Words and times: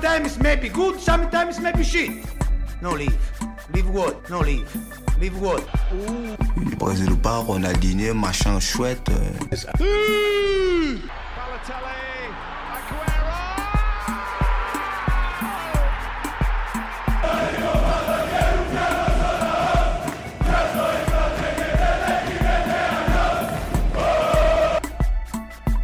Sometimes 0.00 0.38
may 0.38 0.54
be 0.54 0.68
good, 0.68 1.00
sometimes 1.00 1.58
may 1.58 1.72
be 1.72 1.82
shit. 1.82 2.24
No 2.80 2.92
leave. 2.92 3.18
Leave 3.74 3.90
what? 3.90 4.30
No 4.30 4.38
leave. 4.38 4.70
Leave 5.18 5.36
what? 5.40 5.60
Brésil 6.78 7.10
ou 7.10 7.16
pas, 7.16 7.42
Ronaldinho, 7.42 8.14
machin 8.14 8.60
chouette. 8.60 9.08
euh, 9.10 9.32
Balotelli, 11.34 12.30
Aguero. 12.78 13.58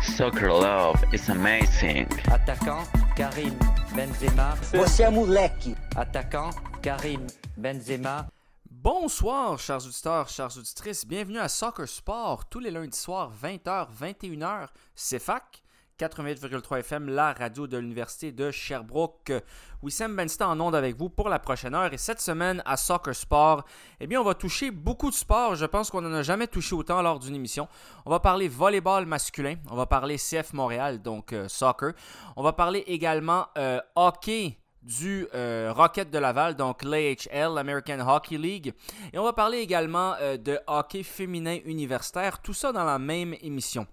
Soccer 0.00 0.52
love 0.52 1.02
is 1.12 1.28
amazing. 1.28 2.06
Attaquant 2.30 2.86
Karim 3.16 3.56
Benzema. 3.94 4.56
Você 4.72 5.04
é 5.04 5.10
moleque. 5.10 5.76
Attaquant 5.94 6.50
Karim 6.82 7.24
Benzema. 7.56 8.26
Bonsoir, 8.68 9.56
chers 9.60 9.86
auditeurs, 9.86 10.28
chères 10.28 10.56
auditrices. 10.56 11.04
Bienvenue 11.04 11.38
à 11.38 11.48
Soccer 11.48 11.86
Sport, 11.88 12.46
tous 12.46 12.58
les 12.58 12.72
lundis 12.72 12.98
soirs, 12.98 13.30
20h, 13.40 13.86
21h. 14.00 14.68
C'est 14.96 15.20
FAC, 15.20 15.62
88,3 15.98 16.80
FM, 16.80 17.08
la 17.08 17.32
radio 17.32 17.68
de 17.68 17.78
l'Université 17.78 18.32
de 18.32 18.50
Sherbrooke. 18.50 19.32
Wissam 19.80 20.16
Benston 20.16 20.46
en 20.46 20.60
onde 20.60 20.74
avec 20.74 20.96
vous 20.96 21.08
pour 21.08 21.28
la 21.28 21.38
prochaine 21.38 21.74
heure. 21.74 21.92
Et 21.92 21.98
cette 21.98 22.20
semaine, 22.20 22.62
à 22.66 22.76
Soccer 22.76 23.14
Sport, 23.14 23.64
eh 24.00 24.08
bien, 24.08 24.20
on 24.20 24.24
va 24.24 24.34
toucher 24.34 24.72
beaucoup 24.72 25.10
de 25.10 25.14
sports. 25.14 25.54
Je 25.54 25.66
pense 25.66 25.90
qu'on 25.90 26.00
n'en 26.00 26.12
a 26.12 26.22
jamais 26.22 26.48
touché 26.48 26.74
autant 26.74 27.00
lors 27.00 27.20
d'une 27.20 27.36
émission. 27.36 27.68
On 28.06 28.10
va 28.10 28.18
parler 28.18 28.48
volleyball 28.48 29.06
masculin. 29.06 29.54
On 29.70 29.76
va 29.76 29.86
parler 29.86 30.16
CF 30.16 30.52
Montréal, 30.52 31.00
donc 31.00 31.32
euh, 31.32 31.46
soccer. 31.48 31.92
On 32.34 32.42
va 32.42 32.52
parler 32.52 32.82
également 32.88 33.46
euh, 33.56 33.80
hockey 33.94 34.58
du 34.82 35.28
euh, 35.32 35.72
Rocket 35.74 36.10
de 36.10 36.18
Laval, 36.18 36.56
donc 36.56 36.82
l'AHL, 36.82 37.54
l'American 37.54 38.00
Hockey 38.00 38.36
League. 38.36 38.74
Et 39.12 39.18
on 39.18 39.24
va 39.24 39.32
parler 39.32 39.58
également 39.58 40.14
de 40.20 40.58
hockey 40.66 41.04
féminin 41.04 41.58
universitaire, 41.64 42.42
tout 42.42 42.52
ça 42.52 42.72
dans 42.72 42.84
la 42.84 42.98
même 42.98 43.34
émission. 43.40 43.86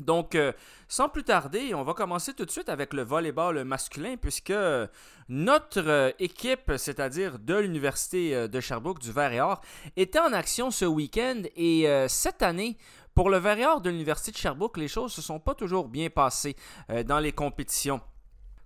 Donc, 0.00 0.34
euh, 0.34 0.52
sans 0.86 1.08
plus 1.08 1.24
tarder, 1.24 1.74
on 1.74 1.82
va 1.82 1.94
commencer 1.94 2.34
tout 2.34 2.44
de 2.44 2.50
suite 2.50 2.68
avec 2.68 2.94
le 2.94 3.02
volleyball 3.02 3.64
masculin, 3.64 4.16
puisque 4.16 4.52
notre 5.28 5.78
euh, 5.86 6.10
équipe, 6.18 6.72
c'est-à-dire 6.76 7.38
de 7.38 7.54
l'Université 7.54 8.34
euh, 8.34 8.48
de 8.48 8.60
Sherbrooke, 8.60 9.00
du 9.00 9.12
Vert 9.12 9.32
et 9.32 9.40
Or, 9.40 9.60
était 9.96 10.20
en 10.20 10.32
action 10.32 10.70
ce 10.70 10.84
week-end. 10.84 11.42
Et 11.56 11.88
euh, 11.88 12.08
cette 12.08 12.42
année, 12.42 12.76
pour 13.14 13.30
le 13.30 13.38
Vert 13.38 13.58
et 13.58 13.80
de 13.82 13.90
l'Université 13.90 14.30
de 14.30 14.36
Sherbrooke, 14.36 14.76
les 14.76 14.86
choses 14.88 15.10
ne 15.10 15.20
se 15.20 15.22
sont 15.22 15.40
pas 15.40 15.54
toujours 15.54 15.88
bien 15.88 16.08
passées 16.08 16.54
euh, 16.90 17.02
dans 17.02 17.18
les 17.18 17.32
compétitions. 17.32 18.00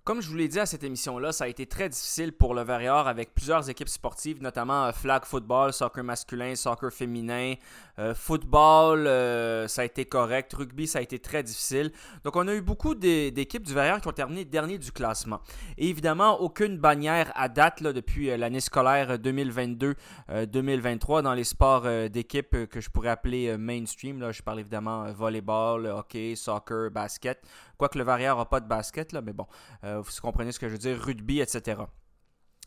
Comme 0.05 0.21
je 0.21 0.27
vous 0.27 0.35
l'ai 0.35 0.49
dit 0.49 0.59
à 0.59 0.65
cette 0.65 0.83
émission-là, 0.83 1.31
ça 1.31 1.45
a 1.45 1.47
été 1.47 1.65
très 1.65 1.87
difficile 1.87 2.33
pour 2.33 2.53
le 2.53 2.61
Varior 2.61 3.07
avec 3.07 3.33
plusieurs 3.33 3.69
équipes 3.69 3.87
sportives, 3.87 4.41
notamment 4.41 4.87
euh, 4.87 4.91
flag 4.91 5.23
football, 5.23 5.71
soccer 5.71 6.03
masculin, 6.03 6.57
soccer 6.57 6.91
féminin, 6.91 7.53
euh, 7.99 8.13
football, 8.13 9.07
euh, 9.07 9.65
ça 9.69 9.83
a 9.83 9.85
été 9.85 10.03
correct, 10.03 10.53
rugby, 10.55 10.87
ça 10.87 10.99
a 10.99 11.01
été 11.01 11.19
très 11.19 11.41
difficile. 11.41 11.89
Donc 12.25 12.35
on 12.35 12.45
a 12.49 12.53
eu 12.53 12.59
beaucoup 12.59 12.95
d'é- 12.95 13.31
d'équipes 13.31 13.63
du 13.65 13.73
Varior 13.73 14.01
qui 14.01 14.09
ont 14.09 14.11
terminé 14.11 14.43
dernier 14.43 14.77
du 14.77 14.91
classement. 14.91 15.39
Et 15.77 15.87
évidemment, 15.87 16.37
aucune 16.41 16.77
bannière 16.77 17.31
à 17.35 17.47
date 17.47 17.81
depuis 17.81 18.25
l'année 18.35 18.59
scolaire 18.59 19.17
2022-2023 19.19 21.21
dans 21.21 21.33
les 21.33 21.45
sports 21.45 21.87
d'équipe 22.09 22.67
que 22.67 22.81
je 22.81 22.89
pourrais 22.89 23.07
appeler 23.07 23.55
mainstream. 23.57 24.19
Là. 24.19 24.33
Je 24.33 24.41
parle 24.41 24.59
évidemment 24.59 25.09
volleyball, 25.13 25.85
hockey, 25.85 26.35
soccer, 26.35 26.91
basket. 26.91 27.41
Quoique 27.77 27.97
le 27.97 28.03
Varior 28.03 28.37
n'a 28.37 28.45
pas 28.45 28.59
de 28.59 28.67
basket, 28.67 29.11
là, 29.11 29.21
mais 29.21 29.33
bon, 29.33 29.47
euh, 29.83 29.99
vous 29.99 30.11
comprenez 30.21 30.51
ce 30.51 30.59
que 30.59 30.67
je 30.67 30.73
veux 30.73 30.79
dire, 30.79 30.99
rugby, 30.99 31.41
etc. 31.41 31.81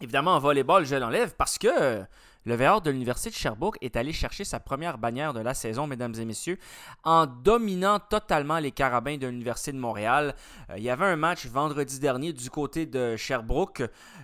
Évidemment, 0.00 0.34
en 0.34 0.38
volleyball, 0.38 0.84
je 0.84 0.96
l'enlève 0.96 1.34
parce 1.36 1.58
que 1.58 2.04
le 2.46 2.54
VR 2.54 2.80
de 2.80 2.90
l'Université 2.90 3.30
de 3.30 3.34
Sherbrooke 3.34 3.76
est 3.80 3.96
allé 3.96 4.12
chercher 4.12 4.44
sa 4.44 4.60
première 4.60 4.98
bannière 4.98 5.34
de 5.34 5.40
la 5.40 5.52
saison, 5.52 5.88
mesdames 5.88 6.14
et 6.14 6.24
messieurs, 6.24 6.58
en 7.02 7.26
dominant 7.26 7.98
totalement 7.98 8.58
les 8.60 8.70
carabins 8.70 9.18
de 9.18 9.26
l'Université 9.26 9.72
de 9.72 9.78
Montréal. 9.78 10.34
Euh, 10.70 10.74
il 10.78 10.84
y 10.84 10.90
avait 10.90 11.06
un 11.06 11.16
match 11.16 11.46
vendredi 11.46 11.98
dernier 11.98 12.32
du 12.32 12.48
côté 12.48 12.86
de 12.86 13.16
Sherbrooke 13.16 13.80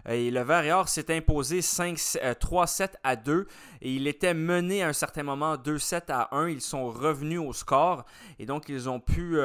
euh, 0.08 0.12
et 0.12 0.30
le 0.30 0.40
VR 0.42 0.88
s'est 0.88 1.14
imposé 1.14 1.62
5, 1.62 1.98
euh, 2.22 2.34
3-7 2.34 2.90
à 3.02 3.16
2 3.16 3.46
et 3.80 3.92
il 3.92 4.06
était 4.06 4.34
mené 4.34 4.82
à 4.82 4.88
un 4.88 4.92
certain 4.92 5.24
moment 5.24 5.56
2-7 5.56 6.02
à 6.10 6.28
1. 6.36 6.48
Ils 6.48 6.60
sont 6.60 6.88
revenus 6.88 7.40
au 7.40 7.52
score 7.52 8.04
et 8.38 8.46
donc 8.46 8.68
ils 8.68 8.88
ont 8.88 9.00
pu 9.00 9.36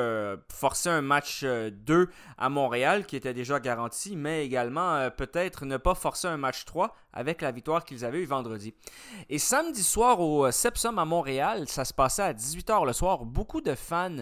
forcer 0.50 0.90
un 0.90 1.02
match 1.02 1.42
euh, 1.44 1.72
2 1.72 2.10
à 2.38 2.50
Montréal 2.50 3.06
qui 3.06 3.16
était 3.16 3.34
déjà 3.34 3.60
garanti, 3.60 4.16
mais 4.16 4.46
également 4.46 5.10
peut-être 5.10 5.66
ne 5.66 5.78
pas 5.78 5.96
forcer 5.96 6.28
un 6.28 6.38
match 6.38 6.66
3 6.66 6.96
avec 7.14 7.42
la 7.42 7.52
victoire 7.52 7.84
qu'ils 7.84 8.06
avaient 8.06 8.20
eu 8.20 8.26
vendredi. 8.26 8.67
Et 9.30 9.40
samedi 9.40 9.84
soir 9.84 10.20
au 10.20 10.46
euh, 10.46 10.52
Sepsum 10.52 10.98
à 11.00 11.06
Montréal, 11.06 11.68
ça 11.68 11.86
se 11.86 11.94
passait 11.94 12.24
à 12.24 12.34
18h 12.34 12.86
le 12.86 12.94
soir. 12.94 13.26
Beaucoup 13.26 13.62
de 13.62 13.76
fans 13.76 14.18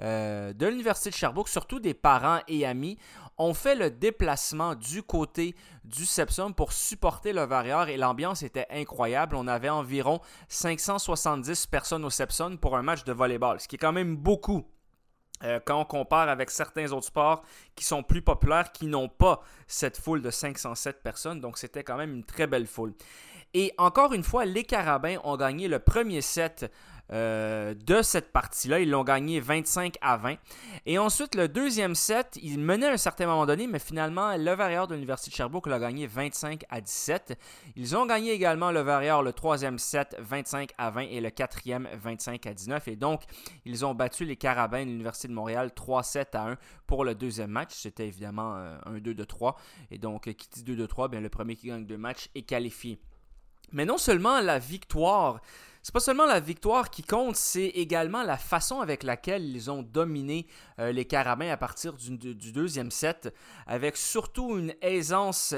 euh, 0.00 0.52
de 0.52 0.66
l'Université 0.66 1.10
de 1.10 1.14
Sherbrooke, 1.14 1.48
surtout 1.48 1.80
des 1.80 1.94
parents 1.94 2.40
et 2.48 2.66
amis, 2.66 2.98
ont 3.38 3.54
fait 3.54 3.74
le 3.74 3.90
déplacement 3.90 4.74
du 4.74 5.02
côté 5.02 5.54
du 5.84 6.04
Sepsum 6.04 6.54
pour 6.54 6.72
supporter 6.72 7.32
le 7.32 7.42
Varior 7.42 7.88
et 7.88 7.96
l'ambiance 7.96 8.42
était 8.42 8.66
incroyable. 8.70 9.34
On 9.36 9.46
avait 9.46 9.70
environ 9.70 10.20
570 10.48 11.66
personnes 11.66 12.04
au 12.04 12.10
Sepsum 12.10 12.58
pour 12.58 12.76
un 12.76 12.82
match 12.82 13.04
de 13.04 13.12
volleyball, 13.12 13.60
ce 13.60 13.66
qui 13.66 13.76
est 13.76 13.78
quand 13.78 13.92
même 13.92 14.16
beaucoup. 14.16 14.66
Euh, 15.42 15.58
quand 15.64 15.80
on 15.80 15.84
compare 15.86 16.28
avec 16.28 16.50
certains 16.50 16.92
autres 16.92 17.06
sports 17.06 17.42
qui 17.74 17.84
sont 17.84 18.02
plus 18.02 18.20
populaires, 18.20 18.72
qui 18.72 18.86
n'ont 18.86 19.08
pas 19.08 19.40
cette 19.66 19.96
foule 19.96 20.20
de 20.20 20.30
507 20.30 21.02
personnes. 21.02 21.40
Donc, 21.40 21.56
c'était 21.56 21.82
quand 21.82 21.96
même 21.96 22.12
une 22.12 22.24
très 22.24 22.46
belle 22.46 22.66
foule. 22.66 22.92
Et 23.54 23.72
encore 23.78 24.12
une 24.12 24.22
fois, 24.22 24.44
les 24.44 24.64
Carabins 24.64 25.18
ont 25.24 25.36
gagné 25.36 25.68
le 25.68 25.78
premier 25.78 26.20
set 26.20 26.70
euh, 27.12 27.74
de 27.74 28.02
cette 28.02 28.30
partie-là. 28.30 28.78
Ils 28.78 28.88
l'ont 28.88 29.02
gagné 29.02 29.40
25 29.40 29.96
à 30.00 30.16
20. 30.16 30.36
Et 30.86 30.96
ensuite, 30.96 31.34
le 31.34 31.48
deuxième 31.48 31.96
set, 31.96 32.38
ils 32.40 32.60
menaient 32.60 32.86
à 32.86 32.92
un 32.92 32.96
certain 32.96 33.26
moment 33.26 33.46
donné, 33.46 33.66
mais 33.66 33.80
finalement, 33.80 34.36
le 34.36 34.52
Varior 34.52 34.86
de 34.86 34.94
l'Université 34.94 35.32
de 35.32 35.34
Sherbrooke 35.34 35.66
l'a 35.66 35.80
gagné 35.80 36.06
25 36.06 36.62
à 36.70 36.80
17. 36.80 37.36
Ils 37.74 37.96
ont 37.96 38.06
gagné 38.06 38.30
également 38.30 38.70
le 38.70 38.80
Varior 38.80 39.24
le 39.24 39.32
troisième 39.32 39.80
set 39.80 40.14
25 40.20 40.70
à 40.78 40.90
20 40.92 41.00
et 41.00 41.20
le 41.20 41.30
quatrième 41.30 41.88
25 42.00 42.46
à 42.46 42.54
19. 42.54 42.86
Et 42.86 42.94
donc, 42.94 43.22
ils 43.64 43.84
ont 43.84 43.94
battu 43.94 44.24
les 44.24 44.36
Carabins 44.36 44.84
de 44.84 44.90
l'Université 44.90 45.26
de 45.26 45.32
Montréal 45.32 45.72
3-7 45.74 46.26
à 46.34 46.50
1 46.50 46.56
pour 46.86 47.04
le 47.04 47.16
deuxième 47.16 47.50
match. 47.50 47.72
C'était 47.72 48.06
évidemment 48.06 48.54
euh, 48.54 48.78
un 48.86 48.98
2 49.00 49.14
de 49.14 49.24
3. 49.24 49.56
Et 49.90 49.98
donc, 49.98 50.28
euh, 50.28 50.32
qui 50.32 50.48
dit 50.48 50.62
2 50.62 50.76
de 50.76 50.86
3, 50.86 51.08
bien, 51.08 51.20
le 51.20 51.28
premier 51.28 51.56
qui 51.56 51.66
gagne 51.66 51.86
deux 51.86 51.98
matchs 51.98 52.28
est 52.36 52.42
qualifié. 52.42 53.00
Mais 53.72 53.84
non 53.84 53.98
seulement 53.98 54.40
la 54.40 54.58
victoire, 54.58 55.40
c'est 55.82 55.94
pas 55.94 56.00
seulement 56.00 56.26
la 56.26 56.40
victoire 56.40 56.90
qui 56.90 57.02
compte, 57.02 57.36
c'est 57.36 57.68
également 57.68 58.22
la 58.22 58.36
façon 58.36 58.80
avec 58.80 59.02
laquelle 59.02 59.44
ils 59.44 59.70
ont 59.70 59.82
dominé 59.82 60.46
euh, 60.78 60.92
les 60.92 61.06
Carabins 61.06 61.50
à 61.50 61.56
partir 61.56 61.94
du, 61.94 62.34
deuxième 62.52 62.90
set, 62.90 63.34
avec 63.66 63.96
surtout 63.96 64.58
une 64.58 64.74
aisance, 64.82 65.54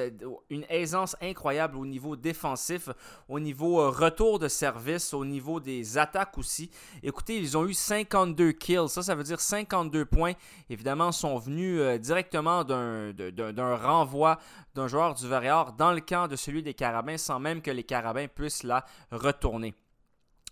une 0.48 0.64
aisance 0.68 1.16
incroyable 1.20 1.76
au 1.76 1.84
niveau 1.84 2.14
défensif, 2.14 2.88
au 3.28 3.40
niveau 3.40 3.80
euh, 3.80 3.88
retour 3.88 4.38
de 4.38 4.46
service, 4.46 5.12
au 5.12 5.24
niveau 5.24 5.58
des 5.58 5.98
attaques 5.98 6.38
aussi. 6.38 6.70
Écoutez, 7.02 7.38
ils 7.38 7.58
ont 7.58 7.66
eu 7.66 7.74
52 7.74 8.52
kills, 8.52 8.88
ça, 8.88 9.02
ça 9.02 9.16
veut 9.16 9.24
dire 9.24 9.40
52 9.40 10.04
points. 10.04 10.34
Évidemment, 10.70 11.10
sont 11.10 11.36
venus 11.36 11.80
euh, 11.80 11.98
directement 11.98 12.62
d'un 12.62 13.76
renvoi 13.76 14.38
d'un 14.76 14.86
joueur 14.86 15.14
du 15.14 15.26
Varior 15.26 15.72
dans 15.72 15.92
le 15.92 16.00
camp 16.00 16.28
de 16.28 16.36
celui 16.36 16.62
des 16.62 16.74
Carabins 16.74 17.18
sans 17.18 17.40
même 17.40 17.60
que 17.60 17.72
les 17.72 17.84
Carabins 17.84 18.28
puissent 18.28 18.62
la 18.62 18.84
retourner. 19.10 19.74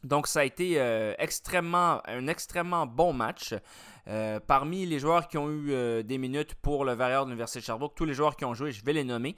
Donc, 0.04 0.26
ça 0.26 0.40
a 0.40 0.44
été 0.44 0.74
euh, 0.76 1.14
extrêmement, 1.18 2.00
un 2.06 2.26
extrêmement 2.26 2.86
bon 2.86 3.12
match. 3.12 3.54
Euh, 4.08 4.40
parmi 4.44 4.86
les 4.86 4.98
joueurs 4.98 5.28
qui 5.28 5.36
ont 5.36 5.50
eu 5.50 5.72
euh, 5.72 6.02
des 6.02 6.16
minutes 6.16 6.54
pour 6.54 6.86
le 6.86 6.94
Varior 6.94 7.26
de 7.26 7.30
l'Université 7.30 7.60
de 7.60 7.64
Sherbrooke, 7.66 7.94
tous 7.94 8.06
les 8.06 8.14
joueurs 8.14 8.34
qui 8.34 8.46
ont 8.46 8.54
joué, 8.54 8.72
je 8.72 8.82
vais 8.82 8.94
les 8.94 9.04
nommer 9.04 9.36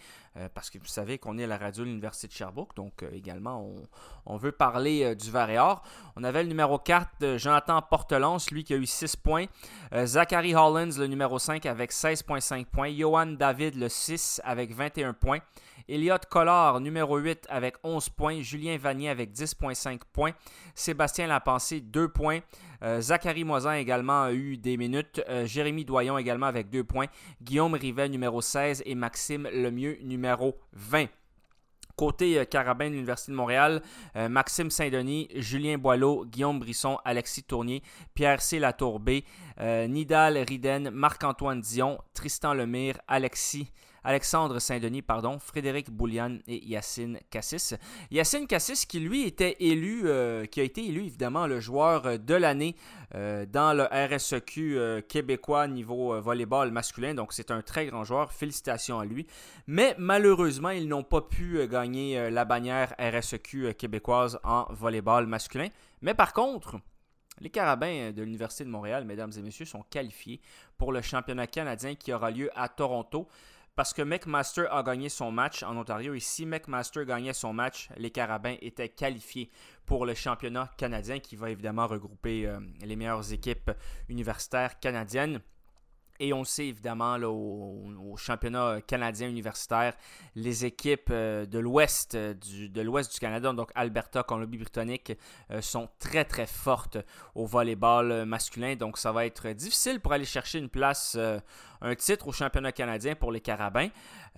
parce 0.55 0.71
que 0.71 0.79
vous 0.79 0.87
savez 0.87 1.19
qu'on 1.19 1.37
est 1.37 1.45
à 1.45 1.47
la 1.47 1.59
radio 1.59 1.85
de 1.85 1.91
l'Université 1.91 2.27
de 2.27 2.33
Sherbrooke. 2.33 2.75
Donc, 2.75 3.05
également, 3.13 3.67
on, 3.67 3.83
on, 4.25 4.39
veut 4.39 4.53
parler 4.53 5.15
du 5.15 5.31
Varior. 5.31 5.83
On 6.17 6.25
avait 6.25 6.43
le 6.43 6.49
numéro 6.49 6.79
4, 6.79 7.37
Jonathan 7.37 7.83
Portelance, 7.83 8.51
lui 8.51 8.65
qui 8.65 8.73
a 8.73 8.79
eu 8.79 8.87
6 8.87 9.17
points. 9.17 9.45
Zachary 10.05 10.55
Hollins, 10.55 10.99
le 10.99 11.07
numéro 11.07 11.39
5, 11.39 11.67
avec 11.67 11.93
16,5 11.93 12.65
points. 12.65 12.91
Johan 12.91 13.27
David, 13.27 13.75
le 13.75 13.91
6, 13.91 14.41
avec 14.43 14.75
21 14.75 15.13
points. 15.13 15.41
Elliot 15.89 16.19
Collard, 16.31 16.81
numéro 16.81 17.19
8, 17.19 17.47
avec 17.49 17.77
11 17.83 18.09
points. 18.11 18.41
Julien 18.41 18.77
Vanier 18.77 19.09
avec 19.09 19.33
10,5 19.33 20.01
points. 20.13 20.33
Sébastien 20.75 21.27
Lapensée, 21.27 21.81
2 21.81 22.09
points. 22.09 22.41
Euh, 22.83 23.01
Zachary 23.01 23.45
Moisin 23.45 23.75
également 23.75 24.25
a 24.25 24.33
eu 24.33 24.57
des 24.57 24.77
minutes. 24.77 25.23
Euh, 25.29 25.47
Jérémy 25.47 25.85
Doyon 25.85 26.19
également 26.19 26.47
avec 26.47 26.71
2 26.71 26.85
points. 26.85 27.07
Guillaume 27.41 27.75
Rivet, 27.75 28.09
numéro 28.09 28.41
16. 28.41 28.83
Et 28.87 28.95
Maxime 28.95 29.49
Lemieux, 29.53 29.99
numéro 30.03 30.57
20. 30.73 31.07
Côté 31.95 32.39
euh, 32.39 32.45
Carabin 32.45 32.89
de 32.89 32.95
l'Université 32.95 33.33
de 33.33 33.37
Montréal, 33.37 33.83
Maxime 34.15 34.71
Saint-Denis, 34.71 35.29
Julien 35.35 35.77
Boileau, 35.77 36.25
Guillaume 36.25 36.59
Brisson, 36.59 36.99
Alexis 37.05 37.45
Tournier, 37.45 37.83
Pierre 38.15 38.41
C. 38.41 38.59
Latourbé, 38.59 39.25
Nidal 39.61 40.39
Riden, 40.39 40.91
Marc-Antoine 40.91 41.61
Dion, 41.61 41.99
Tristan 42.15 42.55
Lemire, 42.55 42.99
Alexis 43.09 43.71
Alexandre 44.05 44.59
Saint-Denis, 44.59 45.03
pardon, 45.03 45.39
Frédéric 45.39 45.91
Boulian 45.91 46.39
et 46.47 46.65
Yacine 46.67 47.19
Cassis. 47.31 47.75
Yacine 48.11 48.47
Cassis 48.47 48.85
qui 48.87 49.01
lui 49.01 49.25
était 49.25 49.57
élu, 49.61 50.03
euh, 50.05 50.45
qui 50.47 50.61
a 50.61 50.65
été 50.65 50.85
élu 50.85 51.05
évidemment 51.05 51.47
le 51.47 51.61
joueur 51.61 52.19
de 52.19 52.35
l'année 52.35 52.75
euh, 53.15 53.47
dans 53.47 53.73
le 53.73 53.85
RSEQ 53.85 54.79
euh, 54.79 55.01
québécois 55.01 55.69
niveau 55.69 56.21
volleyball 56.21 56.71
masculin. 56.73 57.15
Donc 57.15 57.33
c'est 57.33 57.51
un 57.51 57.63
très 57.63 57.87
grand 57.87 58.05
joueur. 58.05 58.33
Félicitations 58.33 58.99
à 58.99 59.05
lui. 59.05 59.27
Mais 59.67 59.95
malheureusement, 59.99 60.71
ils 60.71 60.89
n'ont 60.89 61.05
pas 61.05 61.21
pu 61.21 61.67
gagner 61.69 62.31
la 62.31 62.45
bannière 62.45 62.95
RSEQ 62.99 63.75
québécoise 63.75 64.39
en 64.43 64.67
volleyball 64.71 65.27
masculin. 65.27 65.69
Mais 66.01 66.15
par 66.15 66.33
contre, 66.33 66.77
les 67.41 67.51
Carabins 67.51 68.13
de 68.13 68.23
l'Université 68.23 68.65
de 68.65 68.69
Montréal, 68.69 69.05
mesdames 69.05 69.33
et 69.37 69.43
messieurs, 69.43 69.65
sont 69.65 69.83
qualifiés 69.91 70.41
pour 70.77 70.93
le 70.93 71.03
championnat 71.03 71.47
canadien 71.47 71.95
qui 71.95 72.13
aura 72.13 72.31
lieu 72.31 72.51
à 72.55 72.69
Toronto 72.69 73.29
parce 73.75 73.95
que 73.95 74.03
McMaster 74.03 74.67
a 74.71 74.83
gagné 74.83 75.09
son 75.09 75.31
match 75.31 75.63
en 75.63 75.77
Ontario 75.77 76.15
et 76.15 76.21
si 76.21 76.45
McMaster 76.45 77.07
gagnait 77.07 77.33
son 77.33 77.53
match, 77.53 77.89
les 77.97 78.11
Carabins 78.11 78.57
étaient 78.61 78.91
qualifiés 78.91 79.51
pour 79.87 80.05
le 80.05 80.15
championnat 80.15 80.71
canadien 80.77 81.21
qui 81.21 81.37
va 81.37 81.51
évidemment 81.51 81.87
regrouper 81.87 82.47
euh, 82.47 82.61
les 82.83 82.97
meilleures 82.97 83.33
équipes 83.33 83.71
universitaires 84.09 84.79
canadiennes. 84.79 85.41
Et 86.21 86.33
on 86.33 86.45
sait 86.45 86.67
évidemment 86.69 87.17
au, 87.17 88.15
championnat 88.17 88.81
canadien 88.87 89.29
universitaire, 89.29 89.95
les 90.37 90.65
équipes 90.65 91.09
euh, 91.11 91.43
euh, 91.43 91.47
de 91.47 91.59
l'ouest 92.81 93.13
du 93.13 93.19
Canada, 93.19 93.53
donc 93.53 93.73
Alberta, 93.75 94.23
Colombie-Britannique, 94.23 95.15
sont 95.61 95.89
très 95.99 96.25
très 96.25 96.47
fortes 96.47 96.99
au 97.35 97.47
volleyball 97.47 98.27
masculin. 98.27 98.77
Donc 98.77 98.99
ça 98.99 99.11
va 99.11 99.25
être 99.27 99.49
difficile 99.49 99.99
pour 99.99 100.13
aller 100.13 100.27
chercher 100.27 100.59
une 100.59 100.69
place 100.69 101.17
un 101.83 101.95
titre 101.95 102.29
au 102.29 102.33
championnat 102.33 102.73
canadien 102.73 103.15
pour 103.15 103.33
les 103.33 103.41
Carabins. 103.41 103.89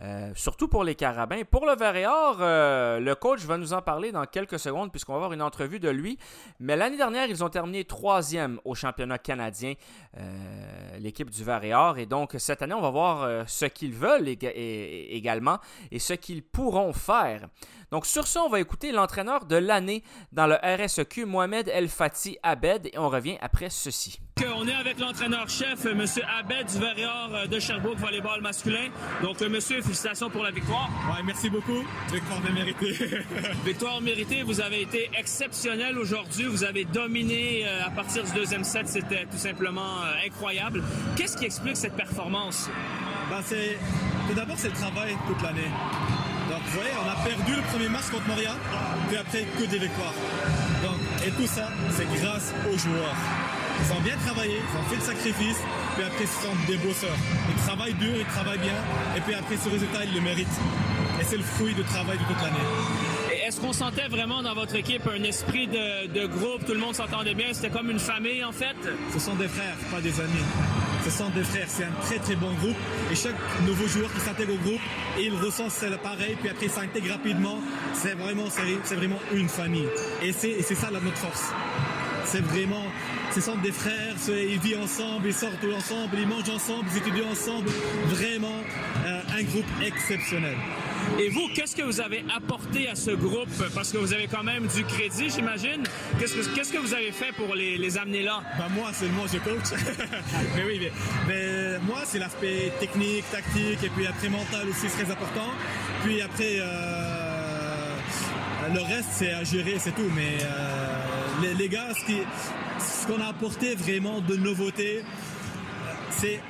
Euh, 0.00 0.32
surtout 0.35 0.67
pour 0.67 0.82
les 0.82 0.96
Carabins. 0.96 1.43
Pour 1.49 1.67
le 1.67 1.76
Verreor, 1.76 2.38
euh, 2.41 2.99
le 2.99 3.14
coach 3.14 3.41
va 3.43 3.56
nous 3.58 3.73
en 3.73 3.81
parler 3.81 4.11
dans 4.11 4.25
quelques 4.25 4.58
secondes 4.58 4.91
puisqu'on 4.91 5.12
va 5.12 5.19
avoir 5.19 5.32
une 5.32 5.43
entrevue 5.43 5.79
de 5.79 5.88
lui. 5.88 6.19
Mais 6.58 6.75
l'année 6.76 6.96
dernière, 6.96 7.29
ils 7.29 7.44
ont 7.44 7.49
terminé 7.49 7.85
troisième 7.85 8.58
au 8.64 8.75
championnat 8.75 9.19
canadien, 9.19 9.75
euh, 10.17 10.99
l'équipe 10.99 11.31
du 11.31 11.44
Verreor. 11.44 11.99
Et 11.99 12.06
donc, 12.06 12.35
cette 12.38 12.62
année, 12.62 12.75
on 12.75 12.81
va 12.81 12.91
voir 12.91 13.49
ce 13.49 13.67
qu'ils 13.67 13.94
veulent 13.94 14.29
également 14.29 15.58
et 15.93 15.99
ce 15.99 16.14
qu'ils 16.14 16.43
pourront 16.43 16.93
faire. 16.93 17.49
Donc, 17.94 18.06
sur 18.06 18.26
ce, 18.26 18.41
on 18.41 18.49
va 18.49 18.58
écouter 18.58 18.91
l'entraîneur 18.91 19.44
de 19.44 19.55
l'année 19.55 20.02
dans 20.32 20.49
le 20.49 20.56
RSEQ, 20.56 21.26
Mohamed 21.26 21.69
El 21.69 21.88
Fati 21.88 22.37
Abed, 22.43 22.91
et 22.93 22.99
on 22.99 23.08
revient 23.08 23.37
après 23.41 23.70
ceci. 23.70 24.19
On 24.52 24.67
est 24.67 24.75
avec 24.75 24.99
l'entraîneur-chef, 24.99 25.87
M. 25.87 26.05
Abed 26.41 26.67
du 26.67 26.79
Verreor 26.81 27.46
de 27.49 27.61
Sherbrooke 27.61 27.99
Volleyball 27.99 28.41
masculin. 28.41 28.88
Donc, 29.23 29.41
monsieur, 29.43 29.81
félicitations 29.81 30.29
pour 30.29 30.43
la 30.43 30.50
victoire. 30.50 30.91
Ouais, 31.06 31.23
merci 31.25 31.49
beaucoup. 31.49 31.85
Victoire 32.12 32.41
méritée. 32.52 33.20
victoire 33.64 34.00
méritée. 34.00 34.43
Vous 34.43 34.61
avez 34.61 34.82
été 34.82 35.08
exceptionnel 35.17 35.96
aujourd'hui. 35.96 36.46
Vous 36.46 36.64
avez 36.64 36.85
dominé 36.85 37.64
euh, 37.64 37.87
à 37.87 37.91
partir 37.91 38.25
du 38.25 38.32
deuxième 38.32 38.64
set. 38.64 38.88
C'était 38.88 39.26
tout 39.26 39.38
simplement 39.38 40.02
euh, 40.02 40.26
incroyable. 40.26 40.82
Qu'est-ce 41.14 41.37
qui 41.37 41.44
explique 41.44 41.76
cette 41.76 41.94
performance? 41.94 42.69
Ben, 43.31 43.41
c'est... 43.44 43.79
Tout 44.26 44.35
d'abord, 44.35 44.56
c'est 44.58 44.70
le 44.70 44.75
travail 44.75 45.17
toute 45.29 45.41
l'année. 45.43 45.70
Vous 46.62 46.81
voyez, 46.81 46.91
on 47.05 47.09
a 47.09 47.17
perdu 47.25 47.56
le 47.56 47.62
premier 47.62 47.89
match 47.89 48.09
contre 48.11 48.27
Montréal, 48.29 48.55
puis 49.09 49.17
après, 49.17 49.43
que 49.59 49.65
des 49.65 49.79
victoires. 49.79 50.15
Et 51.27 51.31
tout 51.31 51.47
ça, 51.47 51.69
c'est 51.97 52.06
grâce 52.21 52.53
aux 52.71 52.79
joueurs. 52.79 53.17
Ils 53.81 53.93
ont 53.93 54.01
bien 54.01 54.17
travaillé, 54.25 54.61
ils 54.61 54.79
ont 54.79 54.83
fait 54.85 54.97
le 54.97 55.03
sacrifice, 55.03 55.59
puis 55.97 56.05
après, 56.05 56.27
ce 56.27 56.47
sont 56.47 56.55
des 56.69 56.77
bosseurs. 56.77 57.17
Ils 57.49 57.62
travaillent 57.62 57.95
dur, 57.95 58.15
ils 58.17 58.27
travaillent 58.27 58.59
bien, 58.59 58.79
et 59.17 59.21
puis 59.21 59.35
après, 59.35 59.56
ce 59.56 59.69
résultat, 59.69 60.05
ils 60.05 60.15
le 60.15 60.21
méritent. 60.21 60.61
Et 61.21 61.25
c'est 61.25 61.37
le 61.37 61.43
fruit 61.43 61.75
du 61.75 61.83
travail 61.83 62.19
de 62.19 62.25
toute 62.25 62.43
l'année. 62.43 63.24
Est-ce 63.46 63.61
qu'on 63.61 63.75
sentait 63.75 64.08
vraiment 64.08 64.43
dans 64.43 64.55
votre 64.55 64.75
équipe 64.75 65.02
un 65.06 65.23
esprit 65.23 65.69
de, 65.69 66.26
groupe, 66.26 66.64
tout 66.64 66.73
le 66.73 66.79
monde 66.79 66.94
s'entendait 66.94 67.35
bien, 67.35 67.52
c'était 67.52 67.69
comme 67.69 67.91
une 67.91 67.99
famille 67.99 68.43
en 68.43 68.52
fait? 68.52 68.75
Ce 69.12 69.19
sont 69.19 69.35
des 69.35 69.49
frères, 69.49 69.76
pas 69.91 70.00
des 70.00 70.19
amis. 70.19 70.44
Ce 71.05 71.11
sont 71.11 71.29
des 71.29 71.44
frères, 71.44 71.67
c'est 71.69 71.85
un 71.85 71.93
très 72.00 72.19
très 72.19 72.37
bon 72.37 72.50
groupe 72.55 72.76
et 73.12 73.14
chaque 73.14 73.37
nouveau 73.67 73.87
joueur 73.87 74.11
qui 74.14 74.20
s'intègre 74.20 74.55
au 74.55 74.56
groupe, 74.56 74.81
il 75.20 75.35
ressent 75.35 75.69
c'est 75.69 75.94
pareil, 75.99 76.38
puis 76.41 76.49
après 76.49 76.67
il 76.67 76.73
s'intègre 76.73 77.11
rapidement, 77.11 77.58
c'est 77.93 78.14
vraiment, 78.14 78.46
c'est 78.49 78.94
vraiment 78.94 79.20
une 79.35 79.50
famille. 79.50 79.88
Et 80.23 80.32
c'est 80.32 80.62
ça 80.62 80.91
notre 80.91 81.19
force. 81.19 81.52
C'est 82.25 82.43
vraiment, 82.43 82.85
ce 83.35 83.43
sont 83.43 83.56
des 83.56 83.73
frères, 83.73 84.14
ils 84.26 84.58
vivent 84.58 84.81
ensemble, 84.82 85.26
ils 85.26 85.35
sortent 85.35 85.67
ensemble, 85.76 86.17
ils 86.19 86.26
mangent 86.26 86.49
ensemble, 86.49 86.87
ils 86.91 86.99
étudient 86.99 87.31
ensemble. 87.31 87.69
Vraiment 88.06 88.62
euh, 89.05 89.20
un 89.38 89.43
groupe 89.43 89.67
exceptionnel. 89.85 90.56
Et 91.19 91.28
vous, 91.28 91.49
qu'est-ce 91.55 91.76
que 91.76 91.82
vous 91.82 92.00
avez 92.00 92.25
apporté 92.34 92.88
à 92.88 92.96
ce 92.96 93.12
groupe? 93.12 93.49
Parce 93.75 93.93
que 93.93 93.99
vous 93.99 94.12
avez 94.12 94.26
quand 94.26 94.43
même 94.43 94.66
du 94.66 94.84
crédit, 94.84 95.31
j'imagine. 95.31 95.84
Qu'est-ce 96.19 96.72
que, 96.72 96.78
vous 96.78 96.93
avez 96.93 97.12
fait 97.12 97.32
pour 97.32 97.55
les, 97.55 97.99
amener 97.99 98.22
là? 98.22 98.43
Ben 98.58 98.69
moi, 98.75 98.93
seulement, 98.93 99.25
je 99.32 99.38
coach. 99.38 99.78
mais 100.56 100.64
oui, 100.66 100.90
mais, 101.28 101.78
moi, 101.87 102.00
c'est 102.05 102.19
l'aspect 102.19 102.72
technique, 102.81 103.25
tactique, 103.31 103.82
et 103.84 103.88
puis 103.90 104.06
après 104.06 104.28
mental 104.28 104.69
aussi, 104.69 104.88
c'est 104.88 105.05
très 105.05 105.12
important. 105.12 105.50
Puis 106.02 106.20
après, 106.20 106.56
euh, 106.58 107.96
le 108.75 108.81
reste, 108.81 109.10
c'est 109.12 109.32
à 109.32 109.44
gérer, 109.44 109.76
c'est 109.78 109.94
tout. 109.94 110.10
Mais 110.17 110.38
euh, 110.43 111.55
les, 111.56 111.69
gars, 111.69 111.90
ce, 111.94 113.06
qu'on 113.06 113.22
a 113.22 113.28
apporté 113.28 113.76
vraiment 113.76 114.20
de 114.20 114.34
nouveauté, 114.34 115.05
c'est 116.10 116.41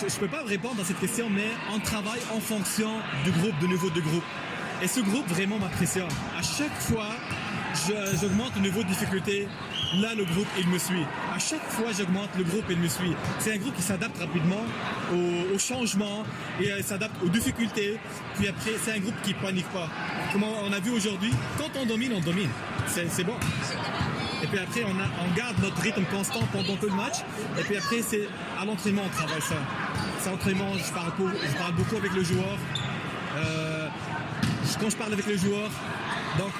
je 0.00 0.06
ne 0.06 0.20
peux 0.20 0.28
pas 0.28 0.42
répondre 0.42 0.80
à 0.80 0.84
cette 0.84 0.98
question, 0.98 1.30
mais 1.30 1.48
on 1.72 1.78
travaille 1.78 2.20
en 2.34 2.40
fonction 2.40 2.90
du 3.24 3.30
groupe, 3.30 3.58
du 3.60 3.68
niveau 3.68 3.90
de 3.90 4.00
groupe. 4.00 4.24
Et 4.82 4.88
ce 4.88 5.00
groupe 5.00 5.26
vraiment 5.28 5.58
m'impressionne. 5.58 6.08
À 6.36 6.42
chaque 6.42 6.74
fois, 6.80 7.10
j'augmente 8.20 8.54
le 8.56 8.62
niveau 8.62 8.82
de 8.82 8.88
difficulté. 8.88 9.46
Là, 10.00 10.14
le 10.14 10.24
groupe, 10.24 10.48
il 10.58 10.68
me 10.68 10.78
suit. 10.78 11.04
À 11.32 11.38
chaque 11.38 11.64
fois, 11.68 11.86
j'augmente 11.96 12.30
le 12.36 12.44
groupe, 12.44 12.64
il 12.68 12.78
me 12.78 12.88
suit. 12.88 13.14
C'est 13.38 13.54
un 13.54 13.58
groupe 13.58 13.76
qui 13.76 13.82
s'adapte 13.82 14.18
rapidement 14.18 14.64
aux, 15.12 15.58
changements 15.58 16.24
et 16.60 16.72
euh, 16.72 16.82
s'adapte 16.82 17.14
aux 17.22 17.28
difficultés. 17.28 17.98
Puis 18.36 18.48
après, 18.48 18.72
c'est 18.82 18.92
un 18.92 18.98
groupe 18.98 19.14
qui 19.22 19.32
panique 19.34 19.68
pas. 19.68 19.88
Comme 20.32 20.42
on 20.42 20.72
a 20.72 20.80
vu 20.80 20.90
aujourd'hui, 20.90 21.30
quand 21.56 21.70
on 21.80 21.86
domine, 21.86 22.12
on 22.16 22.20
domine. 22.20 22.50
C'est 22.88 23.24
bon. 23.24 23.36
Et 24.44 24.46
puis 24.46 24.58
après, 24.58 24.84
on, 24.84 25.34
garde 25.34 25.58
notre 25.62 25.80
rythme 25.80 26.04
constant 26.12 26.40
pendant 26.52 26.76
tout 26.76 26.86
le 26.86 26.94
match. 26.94 27.24
Et 27.58 27.62
puis 27.62 27.78
après, 27.78 28.02
c'est 28.02 28.28
à 28.60 28.66
l'entraînement, 28.66 29.00
on 29.06 29.08
travaille 29.08 29.40
ça. 29.40 29.54
C'est 30.20 30.30
l'entraînement, 30.30 30.70
je 30.74 30.92
parle, 30.92 31.12
je 31.18 31.56
parle 31.56 31.72
beaucoup 31.72 31.96
avec 31.96 32.12
le 32.12 32.22
joueur. 32.22 32.58
Euh, 33.38 33.88
quand 34.78 34.90
je 34.90 34.96
parle 34.96 35.14
avec 35.14 35.26
le 35.26 35.38
joueur, 35.38 35.70
donc 36.38 36.52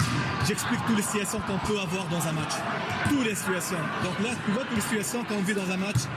j'explique 0.48 0.80
toutes 0.86 0.96
les 0.96 1.02
situations 1.02 1.40
qu'on 1.46 1.58
peut 1.58 1.78
avoir 1.78 2.06
dans 2.06 2.26
un 2.26 2.32
match. 2.32 2.54
Toutes 3.10 3.26
les 3.26 3.34
situations. 3.34 3.84
Donc 4.02 4.18
là, 4.26 4.30
tu 4.46 4.52
vois 4.52 4.62
toutes 4.62 4.76
les 4.76 4.80
situations 4.80 5.22
qu'on 5.24 5.42
vit 5.42 5.54
dans 5.54 5.70
un 5.70 5.76
match, 5.76 6.08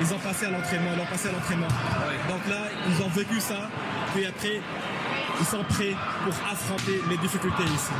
ils 0.00 0.14
ont 0.14 0.18
passé 0.18 0.46
à 0.46 0.50
l'entraînement, 0.50 0.90
ils 0.94 1.02
ont 1.02 1.06
passé 1.06 1.30
à 1.30 1.32
l'entraînement. 1.32 1.72
Donc 2.28 2.46
là, 2.48 2.68
ils 2.88 3.02
ont 3.02 3.08
vécu 3.08 3.40
ça, 3.40 3.68
puis 4.14 4.24
après, 4.24 4.60
ils 5.40 5.46
sont 5.46 5.64
prêts 5.64 5.96
pour 6.22 6.34
affronter 6.48 7.02
les 7.10 7.16
difficultés 7.16 7.64
ici. 7.64 7.90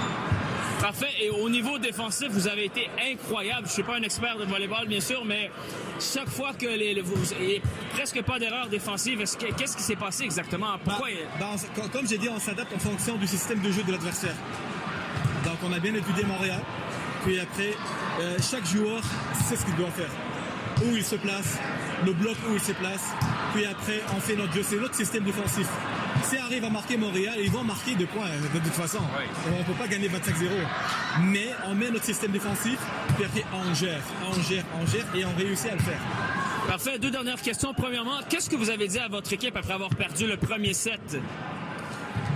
Parfait. 0.80 1.10
Et 1.20 1.30
au 1.30 1.48
niveau 1.50 1.78
défensif, 1.78 2.28
vous 2.30 2.48
avez 2.48 2.64
été 2.64 2.88
incroyable. 3.12 3.66
Je 3.66 3.72
suis 3.72 3.82
pas 3.82 3.96
un 3.96 4.02
expert 4.02 4.36
de 4.38 4.44
volleyball, 4.44 4.88
bien 4.88 5.00
sûr, 5.00 5.24
mais 5.24 5.50
chaque 6.00 6.28
fois 6.28 6.52
que 6.54 6.66
les, 6.66 7.00
vous, 7.02 7.16
il 7.38 7.46
n'y 7.46 7.56
a 7.56 7.60
presque 7.94 8.22
pas 8.22 8.38
d'erreur 8.38 8.68
défensive, 8.68 9.22
qu'est-ce 9.56 9.76
qui 9.76 9.82
s'est 9.82 9.96
passé 9.96 10.24
exactement? 10.24 10.78
Pourquoi? 10.82 11.08
Bah, 11.38 11.54
comme 11.92 12.08
j'ai 12.08 12.18
dit, 12.18 12.28
on 12.28 12.38
s'adapte 12.38 12.72
en 12.74 12.78
fonction 12.78 13.16
du 13.16 13.26
système 13.26 13.60
de 13.60 13.70
jeu 13.70 13.82
de 13.82 13.92
l'adversaire. 13.92 14.34
Donc, 15.44 15.56
on 15.64 15.72
a 15.72 15.78
bien 15.78 15.94
étudié 15.94 16.24
Montréal. 16.24 16.60
Puis 17.24 17.38
après, 17.38 17.74
euh, 18.20 18.38
chaque 18.50 18.66
joueur 18.66 19.02
sait 19.46 19.56
ce 19.56 19.64
qu'il 19.64 19.76
doit 19.76 19.90
faire. 19.90 20.10
Où 20.82 20.96
il 20.96 21.04
se 21.04 21.16
place, 21.16 21.58
le 22.06 22.12
bloc 22.14 22.36
où 22.48 22.54
il 22.54 22.60
se 22.60 22.72
place. 22.72 23.12
Puis 23.52 23.66
après, 23.66 24.00
on 24.16 24.20
fait 24.20 24.36
notre 24.36 24.54
jeu. 24.54 24.62
C'est 24.62 24.80
notre 24.80 24.94
système 24.94 25.24
défensif. 25.24 25.66
Si 26.24 26.36
arrive 26.36 26.64
à 26.64 26.70
marquer 26.70 26.96
Montréal, 26.96 27.34
ils 27.42 27.50
vont 27.50 27.64
marquer 27.64 27.94
deux 27.94 28.06
points 28.06 28.28
de 28.28 28.58
toute 28.58 28.72
façon. 28.72 28.98
On 29.46 29.58
ne 29.58 29.64
peut 29.64 29.72
pas 29.72 29.88
gagner 29.88 30.08
25-0. 30.08 30.48
Mais 31.22 31.48
on 31.66 31.74
met 31.74 31.90
notre 31.90 32.04
système 32.04 32.32
défensif, 32.32 32.78
puis 33.16 33.24
après 33.24 33.44
on 33.52 33.74
gère, 33.74 34.02
on 34.28 34.42
gère, 34.42 34.64
on 34.80 34.86
gère 34.86 35.06
et 35.14 35.24
on 35.24 35.34
réussit 35.36 35.70
à 35.70 35.74
le 35.74 35.80
faire. 35.80 36.00
Parfait. 36.68 36.98
Deux 36.98 37.10
dernières 37.10 37.40
questions. 37.40 37.74
Premièrement, 37.74 38.20
qu'est-ce 38.28 38.48
que 38.48 38.56
vous 38.56 38.70
avez 38.70 38.86
dit 38.86 38.98
à 38.98 39.08
votre 39.08 39.32
équipe 39.32 39.56
après 39.56 39.72
avoir 39.72 39.90
perdu 39.90 40.26
le 40.26 40.36
premier 40.36 40.72
set? 40.72 41.00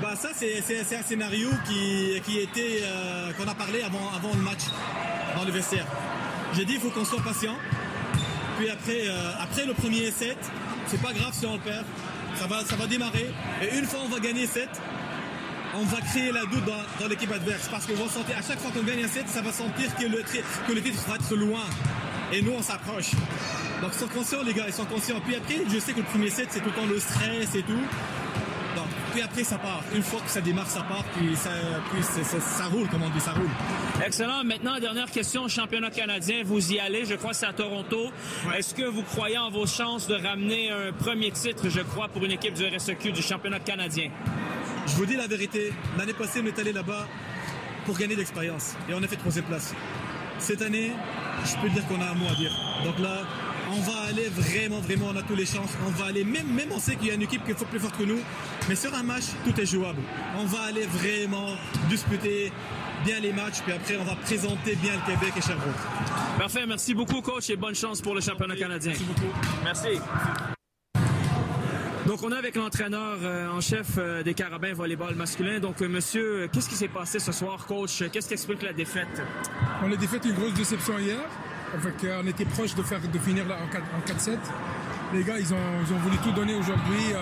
Bah 0.03 0.17
ça 0.17 0.31
c'est, 0.35 0.59
un 0.59 1.03
scénario 1.03 1.49
qui, 1.67 2.21
qui 2.26 2.38
était 2.41 2.81
euh, 2.83 3.33
qu'on 3.33 3.49
a 3.49 3.55
parlé 3.55 3.83
avant, 3.83 4.11
avant 4.14 4.35
le 4.35 4.43
match 4.43 4.62
dans 5.37 5.45
le 5.45 5.50
vestiaire. 5.50 5.87
J'ai 6.55 6.64
dit 6.64 6.75
il 6.75 6.81
faut 6.81 6.91
qu'on 6.91 7.05
soit 7.05 7.23
patient. 7.23 7.55
Puis 8.59 8.71
après, 8.71 9.09
euh, 9.09 9.33
après 9.41 9.67
le 9.67 9.75
premier 9.75 10.11
set, 10.11 10.38
c'est 10.87 11.00
pas 11.00 11.12
grave 11.12 11.33
si 11.33 11.47
on 11.47 11.55
le 11.55 11.61
perd. 11.61 11.85
Ça 12.37 12.76
va, 12.76 12.87
démarrer. 12.87 13.31
Et 13.62 13.79
une 13.79 13.85
fois 13.85 14.00
on 14.05 14.09
va 14.09 14.19
gagner 14.19 14.47
7, 14.47 14.69
on 15.75 15.85
va 15.85 16.00
créer 16.00 16.33
la 16.33 16.43
doute 16.43 16.64
dans, 17.00 17.09
l'équipe 17.09 17.31
adverse. 17.33 17.69
Parce 17.69 17.87
qu'on 17.87 17.95
va 17.95 18.09
sentir, 18.09 18.37
à 18.38 18.43
chaque 18.43 18.61
fois 18.61 18.71
qu'on 18.71 18.83
gagne 18.83 19.05
un 19.05 19.09
set, 19.09 19.29
ça 19.29 19.41
va 19.41 19.53
sentir 19.53 19.95
que 19.97 20.05
le, 20.05 20.23
que 20.67 20.73
le 20.73 20.83
titre 20.83 21.03
va 21.09 21.17
être 21.17 21.35
loin. 21.37 21.64
Et 22.33 22.43
nous, 22.43 22.53
on 22.53 22.62
s'approche. 22.62 23.12
Donc 23.83 23.93
ils 23.93 23.99
sont 23.99 24.09
conscients, 24.09 24.43
les 24.45 24.55
gars, 24.55 24.64
ils 24.67 24.73
sont 24.73 24.85
conscients. 24.85 25.21
Puis 25.25 25.37
après, 25.37 25.61
je 25.69 25.79
sais 25.79 25.93
que 25.93 25.99
le 25.99 26.05
premier 26.05 26.31
set, 26.31 26.49
c'est 26.50 26.61
tout 26.61 26.71
le 26.71 26.75
temps 26.75 26.87
le 26.87 26.99
stress 26.99 27.55
et 27.55 27.62
tout. 27.62 27.85
Puis 29.14 29.23
après, 29.23 29.44
ça 29.44 29.59
part. 29.59 29.80
Une 29.94 30.02
fois 30.02 30.21
que 30.21 30.28
ça 30.28 30.40
démarre, 30.40 30.66
ça 30.66 30.83
part, 30.83 31.04
puis 31.16 31.37
ça, 31.37 31.50
puis 31.92 32.02
roule, 32.73 32.88
comme 32.88 33.02
on 33.04 33.11
dit, 33.11 33.21
ça 33.21 33.30
roule. 33.30 33.49
Excellent. 34.04 34.42
Maintenant, 34.42 34.76
dernière 34.80 35.09
question. 35.09 35.47
Championnat 35.47 35.90
canadien, 35.90 36.42
vous 36.44 36.73
y 36.73 36.80
allez. 36.80 37.04
Je 37.04 37.14
crois 37.14 37.30
que 37.30 37.37
c'est 37.37 37.47
à 37.47 37.52
Toronto. 37.52 38.11
Est-ce 38.56 38.75
que 38.75 38.83
vous 38.83 39.02
croyez 39.02 39.38
en 39.38 39.50
vos 39.50 39.66
chances 39.66 40.09
de 40.09 40.16
ramener 40.16 40.73
un 40.73 40.92
premier 40.92 41.30
titre, 41.30 41.68
je 41.68 41.80
crois, 41.83 42.09
pour 42.09 42.25
une 42.25 42.33
équipe 42.33 42.54
du 42.54 42.66
RSEQ 42.66 43.12
du 43.12 43.23
championnat 43.23 43.61
canadien? 43.61 44.11
Je 44.88 44.94
vous 44.94 45.06
dis 45.06 45.14
la 45.14 45.28
vérité, 45.28 45.73
l'année 45.97 46.12
passée, 46.12 46.40
on 46.42 46.47
est 46.47 46.59
allé 46.59 46.73
là-bas 46.73 47.06
pour 47.87 47.97
gagner 47.97 48.14
de 48.14 48.18
l'expérience. 48.18 48.75
Et 48.88 48.94
on 48.94 49.02
a 49.04 49.06
fait 49.06 49.14
troisième 49.14 49.44
place. 49.44 49.76
Cette 50.40 50.61
année, 50.61 50.90
je 51.44 51.56
peux 51.62 51.68
dire 51.68 51.87
qu'on 51.87 52.00
a 52.00 52.06
un 52.06 52.14
mot 52.14 52.26
à 52.33 52.35
dire. 52.35 52.50
Donc 52.85 52.99
là, 52.99 53.23
on 53.76 53.81
va 53.81 54.00
aller 54.09 54.28
vraiment, 54.28 54.81
vraiment, 54.81 55.07
on 55.12 55.16
a 55.16 55.23
toutes 55.23 55.38
les 55.38 55.47
chances. 55.47 55.71
On 55.87 55.90
va 55.90 56.07
aller, 56.07 56.25
même, 56.25 56.47
même 56.47 56.71
on 56.73 56.78
sait 56.78 56.97
qu'il 56.97 57.09
y 57.09 57.11
a 57.11 57.14
une 57.14 57.23
équipe 57.23 57.45
qui 57.45 57.50
est 57.50 57.64
plus 57.64 57.81
forte 57.81 57.97
que 57.97 58.04
nous, 58.04 58.21
mais 58.69 58.76
sur 58.76 58.95
un 58.95 59.02
match, 59.02 59.25
tout 59.45 59.61
est 59.61 59.66
jouable. 59.66 60.00
On 60.38 60.45
va 60.45 60.62
aller 60.62 60.87
vraiment 60.87 61.57
disputer 61.88 62.52
bien 63.04 63.21
les 63.21 63.33
matchs, 63.33 63.61
puis 63.64 63.73
après, 63.73 63.97
on 63.97 64.04
va 64.04 64.16
présenter 64.16 64.76
bien 64.76 64.93
le 64.95 65.12
Québec 65.12 65.33
et 65.37 65.40
Sherbrooke. 65.40 65.75
Parfait. 66.38 66.66
Merci 66.66 66.95
beaucoup, 66.95 67.21
coach, 67.21 67.50
et 67.50 67.57
bonne 67.57 67.75
chance 67.75 68.00
pour 68.00 68.14
le 68.14 68.21
championnat 68.21 68.57
canadien. 68.57 68.93
Merci 68.93 69.04
beaucoup. 69.04 69.33
Merci. 69.64 70.00
Donc, 72.07 72.23
on 72.23 72.31
est 72.33 72.37
avec 72.37 72.54
l'entraîneur 72.54 73.16
euh, 73.23 73.49
en 73.49 73.62
chef 73.62 73.97
euh, 73.97 74.23
des 74.23 74.35
Carabins 74.35 74.75
volleyball 74.75 75.14
masculin. 75.14 75.59
Donc, 75.59 75.81
euh, 75.81 75.88
monsieur, 75.88 76.49
qu'est-ce 76.52 76.69
qui 76.69 76.75
s'est 76.75 76.88
passé 76.88 77.19
ce 77.19 77.33
soir, 77.33 77.64
coach? 77.66 78.04
Qu'est-ce 78.12 78.28
qui 78.28 78.35
explique 78.35 78.62
la 78.62 78.75
défaite? 78.75 79.23
On 79.83 79.90
a 79.90 79.97
défait 79.97 80.21
une 80.23 80.35
grosse 80.35 80.52
déception 80.52 80.99
hier. 80.99 81.19
On 81.76 82.26
était 82.26 82.45
proche 82.45 82.75
de, 82.75 82.83
faire, 82.83 83.00
de 83.00 83.19
finir 83.19 83.47
là 83.49 83.57
en 83.62 83.66
4 83.66 83.83
en 83.83 84.00
4-7. 84.07 84.38
Les 85.12 85.25
gars, 85.25 85.38
ils 85.38 85.52
ont, 85.52 85.99
voulu 86.02 86.16
tout 86.19 86.31
donner 86.33 86.54
aujourd'hui. 86.54 87.12
euh, 87.12 87.19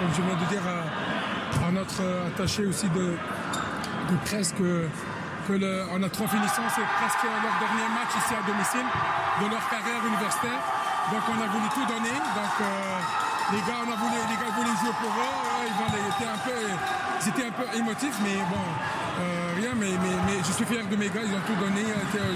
comme 0.00 0.10
je 0.14 0.22
viens 0.22 0.34
de 0.34 0.46
dire 0.50 0.62
à, 0.66 1.70
notre 1.70 2.02
attaché 2.26 2.66
aussi 2.66 2.88
de, 2.90 3.14
de 4.10 4.16
presse 4.26 4.52
que, 4.52 4.86
le- 5.50 5.84
en 5.94 5.98
notre 5.98 6.26
finissant, 6.28 6.66
c'est 6.74 6.88
presque 6.98 7.22
leur 7.24 7.54
dernier 7.62 7.88
match 7.94 8.12
ici 8.18 8.34
à 8.34 8.42
domicile 8.46 8.86
de 9.40 9.46
leur 9.50 9.62
carrière 9.70 10.02
universitaire. 10.04 10.60
Donc 11.12 11.22
on 11.30 11.38
a 11.38 11.46
voulu 11.46 11.68
tout 11.74 11.86
donner. 11.86 12.16
Donc 12.34 12.54
euh, 12.60 13.54
les 13.54 13.62
gars, 13.62 13.78
on 13.86 13.90
a 13.92 13.96
voulu, 13.96 14.18
les 14.26 14.38
gars 14.42 14.52
voulaient 14.58 14.78
jouer 14.82 14.94
pour 14.98 15.12
eux. 15.14 15.34
Ils, 15.64 16.10
étaient 16.10 16.30
un 16.30 16.40
peu, 16.42 16.58
ils 16.58 17.46
un 17.46 17.54
peu 17.54 17.66
émotifs, 17.78 18.18
mais 18.22 18.36
bon, 18.50 18.64
euh, 19.20 19.54
rien. 19.56 19.72
Mais, 19.78 19.94
je 20.44 20.52
suis 20.52 20.64
fier 20.64 20.84
de 20.86 20.96
mes 20.96 21.08
gars. 21.08 21.22
Ils 21.24 21.34
ont 21.34 21.44
tout 21.46 21.58
donné 21.62 21.84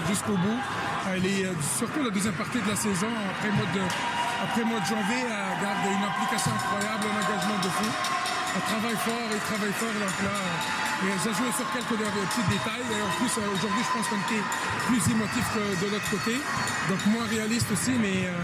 jusqu'au 0.08 0.36
bout. 0.38 0.60
Euh, 1.08 1.16
les, 1.24 1.44
euh, 1.44 1.52
surtout 1.78 2.02
la 2.02 2.10
deuxième 2.10 2.34
partie 2.34 2.60
de 2.60 2.68
la 2.68 2.76
saison, 2.76 3.08
après 3.08 3.48
mois 3.50 3.68
de, 3.72 3.80
après 4.44 4.64
mois 4.64 4.80
de 4.80 4.84
janvier, 4.84 5.24
euh, 5.24 5.62
garde 5.62 5.80
une 5.88 6.04
implication 6.04 6.52
incroyable, 6.52 7.04
un 7.08 7.16
engagement 7.16 7.58
de 7.64 7.70
fou. 7.72 7.88
On 8.56 8.60
travaille 8.68 8.98
fort, 9.00 9.28
ils 9.32 9.46
travaillent 9.48 9.78
fort. 9.78 9.94
Donc 9.96 10.16
là, 10.24 10.36
euh, 10.36 11.08
ils 11.08 11.24
ont 11.28 11.34
joué 11.34 11.48
sur 11.56 11.68
quelques 11.72 11.96
petits 11.96 12.46
détails. 12.52 12.88
Et 12.92 13.00
en 13.00 13.12
plus, 13.16 13.32
euh, 13.40 13.54
aujourd'hui, 13.56 13.82
je 13.84 13.92
pense 13.96 14.06
qu'on 14.08 14.20
était 14.28 14.44
plus 14.88 15.02
émotif 15.12 15.46
de 15.56 15.86
l'autre 15.88 16.10
côté. 16.10 16.36
Donc 16.88 17.00
moins 17.06 17.26
réaliste 17.28 17.70
aussi, 17.72 17.92
mais, 17.96 18.28
euh, 18.28 18.36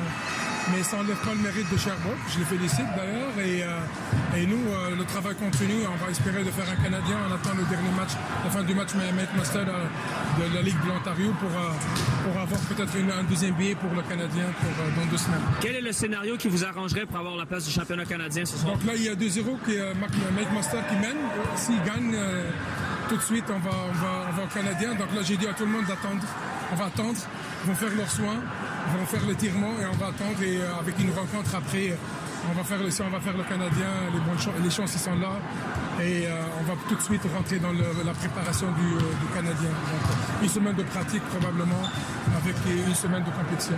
mais 0.73 0.83
ça 0.83 0.97
n'enlève 0.97 1.17
pas 1.17 1.35
le 1.35 1.41
mérite 1.41 1.71
de 1.71 1.77
Sherbrooke. 1.77 2.19
Je 2.33 2.39
les 2.39 2.45
félicite 2.45 2.87
d'ailleurs. 2.97 3.35
Et, 3.39 3.63
euh, 3.63 4.37
et 4.37 4.47
nous, 4.47 4.57
euh, 4.73 4.97
le 4.97 5.05
travail 5.05 5.35
continue. 5.37 5.87
On 5.87 6.05
va 6.05 6.11
espérer 6.11 6.43
de 6.43 6.51
faire 6.51 6.67
un 6.69 6.83
Canadien. 6.83 7.17
On 7.29 7.33
attend 7.35 7.55
le 7.57 7.65
dernier 7.65 7.91
match, 7.97 8.11
la 8.45 8.51
fin 8.51 8.63
du 8.63 8.75
match 8.75 8.89
Mike 8.95 9.35
Master 9.37 9.63
euh, 9.63 10.49
de 10.49 10.55
la 10.55 10.63
Ligue 10.63 10.81
de 10.83 10.89
l'Ontario 10.89 11.33
pour, 11.39 11.51
euh, 11.51 11.71
pour 12.25 12.41
avoir 12.41 12.61
peut-être 12.61 12.93
un 12.97 13.23
deuxième 13.25 13.55
billet 13.55 13.75
pour 13.75 13.91
le 13.95 14.03
Canadien 14.03 14.47
pour, 14.61 14.71
dans 14.97 15.11
deux 15.11 15.19
semaines. 15.19 15.41
Quel 15.61 15.77
est 15.77 15.81
le 15.81 15.93
scénario 15.93 16.37
qui 16.37 16.49
vous 16.49 16.65
arrangerait 16.65 17.07
pour 17.07 17.19
avoir 17.19 17.37
la 17.37 17.47
place 17.47 17.65
du 17.67 17.71
championnat 17.71 18.05
canadien 18.05 18.45
ce 18.45 18.57
soir? 18.57 18.75
Donc 18.75 18.85
là, 18.85 18.93
il 18.97 19.03
y 19.03 19.09
a 19.09 19.15
2-0 19.15 19.21
qui 19.65 19.77
Mike 20.35 20.53
Master 20.53 20.87
qui 20.89 20.95
mène. 20.97 21.19
S'il 21.57 21.83
gagne, 21.83 22.17
tout 23.09 23.17
de 23.17 23.23
suite, 23.23 23.45
on 23.51 23.59
va, 23.59 23.71
on, 23.71 23.93
va, 23.93 24.27
on 24.31 24.33
va 24.33 24.43
au 24.45 24.55
Canadien. 24.55 24.95
Donc 24.95 25.15
là, 25.15 25.23
j'ai 25.23 25.37
dit 25.37 25.47
à 25.47 25.53
tout 25.53 25.65
le 25.65 25.71
monde 25.73 25.85
d'attendre. 25.87 26.23
On 26.73 26.77
va 26.77 26.87
attendre. 26.87 27.19
Ils 27.65 27.69
vont 27.69 27.75
faire 27.77 27.95
leurs 27.97 28.11
soins. 28.11 28.41
Vont 28.93 29.07
faire 29.07 29.27
l'étirement 29.27 29.73
et 29.81 29.87
on 29.87 29.97
va 29.97 30.07
attendre. 30.09 30.41
Et 30.43 30.59
euh, 30.59 30.79
avec 30.81 30.99
une 31.01 31.11
rencontre 31.11 31.55
après, 31.55 31.97
on 32.51 32.53
va 32.55 32.63
faire 32.65 32.79
le, 32.79 32.85
on 33.07 33.11
va 33.11 33.21
faire 33.21 33.37
le 33.37 33.43
Canadien. 33.45 33.91
Les, 34.13 34.21
bonnes 34.21 34.39
chances, 34.39 34.55
les 34.63 34.71
chances, 34.71 34.95
ils 34.95 34.99
sont 35.01 35.17
là. 35.17 35.33
Et 36.03 36.27
euh, 36.27 36.31
on 36.61 36.65
va 36.65 36.75
tout 36.89 36.95
de 36.95 37.01
suite 37.01 37.23
rentrer 37.35 37.59
dans 37.59 37.73
le- 37.73 38.05
la 38.05 38.13
préparation 38.13 38.67
du, 38.73 38.95
euh, 38.95 38.99
du 38.99 39.27
Canadien. 39.35 39.71
Donc, 39.71 40.03
une 40.43 40.49
semaine 40.49 40.75
de 40.77 40.83
pratique 40.83 41.23
probablement 41.25 41.83
avec 42.43 42.55
une 42.89 42.95
semaine 42.95 43.25
de 43.25 43.31
compétition. 43.31 43.77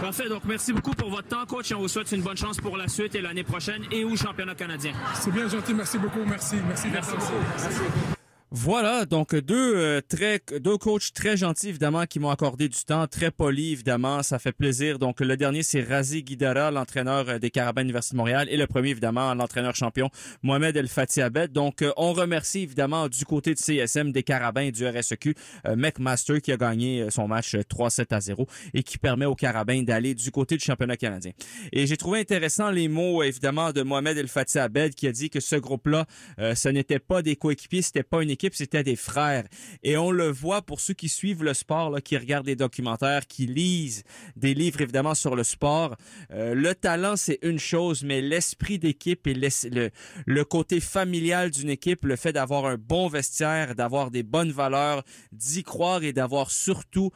Parfait. 0.00 0.28
Donc, 0.28 0.42
merci 0.46 0.72
beaucoup 0.72 0.92
pour 0.92 1.10
votre 1.10 1.28
temps, 1.28 1.44
coach, 1.46 1.70
et 1.70 1.74
on 1.74 1.80
vous 1.80 1.88
souhaite 1.88 2.10
une 2.12 2.22
bonne 2.22 2.36
chance 2.36 2.56
pour 2.58 2.76
la 2.76 2.88
suite 2.88 3.14
et 3.14 3.20
l'année 3.20 3.44
prochaine 3.44 3.82
et 3.92 4.04
au 4.04 4.16
championnat 4.16 4.54
canadien. 4.54 4.92
C'est 5.14 5.30
bien 5.32 5.48
gentil. 5.48 5.74
Merci 5.74 5.98
beaucoup. 5.98 6.24
Merci. 6.26 6.56
Merci, 6.66 6.88
Merci 6.92 7.10
d'être 7.12 7.20
beaucoup. 7.20 8.19
Voilà, 8.52 9.06
donc 9.06 9.36
deux, 9.36 9.76
euh, 9.76 10.00
très, 10.00 10.40
deux 10.58 10.76
coachs 10.76 11.12
très 11.14 11.36
gentils, 11.36 11.68
évidemment, 11.68 12.04
qui 12.06 12.18
m'ont 12.18 12.30
accordé 12.30 12.68
du 12.68 12.84
temps, 12.84 13.06
très 13.06 13.30
polis, 13.30 13.70
évidemment, 13.72 14.24
ça 14.24 14.40
fait 14.40 14.50
plaisir. 14.50 14.98
Donc, 14.98 15.20
le 15.20 15.36
dernier, 15.36 15.62
c'est 15.62 15.82
Razi 15.82 16.24
Guidara, 16.24 16.72
l'entraîneur 16.72 17.28
euh, 17.28 17.38
des 17.38 17.50
Carabins 17.50 17.82
Université 17.82 18.14
de 18.14 18.18
Montréal, 18.18 18.48
et 18.50 18.56
le 18.56 18.66
premier, 18.66 18.90
évidemment, 18.90 19.32
l'entraîneur 19.34 19.76
champion, 19.76 20.10
Mohamed 20.42 20.76
El 20.76 20.88
Fati 20.88 21.22
Abed. 21.22 21.52
Donc, 21.52 21.82
euh, 21.82 21.92
on 21.96 22.12
remercie, 22.12 22.62
évidemment, 22.62 23.08
du 23.08 23.24
côté 23.24 23.54
de 23.54 23.58
CSM, 23.60 24.10
des 24.10 24.24
Carabins 24.24 24.62
et 24.62 24.72
du 24.72 24.84
RSEQ, 24.84 25.34
euh, 25.66 25.76
McMaster, 25.76 26.40
qui 26.40 26.50
a 26.50 26.56
gagné 26.56 27.02
euh, 27.02 27.10
son 27.10 27.28
match 27.28 27.54
euh, 27.54 27.62
3-7 27.62 28.12
à 28.12 28.20
0 28.20 28.46
et 28.74 28.82
qui 28.82 28.98
permet 28.98 29.26
aux 29.26 29.36
Carabins 29.36 29.82
d'aller 29.82 30.14
du 30.14 30.32
côté 30.32 30.56
du 30.56 30.64
championnat 30.64 30.96
canadien. 30.96 31.30
Et 31.72 31.86
j'ai 31.86 31.96
trouvé 31.96 32.18
intéressant 32.18 32.70
les 32.70 32.88
mots, 32.88 33.22
évidemment, 33.22 33.70
de 33.72 33.82
Mohamed 33.82 34.18
El 34.18 34.26
Fati 34.26 34.58
Abed, 34.58 34.96
qui 34.96 35.06
a 35.06 35.12
dit 35.12 35.30
que 35.30 35.38
ce 35.38 35.54
groupe-là, 35.54 36.06
euh, 36.40 36.56
ce 36.56 36.68
n'était 36.68 36.98
pas 36.98 37.22
des 37.22 37.36
coéquipiers, 37.36 37.82
c'était 37.82 38.02
pas 38.02 38.22
une 38.22 38.30
équipe, 38.30 38.39
c'était 38.52 38.82
des 38.82 38.96
frères. 38.96 39.44
Et 39.82 39.96
on 39.96 40.10
le 40.10 40.28
voit 40.28 40.62
pour 40.62 40.80
ceux 40.80 40.94
qui 40.94 41.08
suivent 41.08 41.44
le 41.44 41.54
sport, 41.54 41.90
là, 41.90 42.00
qui 42.00 42.16
regardent 42.16 42.46
des 42.46 42.56
documentaires, 42.56 43.26
qui 43.26 43.46
lisent 43.46 44.04
des 44.36 44.54
livres 44.54 44.80
évidemment 44.80 45.14
sur 45.14 45.36
le 45.36 45.44
sport. 45.44 45.96
Euh, 46.32 46.54
le 46.54 46.74
talent, 46.74 47.16
c'est 47.16 47.38
une 47.42 47.58
chose, 47.58 48.02
mais 48.04 48.20
l'esprit 48.20 48.78
d'équipe 48.78 49.26
et 49.26 49.34
le, 49.34 49.90
le 50.26 50.44
côté 50.44 50.80
familial 50.80 51.50
d'une 51.50 51.70
équipe, 51.70 52.04
le 52.04 52.16
fait 52.16 52.32
d'avoir 52.32 52.66
un 52.66 52.76
bon 52.76 53.08
vestiaire, 53.08 53.74
d'avoir 53.74 54.10
des 54.10 54.22
bonnes 54.22 54.52
valeurs, 54.52 55.04
d'y 55.32 55.62
croire 55.62 56.02
et 56.02 56.12
d'avoir 56.12 56.50
surtout 56.50 57.10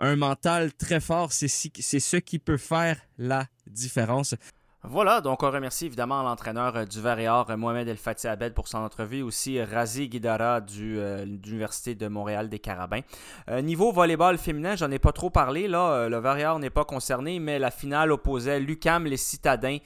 un 0.00 0.16
mental 0.16 0.72
très 0.74 1.00
fort, 1.00 1.32
c'est 1.32 1.48
ce 1.48 2.16
qui 2.18 2.38
peut 2.38 2.58
faire 2.58 3.00
la 3.18 3.46
différence. 3.66 4.34
Voilà, 4.88 5.20
donc 5.20 5.42
on 5.42 5.50
remercie 5.50 5.86
évidemment 5.86 6.22
l'entraîneur 6.22 6.76
euh, 6.76 6.84
du 6.84 7.00
Vert 7.00 7.18
et 7.18 7.28
Or, 7.28 7.50
euh, 7.50 7.56
Mohamed 7.56 7.88
El 7.88 7.96
Fati 7.96 8.28
Abed, 8.28 8.54
pour 8.54 8.68
son 8.68 8.78
entrevue, 8.78 9.20
aussi 9.20 9.58
euh, 9.58 9.66
Razi 9.68 10.08
Guidara 10.08 10.60
du, 10.60 11.00
euh, 11.00 11.24
de 11.26 11.44
l'Université 11.44 11.96
de 11.96 12.06
Montréal 12.06 12.48
des 12.48 12.60
Carabins. 12.60 13.00
Euh, 13.50 13.62
niveau 13.62 13.90
volleyball 13.90 14.38
féminin, 14.38 14.76
j'en 14.76 14.88
ai 14.92 15.00
pas 15.00 15.10
trop 15.10 15.28
parlé, 15.28 15.66
là, 15.66 16.08
le 16.08 16.18
Vert 16.18 16.38
et 16.38 16.46
Or 16.46 16.60
n'est 16.60 16.70
pas 16.70 16.84
concerné, 16.84 17.40
mais 17.40 17.58
la 17.58 17.72
finale 17.72 18.12
opposait 18.12 18.60
l'UCAM, 18.60 19.06
les 19.06 19.16
Citadins, 19.16 19.78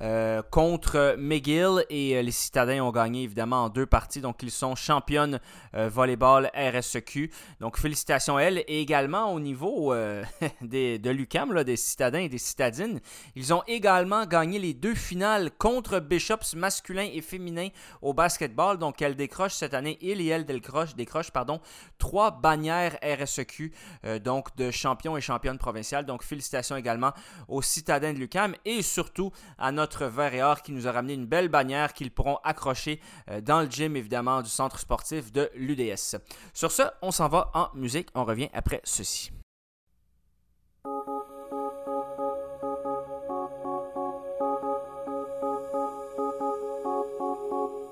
euh, 0.00 0.42
contre 0.50 1.16
McGill 1.18 1.84
et 1.90 2.16
euh, 2.16 2.22
les 2.22 2.30
Citadins 2.30 2.82
ont 2.82 2.92
gagné 2.92 3.24
évidemment 3.24 3.64
en 3.64 3.68
deux 3.68 3.86
parties. 3.86 4.20
Donc 4.20 4.42
ils 4.42 4.50
sont 4.50 4.74
championnes 4.74 5.40
volleyball 5.72 6.50
RSEQ. 6.54 7.30
Donc 7.60 7.78
félicitations 7.78 8.36
à 8.36 8.42
elles. 8.42 8.58
Et 8.68 8.80
également 8.80 9.32
au 9.32 9.40
niveau 9.40 9.92
de 10.62 11.10
l'UCAM, 11.10 11.62
des 11.64 11.76
Citadins 11.76 12.20
et 12.20 12.28
des 12.28 12.38
Citadines, 12.38 13.00
ils 13.34 13.52
ont 13.52 13.62
également 13.66 14.26
gagné 14.26 14.58
les 14.58 14.74
deux 14.74 14.94
finales 14.94 15.50
contre 15.58 16.00
Bishops 16.00 16.54
masculin 16.54 17.08
et 17.12 17.20
féminin 17.20 17.68
au 18.02 18.12
basketball. 18.14 18.78
Donc 18.78 19.02
elles 19.02 19.16
décrochent 19.16 19.54
cette 19.54 19.74
année, 19.74 19.98
il 20.00 20.20
et 20.20 20.26
elle 20.26 20.44
décrochent, 20.44 20.94
décrochent 20.94 21.30
pardon, 21.30 21.60
trois 21.98 22.30
bannières 22.30 22.98
RSEQ, 23.02 23.72
donc 24.22 24.54
de 24.56 24.70
champions 24.70 25.16
et 25.16 25.20
championnes 25.20 25.58
provinciales. 25.58 26.06
Donc 26.06 26.22
félicitations 26.22 26.76
également 26.76 27.12
aux 27.48 27.62
Citadins 27.62 28.12
de 28.12 28.18
l'UCAM 28.18 28.54
et 28.64 28.82
surtout 28.82 29.32
à 29.58 29.72
notre 29.72 29.87
vert 29.96 30.34
et 30.34 30.42
or 30.42 30.62
qui 30.62 30.72
nous 30.72 30.86
a 30.86 30.92
ramené 30.92 31.14
une 31.14 31.26
belle 31.26 31.48
bannière 31.48 31.92
qu'ils 31.92 32.10
pourront 32.10 32.38
accrocher 32.44 33.00
euh, 33.30 33.40
dans 33.40 33.60
le 33.60 33.66
gym 33.66 33.96
évidemment 33.96 34.42
du 34.42 34.50
centre 34.50 34.78
sportif 34.78 35.32
de 35.32 35.50
l'UDS. 35.54 36.16
Sur 36.54 36.70
ce, 36.72 36.82
on 37.02 37.10
s'en 37.10 37.28
va 37.28 37.50
en 37.54 37.68
musique. 37.74 38.08
On 38.14 38.24
revient 38.24 38.48
après 38.52 38.80
ceci. 38.84 39.30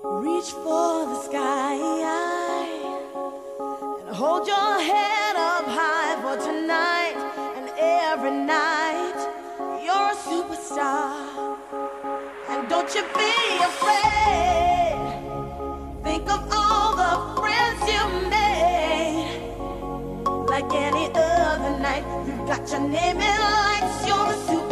Reach 0.05 0.51
for 0.65 1.07
the 1.07 1.23
sky 1.25 1.77
and 4.07 4.15
hold 4.15 4.47
your 4.47 4.81
head 4.81 5.26
Like 20.49 20.73
any 20.73 21.11
other 21.15 21.79
night, 21.81 22.05
you 22.27 22.37
got 22.47 22.71
your 22.71 22.81
name 22.81 23.17
in 23.17 23.41
lights. 23.41 24.07
You're 24.07 24.17
a 24.17 24.37
superstar. 24.47 24.66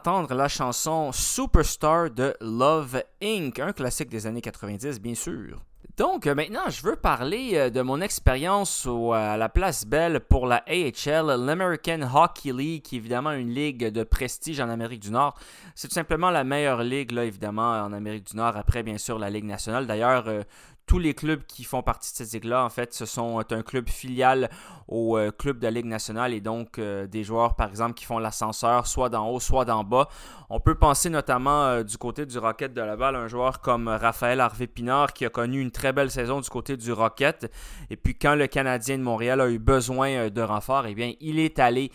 Entendre 0.00 0.32
la 0.32 0.48
chanson 0.48 1.12
Superstar 1.12 2.10
de 2.10 2.34
Love 2.40 3.02
Inc., 3.22 3.58
un 3.58 3.72
classique 3.74 4.08
des 4.08 4.26
années 4.26 4.40
90, 4.40 4.98
bien 4.98 5.14
sûr. 5.14 5.58
Donc 5.98 6.26
euh, 6.26 6.34
maintenant, 6.34 6.70
je 6.70 6.82
veux 6.82 6.96
parler 6.96 7.50
euh, 7.54 7.68
de 7.68 7.82
mon 7.82 8.00
expérience 8.00 8.88
à 9.12 9.36
la 9.36 9.50
Place 9.50 9.84
Belle 9.84 10.20
pour 10.20 10.46
la 10.46 10.64
AHL, 10.66 11.26
l'American 11.44 12.00
Hockey 12.14 12.50
League, 12.50 12.82
qui 12.82 12.96
est 12.96 12.98
évidemment 12.98 13.32
une 13.32 13.50
ligue 13.50 13.88
de 13.88 14.02
prestige 14.02 14.58
en 14.60 14.70
Amérique 14.70 15.00
du 15.00 15.10
Nord. 15.10 15.38
C'est 15.74 15.88
tout 15.88 15.94
simplement 15.94 16.30
la 16.30 16.44
meilleure 16.44 16.82
ligue, 16.82 17.10
là, 17.10 17.26
évidemment, 17.26 17.72
en 17.72 17.92
Amérique 17.92 18.28
du 18.28 18.36
Nord, 18.36 18.56
après 18.56 18.82
bien 18.82 18.96
sûr 18.96 19.18
la 19.18 19.28
Ligue 19.28 19.44
nationale. 19.44 19.86
D'ailleurs, 19.86 20.24
euh, 20.28 20.42
tous 20.90 20.98
les 20.98 21.14
clubs 21.14 21.44
qui 21.46 21.62
font 21.62 21.84
partie 21.84 22.10
de 22.10 22.16
cette 22.16 22.32
ligue-là, 22.32 22.64
en 22.64 22.68
fait, 22.68 22.92
ce 22.92 23.06
sont 23.06 23.38
un 23.38 23.62
club 23.62 23.88
filial 23.88 24.50
au 24.88 25.16
club 25.38 25.60
de 25.60 25.64
la 25.64 25.70
Ligue 25.70 25.86
nationale 25.86 26.34
et 26.34 26.40
donc 26.40 26.80
des 26.80 27.22
joueurs, 27.22 27.54
par 27.54 27.68
exemple, 27.68 27.94
qui 27.94 28.04
font 28.04 28.18
l'ascenseur 28.18 28.88
soit 28.88 29.08
d'en 29.08 29.28
haut, 29.28 29.38
soit 29.38 29.64
d'en 29.64 29.84
bas. 29.84 30.08
On 30.48 30.58
peut 30.58 30.74
penser 30.74 31.08
notamment 31.08 31.84
du 31.84 31.96
côté 31.96 32.26
du 32.26 32.36
Rocket 32.38 32.74
de 32.74 32.80
Laval, 32.80 33.14
un 33.14 33.28
joueur 33.28 33.60
comme 33.60 33.86
Raphaël 33.86 34.40
Harvey-Pinard 34.40 35.12
qui 35.12 35.24
a 35.24 35.28
connu 35.28 35.60
une 35.60 35.70
très 35.70 35.92
belle 35.92 36.10
saison 36.10 36.40
du 36.40 36.48
côté 36.48 36.76
du 36.76 36.90
Rocket. 36.90 37.48
Et 37.88 37.96
puis 37.96 38.16
quand 38.16 38.34
le 38.34 38.48
Canadien 38.48 38.98
de 38.98 39.04
Montréal 39.04 39.40
a 39.40 39.48
eu 39.48 39.60
besoin 39.60 40.28
de 40.28 40.42
renfort, 40.42 40.86
eh 40.86 40.96
bien, 40.96 41.12
il 41.20 41.38
est 41.38 41.60
allé 41.60 41.92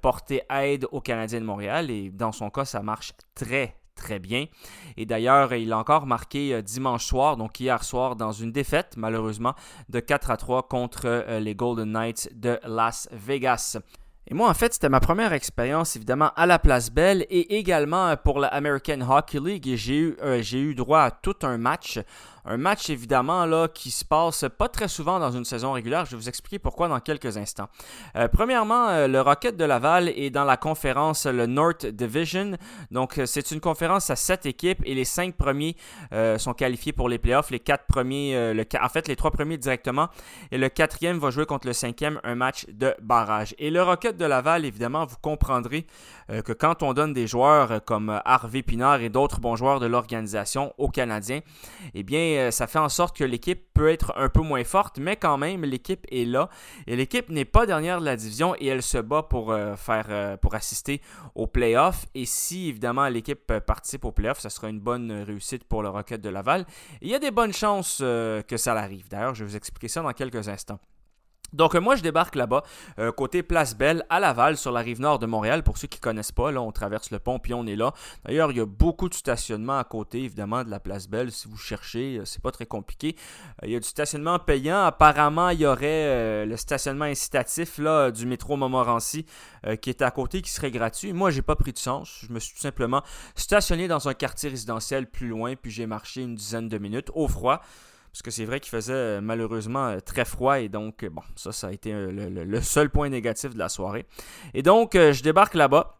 porter 0.00 0.40
aide 0.48 0.86
au 0.92 1.02
Canadien 1.02 1.40
de 1.40 1.44
Montréal 1.44 1.90
et 1.90 2.08
dans 2.08 2.32
son 2.32 2.48
cas, 2.48 2.64
ça 2.64 2.80
marche 2.80 3.12
très, 3.34 3.76
très 4.00 4.18
bien. 4.18 4.46
Et 4.96 5.06
d'ailleurs, 5.06 5.52
il 5.54 5.72
a 5.72 5.78
encore 5.78 6.06
marqué 6.06 6.54
euh, 6.54 6.62
dimanche 6.62 7.04
soir, 7.04 7.36
donc 7.36 7.60
hier 7.60 7.84
soir, 7.84 8.16
dans 8.16 8.32
une 8.32 8.50
défaite, 8.50 8.94
malheureusement, 8.96 9.54
de 9.88 10.00
4 10.00 10.30
à 10.30 10.36
3 10.36 10.64
contre 10.64 11.02
euh, 11.04 11.38
les 11.38 11.54
Golden 11.54 11.92
Knights 11.92 12.30
de 12.34 12.58
Las 12.64 13.08
Vegas. 13.12 13.78
Et 14.26 14.34
moi, 14.34 14.48
en 14.48 14.54
fait, 14.54 14.72
c'était 14.72 14.88
ma 14.88 15.00
première 15.00 15.32
expérience, 15.32 15.96
évidemment, 15.96 16.30
à 16.36 16.46
la 16.46 16.58
Place 16.58 16.90
Belle 16.90 17.26
et 17.30 17.58
également 17.58 18.08
euh, 18.08 18.16
pour 18.16 18.40
la 18.40 18.48
American 18.48 19.00
Hockey 19.02 19.38
League. 19.38 19.72
J'ai 19.76 19.98
eu, 19.98 20.16
j'ai 20.40 20.60
eu 20.60 20.74
droit 20.74 21.00
à 21.00 21.10
tout 21.10 21.36
un 21.42 21.58
match 21.58 22.00
un 22.44 22.56
match 22.56 22.90
évidemment 22.90 23.46
là 23.46 23.68
qui 23.68 23.90
se 23.90 24.04
passe 24.04 24.44
pas 24.58 24.68
très 24.68 24.88
souvent 24.88 25.18
dans 25.18 25.30
une 25.30 25.44
saison 25.44 25.72
régulière. 25.72 26.04
Je 26.06 26.12
vais 26.12 26.16
vous 26.16 26.28
expliquer 26.28 26.58
pourquoi 26.58 26.88
dans 26.88 27.00
quelques 27.00 27.36
instants. 27.36 27.68
Euh, 28.16 28.28
premièrement, 28.28 28.88
euh, 28.88 29.06
le 29.06 29.20
Rocket 29.20 29.56
de 29.56 29.64
Laval 29.64 30.08
est 30.08 30.30
dans 30.30 30.44
la 30.44 30.56
conférence 30.56 31.26
le 31.26 31.46
North 31.46 31.86
Division. 31.86 32.52
Donc 32.90 33.18
euh, 33.18 33.26
c'est 33.26 33.50
une 33.50 33.60
conférence 33.60 34.10
à 34.10 34.16
sept 34.16 34.46
équipes 34.46 34.82
et 34.84 34.94
les 34.94 35.04
cinq 35.04 35.36
premiers 35.36 35.76
sont 36.38 36.54
qualifiés 36.54 36.92
pour 36.92 37.08
les 37.08 37.18
playoffs. 37.18 37.50
Les 37.50 37.60
quatre 37.60 37.84
premiers, 37.86 38.54
le, 38.54 38.64
en 38.80 38.88
fait 38.88 39.08
les 39.08 39.16
trois 39.16 39.30
premiers 39.30 39.58
directement 39.58 40.08
et 40.50 40.58
le 40.58 40.68
quatrième 40.68 41.18
va 41.18 41.30
jouer 41.30 41.46
contre 41.46 41.66
le 41.66 41.72
cinquième 41.72 42.20
un 42.24 42.34
match 42.34 42.66
de 42.68 42.94
barrage. 43.00 43.54
Et 43.58 43.70
le 43.70 43.82
Rocket 43.82 44.16
de 44.16 44.24
Laval, 44.24 44.64
évidemment, 44.64 45.04
vous 45.04 45.16
comprendrez 45.20 45.86
que 46.44 46.52
quand 46.52 46.82
on 46.82 46.92
donne 46.92 47.12
des 47.12 47.26
joueurs 47.26 47.84
comme 47.84 48.20
Harvey 48.24 48.62
Pinard 48.62 49.00
et 49.00 49.08
d'autres 49.08 49.40
bons 49.40 49.56
joueurs 49.56 49.80
de 49.80 49.86
l'organisation 49.86 50.72
aux 50.78 50.88
Canadiens, 50.88 51.40
eh 51.94 52.02
bien 52.02 52.20
euh, 52.20 52.50
ça 52.50 52.66
fait 52.66 52.78
en 52.78 52.88
sorte 52.88 53.16
que 53.16 53.24
l'équipe 53.24 53.72
peut 53.74 53.88
être 53.88 54.12
un 54.16 54.28
peu 54.28 54.42
moins 54.42 54.64
forte, 54.64 54.98
mais 54.98 55.16
quand 55.16 55.38
même, 55.38 55.64
l'équipe 55.64 56.06
est 56.10 56.24
là. 56.24 56.48
Et 56.86 56.96
l'équipe 56.96 57.28
n'est 57.28 57.44
pas 57.44 57.66
dernière 57.66 58.00
de 58.00 58.04
la 58.04 58.16
division 58.16 58.54
et 58.58 58.66
elle 58.66 58.82
se 58.82 58.98
bat 58.98 59.26
euh, 59.32 59.76
euh, 59.88 60.36
pour 60.36 60.54
assister 60.54 61.00
aux 61.34 61.46
playoffs. 61.46 62.06
Et 62.14 62.26
si, 62.26 62.68
évidemment, 62.68 63.08
l'équipe 63.08 63.52
participe 63.58 64.04
aux 64.04 64.12
playoffs, 64.12 64.40
ça 64.40 64.50
sera 64.50 64.68
une 64.68 64.80
bonne 64.80 65.10
réussite 65.10 65.64
pour 65.64 65.82
le 65.82 65.88
Rocket 65.88 66.20
de 66.20 66.28
Laval. 66.28 66.66
il 67.00 67.08
y 67.08 67.14
a 67.14 67.18
des 67.18 67.30
bonnes 67.30 67.52
chances 67.52 67.98
que 67.98 68.56
ça 68.56 68.74
l'arrive. 68.74 69.08
D'ailleurs, 69.08 69.34
je 69.34 69.44
vais 69.44 69.50
vous 69.50 69.56
expliquer 69.56 69.88
ça 69.88 70.02
dans 70.02 70.12
quelques 70.12 70.48
instants. 70.48 70.78
Donc 71.52 71.74
moi 71.74 71.96
je 71.96 72.02
débarque 72.02 72.34
là-bas, 72.34 72.62
euh, 72.98 73.12
côté 73.12 73.42
Place 73.42 73.76
Belle, 73.76 74.04
à 74.08 74.20
Laval, 74.20 74.56
sur 74.56 74.72
la 74.72 74.80
rive 74.80 75.00
nord 75.00 75.18
de 75.18 75.26
Montréal. 75.26 75.62
Pour 75.62 75.78
ceux 75.78 75.88
qui 75.88 75.98
ne 75.98 76.02
connaissent 76.02 76.32
pas, 76.32 76.50
là, 76.50 76.60
on 76.60 76.72
traverse 76.72 77.10
le 77.10 77.18
pont 77.18 77.38
puis 77.38 77.54
on 77.54 77.66
est 77.66 77.76
là. 77.76 77.92
D'ailleurs, 78.24 78.50
il 78.52 78.58
y 78.58 78.60
a 78.60 78.66
beaucoup 78.66 79.08
de 79.08 79.14
stationnement 79.14 79.78
à 79.78 79.84
côté, 79.84 80.22
évidemment, 80.22 80.64
de 80.64 80.70
la 80.70 80.80
Place 80.80 81.08
Belle. 81.08 81.32
Si 81.32 81.48
vous 81.48 81.56
cherchez, 81.56 82.18
euh, 82.18 82.24
c'est 82.24 82.42
pas 82.42 82.52
très 82.52 82.66
compliqué. 82.66 83.16
Euh, 83.62 83.66
il 83.66 83.72
y 83.72 83.76
a 83.76 83.80
du 83.80 83.88
stationnement 83.88 84.38
payant. 84.38 84.82
Apparemment, 84.82 85.50
il 85.50 85.60
y 85.60 85.66
aurait 85.66 86.46
le 86.46 86.56
stationnement 86.56 87.04
incitatif 87.04 87.78
là, 87.78 88.10
du 88.10 88.26
métro 88.26 88.56
Montmorency 88.56 89.26
qui 89.80 89.90
est 89.90 90.02
à 90.02 90.10
côté, 90.10 90.42
qui 90.42 90.50
serait 90.50 90.70
gratuit. 90.70 91.12
Moi, 91.12 91.30
j'ai 91.30 91.42
pas 91.42 91.56
pris 91.56 91.72
de 91.72 91.78
sens. 91.78 92.24
Je 92.26 92.32
me 92.32 92.38
suis 92.38 92.54
tout 92.54 92.60
simplement 92.60 93.02
stationné 93.34 93.88
dans 93.88 94.08
un 94.08 94.14
quartier 94.14 94.50
résidentiel 94.50 95.06
plus 95.06 95.28
loin, 95.28 95.54
puis 95.56 95.70
j'ai 95.70 95.86
marché 95.86 96.22
une 96.22 96.34
dizaine 96.34 96.68
de 96.68 96.78
minutes 96.78 97.10
au 97.14 97.28
froid. 97.28 97.60
Parce 98.12 98.22
que 98.22 98.30
c'est 98.30 98.44
vrai 98.44 98.60
qu'il 98.60 98.70
faisait 98.70 98.92
euh, 98.92 99.20
malheureusement 99.20 99.88
euh, 99.88 100.00
très 100.00 100.24
froid 100.24 100.58
et 100.58 100.68
donc, 100.68 101.04
euh, 101.04 101.10
bon, 101.10 101.22
ça, 101.36 101.52
ça 101.52 101.68
a 101.68 101.72
été 101.72 101.92
le, 101.92 102.60
seul 102.60 102.90
point 102.90 103.08
négatif 103.08 103.54
de 103.54 103.58
la 103.58 103.68
soirée. 103.68 104.06
Et 104.54 104.62
donc, 104.62 104.92
je 104.94 105.22
débarque 105.22 105.54
là-bas. 105.54 105.99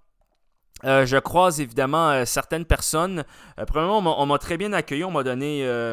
Euh, 0.85 1.05
je 1.05 1.19
croise 1.19 1.61
évidemment 1.61 2.11
euh, 2.11 2.25
certaines 2.25 2.65
personnes. 2.65 3.25
Euh, 3.59 3.65
premièrement, 3.67 4.21
on 4.21 4.27
m'a 4.27 4.39
très 4.39 4.57
bien 4.57 4.73
accueilli, 4.73 5.05
on 5.05 5.11
m'a 5.11 5.23
donné 5.23 5.41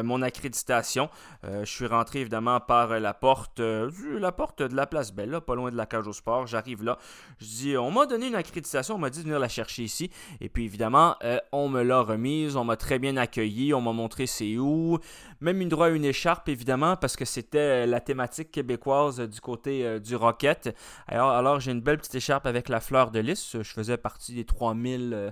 mon 0.02 0.22
accréditation. 0.22 1.10
je 1.42 1.64
suis 1.64 1.86
rentré 1.86 2.20
évidemment 2.20 2.60
par 2.60 3.00
la 3.00 3.14
porte, 3.14 3.60
la 3.60 4.32
porte 4.32 4.62
de 4.62 4.74
la 4.74 4.86
place 4.86 5.12
Belle, 5.12 5.40
pas 5.46 5.54
loin 5.54 5.70
de 5.70 5.76
la 5.76 5.86
cage 5.86 6.06
au 6.06 6.12
sport. 6.12 6.46
J'arrive 6.46 6.82
là, 6.82 6.98
je 7.40 7.46
dis, 7.46 7.76
on 7.76 7.90
m'a 7.90 8.06
donné 8.06 8.28
une 8.28 8.34
accréditation, 8.34 8.94
on 8.94 8.98
m'a 8.98 9.10
dit 9.10 9.20
de 9.20 9.24
venir 9.24 9.38
la 9.38 9.48
chercher 9.48 9.82
ici. 9.82 10.10
Et 10.40 10.48
puis 10.48 10.64
évidemment, 10.64 11.16
on 11.52 11.68
me 11.68 11.82
l'a 11.82 12.00
remise, 12.00 12.56
on 12.56 12.64
m'a 12.64 12.76
très 12.76 12.98
bien 12.98 13.16
accueilli, 13.16 13.74
on 13.74 13.80
m'a 13.80 13.92
montré 13.92 14.26
c'est 14.26 14.56
où, 14.56 14.98
même 15.40 15.60
une 15.60 15.68
droit 15.68 15.86
à 15.86 15.90
une 15.90 16.04
écharpe 16.04 16.48
évidemment 16.48 16.96
parce 16.96 17.16
que 17.16 17.24
c'était 17.24 17.86
la 17.86 18.00
thématique 18.00 18.50
québécoise 18.50 19.20
du 19.20 19.40
côté 19.40 20.00
du 20.00 20.16
Rocket. 20.16 20.74
Alors, 21.06 21.30
alors 21.30 21.60
j'ai 21.60 21.72
une 21.72 21.80
belle 21.80 21.98
petite 21.98 22.14
écharpe 22.14 22.46
avec 22.46 22.68
la 22.68 22.80
fleur 22.80 23.10
de 23.10 23.20
lys. 23.20 23.56
Je 23.58 23.72
faisais 23.72 23.96
partie 23.96 24.34
des 24.34 24.44
3000 24.44 24.77
euh, 24.86 25.30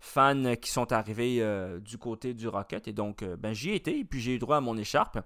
fans 0.00 0.54
qui 0.62 0.70
sont 0.70 0.92
arrivés 0.92 1.38
euh, 1.40 1.80
du 1.80 1.98
côté 1.98 2.32
du 2.32 2.46
Rocket. 2.46 2.86
Et 2.86 2.92
donc, 2.92 3.22
euh, 3.22 3.36
ben, 3.36 3.52
j'y 3.52 3.72
étais 3.72 3.98
et 3.98 4.04
puis 4.04 4.20
j'ai 4.20 4.36
eu 4.36 4.38
droit 4.38 4.58
à 4.58 4.60
mon 4.60 4.76
écharpe. 4.76 5.18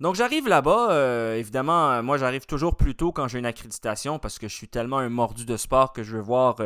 Donc, 0.00 0.16
j'arrive 0.16 0.48
là-bas. 0.48 1.36
évidemment, 1.36 2.02
moi, 2.02 2.18
j'arrive 2.18 2.44
toujours 2.44 2.76
plus 2.76 2.96
tôt 2.96 3.12
quand 3.12 3.28
j'ai 3.28 3.38
une 3.38 3.46
accréditation 3.46 4.18
parce 4.18 4.40
que 4.40 4.48
je 4.48 4.54
suis 4.54 4.66
tellement 4.66 4.98
un 4.98 5.08
mordu 5.08 5.44
de 5.44 5.56
sport 5.56 5.92
que 5.92 6.02
je 6.02 6.16
veux 6.16 6.22
voir 6.22 6.56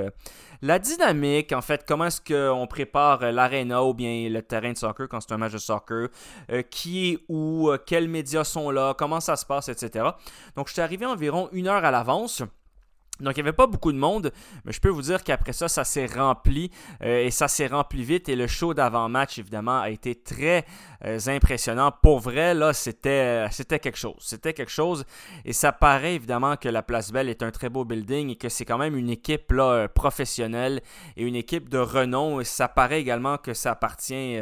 la 0.62 0.78
dynamique, 0.78 1.52
en 1.52 1.62
fait, 1.62 1.84
comment 1.86 2.06
est-ce 2.06 2.20
qu'on 2.20 2.66
prépare 2.66 3.32
l'aréna 3.32 3.82
ou 3.84 3.94
bien 3.94 4.28
le 4.28 4.42
terrain 4.42 4.72
de 4.72 4.78
soccer 4.78 5.08
quand 5.08 5.20
c'est 5.20 5.32
un 5.32 5.38
match 5.38 5.52
de 5.52 5.58
soccer, 5.58 6.08
qui 6.70 7.10
est 7.10 7.18
où, 7.28 7.70
quels 7.86 8.08
médias 8.08 8.44
sont 8.44 8.70
là, 8.70 8.94
comment 8.94 9.20
ça 9.20 9.36
se 9.36 9.46
passe, 9.46 9.68
etc. 9.68 10.10
Donc, 10.56 10.68
je 10.68 10.74
suis 10.74 10.82
arrivé 10.82 11.06
environ 11.06 11.48
une 11.52 11.68
heure 11.68 11.84
à 11.84 11.90
l'avance. 11.90 12.42
Donc, 13.20 13.36
il 13.36 13.42
n'y 13.42 13.48
avait 13.48 13.56
pas 13.56 13.66
beaucoup 13.66 13.92
de 13.92 13.98
monde, 13.98 14.32
mais 14.64 14.72
je 14.72 14.80
peux 14.80 14.88
vous 14.88 15.02
dire 15.02 15.22
qu'après 15.22 15.52
ça, 15.52 15.68
ça 15.68 15.84
s'est 15.84 16.06
rempli 16.06 16.70
euh, 17.02 17.24
et 17.24 17.30
ça 17.30 17.48
s'est 17.48 17.66
rempli 17.66 18.02
vite. 18.02 18.28
Et 18.28 18.36
le 18.36 18.46
show 18.46 18.74
d'avant-match, 18.74 19.38
évidemment, 19.38 19.80
a 19.80 19.90
été 19.90 20.14
très 20.14 20.64
euh, 21.04 21.18
impressionnant. 21.26 21.92
Pour 22.02 22.20
vrai, 22.20 22.54
là, 22.54 22.72
c'était, 22.72 23.46
c'était 23.50 23.78
quelque 23.78 23.98
chose. 23.98 24.16
C'était 24.20 24.52
quelque 24.52 24.70
chose. 24.70 25.04
Et 25.44 25.52
ça 25.52 25.72
paraît 25.72 26.14
évidemment 26.14 26.56
que 26.56 26.68
la 26.68 26.82
Place 26.82 27.12
Belle 27.12 27.28
est 27.28 27.42
un 27.42 27.50
très 27.50 27.68
beau 27.68 27.84
building 27.84 28.30
et 28.30 28.36
que 28.36 28.48
c'est 28.48 28.64
quand 28.64 28.78
même 28.78 28.96
une 28.96 29.10
équipe 29.10 29.52
euh, 29.52 29.88
professionnelle 29.88 30.80
et 31.16 31.24
une 31.24 31.36
équipe 31.36 31.68
de 31.68 31.78
renom. 31.78 32.40
Et 32.40 32.44
ça 32.44 32.68
paraît 32.68 33.00
également 33.00 33.36
que 33.36 33.54
ça 33.54 33.72
appartient 33.72 34.38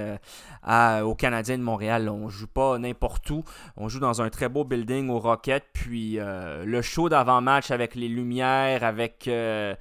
aux 1.03 1.15
Canadiens 1.15 1.59
de 1.59 1.63
Montréal. 1.63 2.09
On 2.09 2.29
joue 2.29 2.47
pas 2.47 2.79
n'importe 2.79 3.29
où. 3.31 3.45
On 3.77 3.89
joue 3.89 4.01
dans 4.01 4.23
un 4.23 4.31
très 4.31 4.49
beau 4.49 4.65
building 4.65 5.09
au 5.11 5.19
Rocket. 5.19 5.65
Puis 5.73 6.19
le 6.19 6.83
show 6.83 7.09
d'avant-match 7.09 7.71
avec 7.71 7.95
les 7.95 8.09
lumières 8.09 8.68
avec 8.77 9.29
euh, 9.29 9.75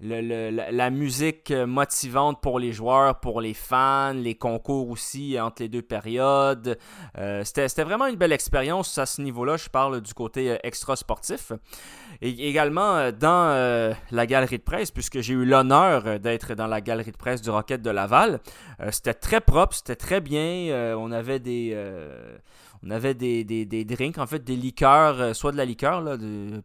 la, 0.00 0.90
musique 0.90 1.50
motivante 1.50 2.40
pour 2.40 2.60
les 2.60 2.72
joueurs, 2.72 3.18
pour 3.18 3.40
les 3.40 3.54
fans, 3.54 4.12
les 4.12 4.36
concours 4.36 4.90
aussi 4.90 5.38
entre 5.40 5.62
les 5.62 5.68
deux 5.68 5.82
périodes. 5.82 6.78
Euh, 7.18 7.42
c'était 7.44 7.82
vraiment 7.82 8.06
une 8.06 8.16
belle 8.16 8.32
expérience 8.32 8.96
à 8.98 9.06
ce 9.06 9.20
niveau-là. 9.22 9.56
Je 9.56 9.68
parle 9.68 10.00
du 10.00 10.14
côté 10.14 10.52
euh, 10.52 10.56
extra 10.62 10.94
sportif. 10.94 11.52
Et 12.20 12.48
également 12.48 13.12
dans 13.12 13.94
la 14.10 14.26
galerie 14.26 14.58
de 14.58 14.62
presse, 14.64 14.90
puisque 14.90 15.20
j'ai 15.20 15.34
eu 15.34 15.44
l'honneur 15.44 16.18
d'être 16.18 16.54
dans 16.54 16.66
la 16.66 16.80
galerie 16.80 17.12
de 17.12 17.16
presse 17.16 17.40
du 17.42 17.50
Rocket 17.50 17.80
de 17.80 17.90
Laval. 17.90 18.40
c'était 18.90 19.14
très 19.14 19.40
propre, 19.40 19.76
c'était 19.76 19.94
très 19.94 20.20
bien. 20.20 20.96
on 20.98 21.12
avait 21.12 21.38
des 21.38 21.76
on 22.84 22.90
avait 22.90 23.14
des, 23.14 23.84
drinks, 23.84 24.18
en 24.18 24.26
fait, 24.26 24.44
des 24.44 24.56
liqueurs, 24.56 25.20
euh, 25.20 25.32
soit 25.32 25.52
de 25.52 25.56
la 25.56 25.64
liqueur, 25.64 26.00
là, 26.00 26.16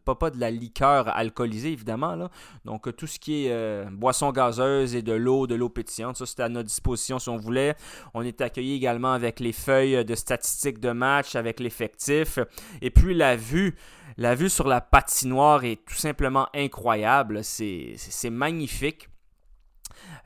pas, 0.05 0.15
pas 0.15 0.29
de 0.29 0.39
la 0.39 0.51
liqueur 0.51 1.07
alcoolisée, 1.07 1.71
évidemment. 1.71 2.29
Donc, 2.65 2.87
euh, 2.87 2.91
tout 2.91 3.07
ce 3.07 3.19
qui 3.19 3.45
est 3.45 3.51
euh, 3.51 3.85
boisson 3.91 4.31
gazeuse 4.31 4.95
et 4.95 5.01
de 5.01 5.13
l'eau, 5.13 5.47
de 5.47 5.55
l'eau 5.55 5.69
pétillante, 5.69 6.17
ça, 6.17 6.25
c'était 6.25 6.43
à 6.43 6.49
notre 6.49 6.67
disposition 6.67 7.19
si 7.19 7.29
on 7.29 7.37
voulait. 7.37 7.75
On 8.13 8.21
est 8.21 8.41
accueilli 8.41 8.73
également 8.73 9.13
avec 9.13 9.39
les 9.39 9.53
feuilles 9.53 10.05
de 10.05 10.15
statistiques 10.15 10.79
de 10.79 10.91
match, 10.91 11.35
avec 11.35 11.59
l'effectif. 11.59 12.39
Et 12.81 12.91
puis, 12.91 13.13
la 13.13 13.35
vue. 13.35 13.75
La 14.17 14.35
vue 14.35 14.49
sur 14.49 14.67
la 14.67 14.79
patinoire 14.79 15.63
est 15.63 15.83
tout 15.85 15.95
simplement 15.95 16.47
incroyable. 16.53 17.43
C'est 17.43 18.29
magnifique. 18.29 19.09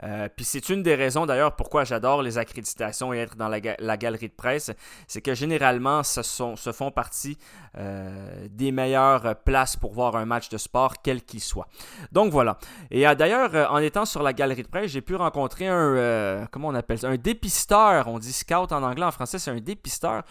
Euh, 0.04 0.30
puis 0.34 0.46
c'est 0.46 0.70
une 0.70 0.84
des 0.84 0.96
raisons 0.96 1.26
d'ailleurs 1.26 1.56
pourquoi 1.56 1.84
j'adore 1.84 2.22
les 2.22 2.38
accréditations 2.38 3.14
et 3.14 3.18
être 3.18 3.36
dans 3.36 3.48
la, 3.48 3.60
galerie 3.98 4.30
de 4.30 4.34
presse, 4.34 4.72
c'est 5.08 5.22
que 5.22 5.34
généralement 5.34 6.04
ce, 6.04 6.22
sont, 6.22 6.56
se 6.56 6.72
font 6.72 6.92
partie 6.92 7.38
euh, 7.78 8.48
des 8.52 8.72
meilleures 8.72 9.36
places 9.44 9.76
pour 9.76 9.94
voir 9.94 10.16
un 10.16 10.26
match 10.26 10.50
de 10.50 10.58
sport, 10.58 11.02
quel 11.02 11.24
qu'il 11.24 11.42
soit. 11.42 11.68
Donc 12.12 12.32
voilà. 12.32 12.58
Et 12.92 13.08
euh, 13.08 13.16
d'ailleurs, 13.16 13.72
en 13.72 13.80
étant 13.80 14.06
sur 14.06 14.24
la 14.24 14.34
galerie 14.34 14.64
de 14.64 14.68
presse, 14.68 14.92
j'ai 14.92 15.02
pu 15.02 15.16
rencontrer 15.16 15.68
un, 15.68 16.48
comment 16.52 16.68
on 16.70 16.76
appelle 16.76 17.00
ça, 17.00 17.10
un 17.10 17.18
dépisteur, 17.18 18.08
on 18.08 18.20
dit 18.20 18.34
scout 18.34 18.72
en 18.72 18.84
anglais, 18.84 19.06
en 19.06 19.12
français 19.12 19.40
c'est 19.40 19.52
un 19.52 19.60
dépisteur. 19.60 20.24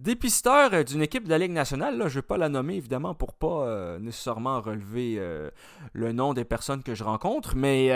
Dépisteur 0.00 0.70
euh, 0.72 0.82
d'une 0.82 1.02
équipe 1.02 1.24
de 1.24 1.30
la 1.30 1.38
Ligue 1.38 1.52
nationale, 1.52 1.96
là, 1.96 2.08
je 2.08 2.16
ne 2.16 2.18
vais 2.18 2.26
pas 2.26 2.36
la 2.36 2.48
nommer 2.48 2.74
évidemment 2.74 3.14
pour 3.14 3.32
pas 3.32 3.62
euh, 3.62 3.98
nécessairement 4.00 4.60
relever 4.60 5.16
euh, 5.18 5.50
le 5.92 6.12
nom 6.12 6.34
des 6.34 6.44
personnes 6.44 6.82
que 6.82 6.96
je 6.96 7.04
rencontre, 7.04 7.54
mais 7.54 7.90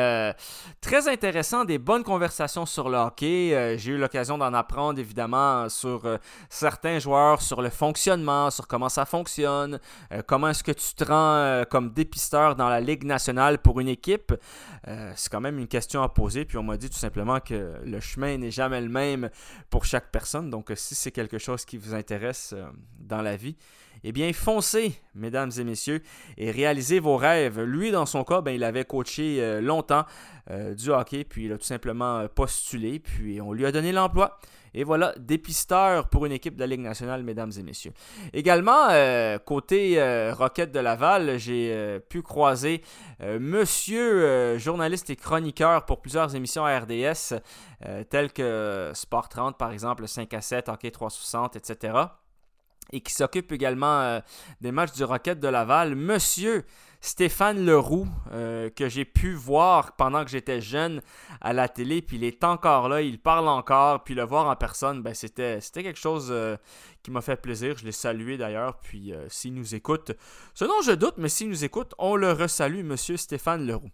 très 0.80 1.08
intéressant, 1.08 1.64
des 1.64 1.78
bonnes 1.78 2.04
conversations 2.04 2.66
sur 2.66 2.88
le 2.88 2.98
hockey. 2.98 3.76
J'ai 3.78 3.92
eu 3.92 3.98
l'occasion 3.98 4.38
d'en 4.38 4.54
apprendre 4.54 4.98
évidemment 5.00 5.68
sur 5.68 6.02
certains 6.48 6.98
joueurs, 6.98 7.42
sur 7.42 7.62
le 7.62 7.70
fonctionnement, 7.70 8.50
sur 8.50 8.68
comment 8.68 8.88
ça 8.88 9.04
fonctionne, 9.04 9.80
comment 10.26 10.50
est-ce 10.50 10.62
que 10.62 10.72
tu 10.72 10.94
te 10.94 11.04
rends 11.04 11.64
comme 11.70 11.90
dépisteur 11.92 12.54
dans 12.54 12.68
la 12.68 12.80
Ligue 12.80 13.04
nationale 13.04 13.58
pour 13.58 13.80
une 13.80 13.88
équipe. 13.88 14.32
C'est 15.14 15.30
quand 15.30 15.40
même 15.40 15.58
une 15.58 15.68
question 15.68 16.02
à 16.02 16.08
poser, 16.08 16.44
puis 16.44 16.58
on 16.58 16.62
m'a 16.62 16.76
dit 16.76 16.90
tout 16.90 16.98
simplement 16.98 17.40
que 17.40 17.74
le 17.84 18.00
chemin 18.00 18.36
n'est 18.36 18.50
jamais 18.50 18.80
le 18.80 18.88
même 18.88 19.30
pour 19.70 19.84
chaque 19.84 20.10
personne, 20.10 20.50
donc 20.50 20.72
si 20.76 20.94
c'est 20.94 21.12
quelque 21.12 21.38
chose 21.38 21.64
qui 21.64 21.76
vous 21.76 21.87
intéresse 21.94 22.54
euh, 22.56 22.66
dans 22.98 23.22
la 23.22 23.36
vie, 23.36 23.56
eh 24.04 24.12
bien, 24.12 24.32
foncez, 24.32 24.94
mesdames 25.14 25.50
et 25.58 25.64
messieurs, 25.64 26.02
et 26.36 26.50
réalisez 26.50 27.00
vos 27.00 27.16
rêves. 27.16 27.60
Lui, 27.60 27.90
dans 27.90 28.06
son 28.06 28.24
cas, 28.24 28.40
ben, 28.40 28.52
il 28.52 28.64
avait 28.64 28.84
coaché 28.84 29.38
euh, 29.40 29.60
longtemps 29.60 30.04
euh, 30.50 30.74
du 30.74 30.90
hockey, 30.90 31.24
puis 31.24 31.46
il 31.46 31.52
a 31.52 31.58
tout 31.58 31.66
simplement 31.66 32.26
postulé, 32.28 33.00
puis 33.00 33.40
on 33.40 33.52
lui 33.52 33.66
a 33.66 33.72
donné 33.72 33.92
l'emploi. 33.92 34.38
Et 34.78 34.84
voilà, 34.84 35.12
dépisteur 35.18 36.08
pour 36.08 36.24
une 36.24 36.30
équipe 36.30 36.54
de 36.54 36.60
la 36.60 36.68
Ligue 36.68 36.82
nationale, 36.82 37.24
mesdames 37.24 37.50
et 37.58 37.64
messieurs. 37.64 37.90
Également, 38.32 38.86
côté 39.44 40.00
Rocket 40.30 40.70
de 40.70 40.78
Laval, 40.78 41.36
j'ai 41.36 41.98
pu 42.08 42.22
croiser 42.22 42.82
monsieur 43.20 44.56
journaliste 44.56 45.10
et 45.10 45.16
chroniqueur 45.16 45.84
pour 45.84 46.00
plusieurs 46.00 46.36
émissions 46.36 46.64
à 46.64 46.78
RDS, 46.78 47.34
telles 48.08 48.32
que 48.32 48.92
Sport 48.94 49.28
30, 49.28 49.58
par 49.58 49.72
exemple, 49.72 50.06
5 50.06 50.32
à 50.32 50.40
7, 50.40 50.68
Hockey 50.68 50.92
360, 50.92 51.56
etc 51.56 52.04
et 52.92 53.00
qui 53.00 53.12
s'occupe 53.12 53.52
également 53.52 54.00
euh, 54.00 54.20
des 54.60 54.72
matchs 54.72 54.92
du 54.92 55.04
Rocket 55.04 55.38
de 55.38 55.48
Laval, 55.48 55.94
Monsieur 55.94 56.64
Stéphane 57.00 57.64
Leroux, 57.64 58.08
euh, 58.32 58.70
que 58.70 58.88
j'ai 58.88 59.04
pu 59.04 59.32
voir 59.32 59.94
pendant 59.94 60.24
que 60.24 60.30
j'étais 60.30 60.60
jeune 60.60 61.00
à 61.40 61.52
la 61.52 61.68
télé, 61.68 62.02
puis 62.02 62.16
il 62.16 62.24
est 62.24 62.42
encore 62.42 62.88
là, 62.88 63.02
il 63.02 63.20
parle 63.20 63.48
encore, 63.48 64.02
puis 64.02 64.14
le 64.14 64.24
voir 64.24 64.48
en 64.48 64.56
personne, 64.56 65.00
ben 65.02 65.14
c'était, 65.14 65.60
quelque 65.60 65.98
chose 65.98 66.28
euh, 66.30 66.56
qui 67.04 67.12
m'a 67.12 67.20
fait 67.20 67.40
plaisir. 67.40 67.76
Je 67.78 67.84
l'ai 67.84 67.92
salué 67.92 68.36
d'ailleurs, 68.36 68.78
puis 68.80 69.12
s'il 69.28 69.54
nous 69.54 69.74
écoute, 69.76 70.12
ce 70.54 70.64
dont 70.64 70.80
je 70.84 70.92
doute, 70.92 71.14
mais 71.18 71.28
s'il 71.28 71.48
nous 71.48 71.64
écoute, 71.64 71.94
on 71.98 72.16
le 72.16 72.32
resalue, 72.32 72.82
Monsieur 72.82 73.16
Stéphane 73.16 73.64
Leroux. 73.64 73.90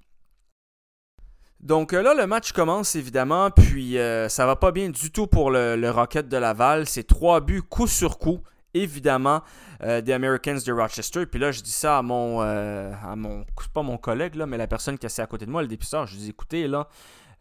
Donc 1.60 1.92
là, 1.92 2.14
le 2.14 2.26
match 2.26 2.52
commence 2.52 2.94
évidemment, 2.94 3.50
puis 3.50 3.96
ça 4.28 4.46
va 4.46 4.56
pas 4.56 4.72
bien 4.72 4.88
du 4.88 5.10
tout 5.10 5.26
pour 5.26 5.50
le, 5.50 5.76
le 5.76 5.90
Rocket 5.90 6.28
de 6.28 6.36
Laval. 6.38 6.88
C'est 6.88 7.06
trois 7.06 7.40
buts 7.40 7.62
coup 7.62 7.86
sur 7.86 8.18
coup 8.18 8.40
évidemment 8.74 9.42
euh, 9.82 10.00
des 10.00 10.12
Americans 10.12 10.58
de 10.58 10.72
Rochester. 10.72 11.26
Puis 11.26 11.40
là, 11.40 11.52
je 11.52 11.62
dis 11.62 11.70
ça 11.70 11.98
à 11.98 12.02
mon, 12.02 12.42
euh, 12.42 12.92
à 13.02 13.16
mon 13.16 13.44
pas 13.72 13.82
mon 13.82 13.96
collègue, 13.96 14.34
là, 14.34 14.46
mais 14.46 14.56
la 14.56 14.66
personne 14.66 14.98
qui 14.98 15.06
est 15.06 15.20
à 15.20 15.26
côté 15.26 15.46
de 15.46 15.50
moi, 15.50 15.62
le 15.62 15.68
dépisteur. 15.68 16.06
Je 16.06 16.16
dis 16.16 16.30
écoutez, 16.30 16.68
là, 16.68 16.88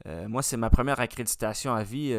euh, 0.07 0.27
moi, 0.27 0.41
c'est 0.41 0.57
ma 0.57 0.69
première 0.69 0.99
accréditation 0.99 1.73
à 1.73 1.83
vie 1.83 2.13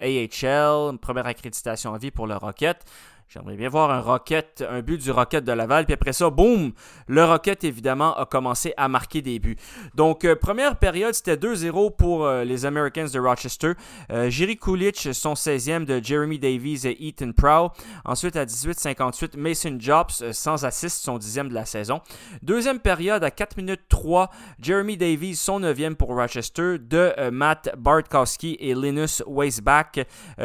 AHL, 0.00 0.98
première 0.98 1.26
accréditation 1.26 1.94
à 1.94 1.98
vie 1.98 2.10
pour 2.10 2.26
le 2.26 2.36
Rocket. 2.36 2.84
J'aimerais 3.28 3.56
bien 3.56 3.68
voir 3.68 3.90
un 3.90 4.00
Rocket, 4.00 4.64
un 4.68 4.82
but 4.82 5.02
du 5.02 5.10
Rocket 5.10 5.44
de 5.44 5.50
Laval. 5.50 5.84
Puis 5.84 5.94
après 5.94 6.12
ça, 6.12 6.30
boum, 6.30 6.70
le 7.08 7.24
Rocket, 7.24 7.64
évidemment, 7.64 8.16
a 8.16 8.24
commencé 8.24 8.72
à 8.76 8.86
marquer 8.86 9.20
des 9.20 9.40
buts. 9.40 9.56
Donc, 9.96 10.24
euh, 10.24 10.36
première 10.36 10.76
période, 10.78 11.12
c'était 11.12 11.36
2-0 11.36 11.96
pour 11.96 12.24
euh, 12.24 12.44
les 12.44 12.64
Americans 12.66 13.08
de 13.12 13.18
Rochester. 13.18 13.72
Euh, 14.12 14.30
Jerry 14.30 14.56
Coolidge, 14.56 15.10
son 15.10 15.34
16e 15.34 15.84
de 15.84 16.00
Jeremy 16.02 16.38
Davies 16.38 16.86
et 16.86 17.08
Ethan 17.08 17.32
Prow. 17.32 17.70
Ensuite, 18.04 18.36
à 18.36 18.44
18-58, 18.44 19.36
Mason 19.36 19.76
Jobs, 19.80 20.30
sans 20.30 20.64
assist, 20.64 21.02
son 21.02 21.18
10e 21.18 21.48
de 21.48 21.54
la 21.54 21.64
saison. 21.64 22.02
Deuxième 22.42 22.78
période, 22.78 23.24
à 23.24 23.32
4 23.32 23.56
minutes 23.56 23.88
3, 23.88 24.30
Jeremy 24.60 24.96
Davies, 24.96 25.34
son 25.34 25.58
9e 25.58 25.96
pour 25.96 26.10
Rochester, 26.14 26.78
de 26.78 27.12
Matt 27.30 27.74
Bartkowski 27.76 28.56
et 28.60 28.74
Linus 28.76 29.20
Weisbach, 29.26 29.98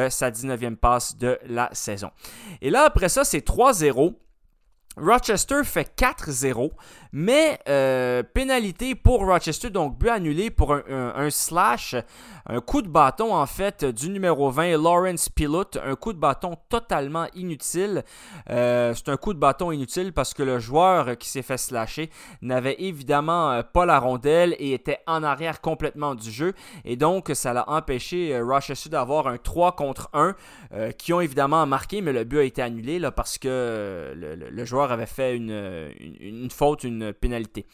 sa 0.09 0.31
19e 0.31 0.77
passe 0.77 1.15
de 1.15 1.37
la 1.45 1.69
saison. 1.73 2.09
Là, 2.71 2.83
après 2.85 3.09
ça, 3.09 3.23
c'est 3.23 3.45
3-0. 3.45 4.15
Rochester 4.97 5.63
fait 5.63 5.89
4-0, 5.97 6.71
mais 7.13 7.59
euh, 7.69 8.23
pénalité 8.23 8.93
pour 8.93 9.25
Rochester, 9.25 9.69
donc 9.69 9.97
but 9.97 10.09
annulé 10.09 10.49
pour 10.49 10.73
un, 10.73 11.29
slash, 11.29 11.95
un 12.45 12.59
coup 12.59 12.81
de 12.81 12.89
bâton 12.89 13.33
en 13.33 13.45
fait 13.45 13.85
du 13.85 14.09
numéro 14.09 14.49
20, 14.49 14.71
Lawrence 14.71 15.29
Pilot, 15.29 15.77
un 15.81 15.95
coup 15.95 16.11
de 16.11 16.17
bâton 16.17 16.57
totalement 16.67 17.27
inutile. 17.35 18.03
Euh, 18.49 18.93
c'est 18.93 19.07
un 19.07 19.15
coup 19.15 19.33
de 19.33 19.39
bâton 19.39 19.71
inutile 19.71 20.11
parce 20.11 20.33
que 20.33 20.43
le 20.43 20.59
joueur 20.59 21.17
qui 21.17 21.29
s'est 21.29 21.41
fait 21.41 21.57
slasher 21.57 22.09
n'avait 22.41 22.75
évidemment 22.79 23.51
euh, 23.51 23.61
pas 23.63 23.85
la 23.85 23.97
rondelle 23.97 24.57
et 24.59 24.73
était 24.73 24.99
en 25.07 25.23
arrière 25.23 25.61
complètement 25.61 26.15
du 26.15 26.29
jeu, 26.29 26.53
et 26.83 26.97
donc 26.97 27.31
ça 27.33 27.53
l'a 27.53 27.69
empêché 27.69 28.37
Rochester 28.41 28.89
d'avoir 28.89 29.27
un 29.27 29.37
3 29.37 29.77
contre 29.77 30.09
1 30.13 30.35
qui 30.97 31.13
ont 31.13 31.21
évidemment 31.21 31.65
marqué, 31.65 32.01
mais 32.01 32.11
le 32.11 32.23
but 32.23 32.39
a 32.39 32.43
été 32.43 32.61
annulé 32.61 32.99
parce 33.15 33.37
que 33.37 34.13
le 34.15 34.65
joueur 34.65 34.80
avait 34.89 35.05
fait 35.05 35.35
une, 35.35 36.49
faute, 36.49 36.83
une 36.83 37.13
pénalité. 37.13 37.65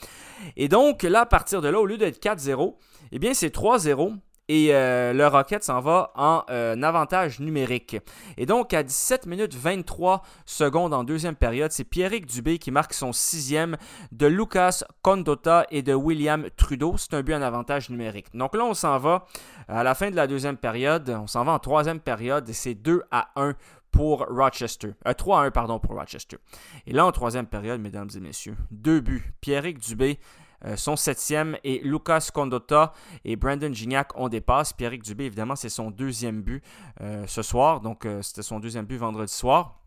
Et 0.56 0.68
donc, 0.68 1.04
là, 1.04 1.22
à 1.22 1.26
partir 1.26 1.62
de 1.62 1.70
là, 1.70 1.80
au 1.80 1.86
lieu 1.86 1.98
d'être 1.98 2.22
4-0, 2.22 2.76
eh 3.12 3.20
bien, 3.20 3.34
c'est 3.34 3.56
3-0. 3.56 4.14
Et 4.50 4.74
euh, 4.74 5.12
le 5.12 5.28
Rocket 5.28 5.62
s'en 5.62 5.82
va 5.82 6.12
en 6.16 6.44
euh, 6.50 6.82
avantage 6.82 7.42
numérique. 7.42 7.98
Et 8.38 8.46
donc, 8.46 8.74
à 8.74 8.82
17 8.82 9.26
minutes 9.26 9.54
23 9.54 10.22
secondes 10.46 10.94
en 10.94 11.04
deuxième 11.04 11.36
période, 11.36 11.74
c'est 11.74 11.84
Pierrick 11.84 12.26
Dubé 12.26 12.58
qui 12.58 12.72
marque 12.72 12.94
son 12.94 13.12
sixième 13.12 13.76
de 14.14 14.26
Lucas 14.26 14.84
Condota 15.02 15.66
et 15.70 15.82
de 15.82 15.94
William 15.94 16.46
Trudeau. 16.56 16.96
C'est 16.98 17.14
un 17.14 17.24
but 17.24 17.34
en 17.34 17.42
avantage 17.42 17.90
numérique. 17.90 18.28
Donc 18.34 18.56
là, 18.56 18.64
on 18.64 18.74
s'en 18.74 18.98
va 19.00 19.26
à 19.68 19.84
la 19.84 19.96
fin 19.96 20.10
de 20.12 20.16
la 20.16 20.28
deuxième 20.28 20.56
période. 20.56 21.10
On 21.10 21.28
s'en 21.28 21.44
va 21.44 21.52
en 21.52 21.60
troisième 21.60 22.00
période 22.00 22.48
et 22.48 22.54
c'est 22.54 22.74
2 22.74 23.04
à 23.12 23.32
1 23.36 23.54
pour 23.92 24.26
Rochester. 24.28 24.92
3 25.18 25.44
euh, 25.44 25.48
1, 25.48 25.52
pardon, 25.52 25.80
pour 25.80 25.96
Rochester. 25.96 26.38
Et 26.86 26.94
là, 26.94 27.06
en 27.06 27.12
troisième 27.12 27.48
période, 27.48 27.82
mesdames 27.82 28.10
et 28.16 28.20
messieurs, 28.20 28.56
deux 28.72 29.00
buts. 29.00 29.34
Pierrick 29.42 29.80
Dubé, 29.80 30.20
euh, 30.66 30.76
son 30.76 30.96
septième, 30.96 31.58
et 31.64 31.80
Lucas 31.80 32.30
Condota 32.34 32.94
et 33.26 33.36
Brandon 33.36 33.74
Gignac 33.74 34.18
ont 34.18 34.30
des 34.30 34.42
passes. 34.42 34.74
Pierrick 34.74 35.04
Dubé, 35.04 35.26
évidemment, 35.26 35.56
c'est 35.56 35.70
son 35.70 35.92
deuxième 35.92 36.42
but 36.42 36.64
euh, 37.02 37.26
ce 37.28 37.42
soir. 37.42 37.82
Donc, 37.82 38.08
c'était 38.22 38.44
son 38.44 38.60
deuxième 38.60 38.86
but 38.86 38.98
vendredi 38.98 39.34
soir. 39.34 39.82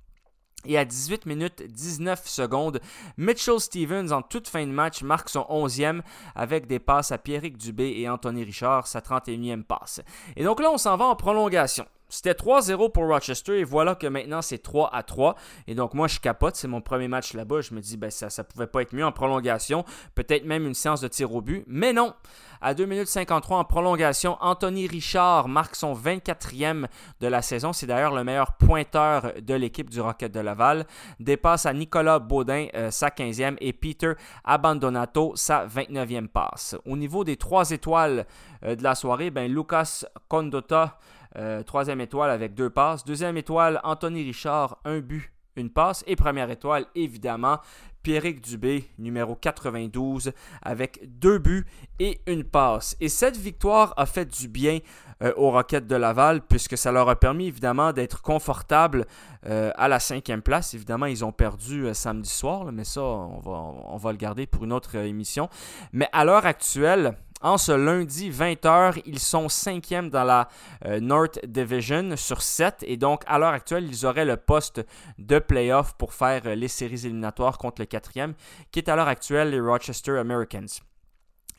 Et 0.67 0.77
à 0.77 0.85
18 0.85 1.25
minutes 1.25 1.63
19 1.63 2.29
secondes, 2.29 2.81
Mitchell 3.17 3.59
Stevens, 3.59 4.13
en 4.13 4.21
toute 4.21 4.47
fin 4.47 4.67
de 4.67 4.73
match, 4.73 5.03
marque 5.03 5.31
son 5.31 5.47
11e 5.49 6.03
avec 6.35 6.67
des 6.67 6.79
passes 6.79 7.13
à 7.13 7.19
Pierrick 7.19 7.57
Dubé 7.57 7.95
et 7.97 8.09
Anthony 8.09 8.45
Richard, 8.45 8.87
sa 8.87 9.01
31e 9.01 9.63
passe. 9.63 10.03
Et 10.37 10.45
donc 10.45 10.61
là, 10.61 10.71
on 10.71 10.77
s'en 10.77 10.99
va 10.99 11.07
en 11.07 11.17
prolongation. 11.17 11.87
C'était 12.11 12.33
3-0 12.33 12.93
pour 12.93 13.07
Rochester 13.07 13.61
et 13.61 13.65
voilà 13.65 13.95
que 13.95 14.07
maintenant 14.07 14.43
c'est 14.43 14.59
3 14.59 14.91
à 14.93 15.03
3. 15.03 15.37
Et 15.67 15.75
donc 15.75 15.95
moi 15.95 16.09
je 16.09 16.21
capote, 16.21 16.57
c'est 16.57 16.69
mon 16.69 16.81
premier 16.81 17.09
match 17.09 17.33
là-bas. 17.35 17.61
Je 17.61 17.75
me 17.75 17.81
dis 17.81 17.97
ben 17.97 18.11
ça 18.11 18.29
ça 18.29 18.45
pouvait 18.45 18.67
pas 18.67 18.83
être 18.83 18.93
mieux 18.93 19.07
en 19.07 19.13
prolongation, 19.13 19.85
peut-être 20.15 20.45
même 20.45 20.67
une 20.67 20.75
séance 20.75 21.01
de 21.01 21.09
tir 21.09 21.35
au 21.35 21.41
but, 21.41 21.65
mais 21.67 21.93
non. 21.93 22.15
À 22.63 22.75
2 22.75 22.85
minutes 22.85 23.09
53 23.09 23.59
en 23.59 23.65
prolongation, 23.65 24.37
Anthony 24.41 24.87
Richard 24.87 25.49
marque 25.49 25.75
son 25.75 25.95
24e 25.95 26.89
de 27.21 27.27
la 27.27 27.41
saison. 27.41 27.73
C'est 27.73 27.87
d'ailleurs 27.87 28.15
le 28.15 28.23
meilleur 28.23 28.53
pointeur 28.53 29.33
de 29.41 29.55
l'équipe 29.55 29.89
du 29.89 29.99
Rocket 30.03 30.31
de 30.31 30.41
Laval. 30.41 30.87
Dépasse 31.21 31.65
à 31.65 31.73
Nicolas 31.73 32.19
Baudin 32.19 32.67
euh, 32.75 32.91
sa 32.91 33.09
15e 33.09 33.57
et 33.61 33.73
Peter 33.73 34.13
Abandonato 34.45 35.33
sa 35.37 35.67
29e 35.67 36.29
passe. 36.29 36.77
Au 36.85 36.99
niveau 36.99 37.25
des 37.25 37.39
trois 37.39 37.71
étoiles 37.71 38.27
euh, 38.63 38.77
de 38.77 38.83
la 38.83 38.95
soirée, 38.95 39.31
ben 39.31 39.51
Lucas 39.51 40.05
Condota 40.29 40.99
euh, 41.37 41.63
troisième 41.63 42.01
étoile 42.01 42.31
avec 42.31 42.55
deux 42.55 42.71
passes. 42.71 43.05
Deuxième 43.05 43.37
étoile, 43.37 43.81
Anthony 43.85 44.25
Richard, 44.25 44.79
un 44.85 45.01
but, 45.01 45.33
une 45.57 45.71
passe. 45.71 46.03
Et 46.07 46.17
première 46.17 46.51
étoile, 46.51 46.87
évidemment, 46.95 47.59
Pierrick 48.03 48.41
Dubé, 48.41 48.91
numéro 48.99 49.37
92, 49.37 50.33
avec 50.63 51.01
deux 51.19 51.39
buts 51.39 51.67
et 51.99 52.21
une 52.27 52.45
passe. 52.45 52.97
Et 53.01 53.09
cette 53.09 53.37
victoire 53.37 53.93
a 53.97 54.07
fait 54.07 54.25
du 54.25 54.49
bien 54.49 54.79
euh, 55.23 55.33
aux 55.37 55.51
Rockets 55.51 55.87
de 55.87 55.97
Laval, 55.97 56.41
puisque 56.41 56.79
ça 56.79 56.93
leur 56.93 57.09
a 57.09 57.17
permis 57.17 57.49
évidemment 57.49 57.93
d'être 57.93 58.23
confortables 58.23 59.07
euh, 59.47 59.71
à 59.77 59.87
la 59.89 60.01
cinquième 60.01 60.41
place. 60.41 60.73
Évidemment, 60.73 61.07
ils 61.07 61.25
ont 61.25 61.33
perdu 61.33 61.89
samedi 61.93 62.31
soir, 62.31 62.73
mais 62.73 62.85
ça, 62.85 63.03
on 63.03 63.41
va, 63.41 63.53
on 63.53 63.97
va 63.99 64.13
le 64.13 64.19
garder 64.19 64.47
pour 64.47 64.65
une 64.65 64.73
autre 64.73 64.95
émission. 64.97 65.49
Mais 65.93 66.09
à 66.13 66.25
l'heure 66.25 66.47
actuelle, 66.47 67.15
en 67.41 67.59
ce 67.59 67.73
lundi 67.73 68.31
20h, 68.31 69.03
ils 69.07 69.19
sont 69.19 69.49
cinquièmes 69.49 70.11
dans 70.11 70.25
la 70.25 70.49
euh, 70.85 71.01
North 71.01 71.39
Division 71.47 72.17
sur 72.17 72.43
7 72.43 72.85
et 72.87 72.97
donc 72.97 73.23
à 73.27 73.39
l'heure 73.39 73.53
actuelle, 73.53 73.87
ils 73.89 74.05
auraient 74.05 74.25
le 74.25 74.37
poste 74.37 74.85
de 75.19 75.39
playoff 75.39 75.95
pour 75.95 76.13
faire 76.13 76.43
euh, 76.47 76.55
les 76.55 76.69
séries 76.69 77.07
éliminatoires 77.07 77.59
contre 77.59 77.81
le 77.81 77.87
quatrième, 77.87 78.35
qui 78.71 78.81
est 78.81 78.89
à 78.89 78.97
l'heure 78.97 79.09
actuelle 79.09 79.51
les 79.51 79.61
Rochester 79.61 80.19
Americans. 80.19 80.69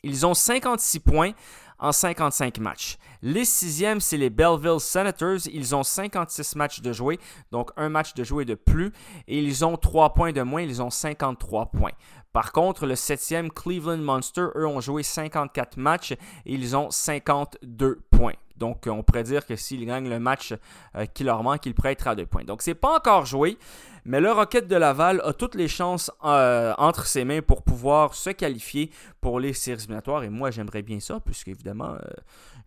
Ils 0.04 0.26
ont 0.26 0.34
56 0.34 1.00
points 1.00 1.32
en 1.78 1.92
55 1.92 2.58
matchs. 2.58 2.96
Les 3.22 3.44
sixièmes, 3.44 4.00
c'est 4.00 4.16
les 4.16 4.30
Belleville 4.30 4.80
Senators. 4.80 5.46
Ils 5.52 5.74
ont 5.74 5.82
56 5.82 6.56
matchs 6.56 6.80
de 6.80 6.92
jouer, 6.92 7.18
donc 7.50 7.70
un 7.76 7.88
match 7.88 8.14
de 8.14 8.22
jouer 8.24 8.44
de 8.44 8.54
plus. 8.54 8.92
Et 9.26 9.38
ils 9.38 9.64
ont 9.64 9.76
3 9.76 10.14
points 10.14 10.32
de 10.32 10.42
moins, 10.42 10.62
ils 10.62 10.80
ont 10.80 10.90
53 10.90 11.66
points. 11.66 11.90
Par 12.32 12.52
contre, 12.52 12.86
le 12.86 12.96
septième, 12.96 13.50
Cleveland 13.50 13.98
Monster, 13.98 14.46
eux 14.56 14.66
ont 14.66 14.80
joué 14.80 15.02
54 15.02 15.76
matchs 15.76 16.12
et 16.12 16.18
ils 16.46 16.76
ont 16.76 16.90
52 16.90 18.00
points. 18.10 18.34
Donc, 18.56 18.86
on 18.86 19.02
pourrait 19.02 19.24
dire 19.24 19.44
que 19.44 19.56
s'ils 19.56 19.84
gagnent 19.84 20.08
le 20.08 20.20
match 20.20 20.54
euh, 20.94 21.04
qui 21.06 21.24
leur 21.24 21.42
manque, 21.42 21.66
ils 21.66 21.74
pourraient 21.74 21.92
être 21.92 22.06
à 22.06 22.14
deux 22.14 22.26
points. 22.26 22.44
Donc, 22.44 22.62
c'est 22.62 22.76
pas 22.76 22.96
encore 22.96 23.26
joué, 23.26 23.58
mais 24.04 24.20
le 24.20 24.30
Rocket 24.30 24.68
de 24.68 24.76
Laval 24.76 25.20
a 25.24 25.32
toutes 25.32 25.56
les 25.56 25.66
chances 25.66 26.12
euh, 26.24 26.72
entre 26.78 27.06
ses 27.06 27.24
mains 27.24 27.42
pour 27.42 27.62
pouvoir 27.62 28.14
se 28.14 28.30
qualifier 28.30 28.90
pour 29.20 29.40
les 29.40 29.52
séries 29.52 29.82
éliminatoires. 29.82 30.22
Et 30.22 30.28
moi, 30.28 30.52
j'aimerais 30.52 30.82
bien 30.82 31.00
ça, 31.00 31.18
puisque 31.18 31.48
évidemment, 31.48 31.94
euh, 31.94 31.98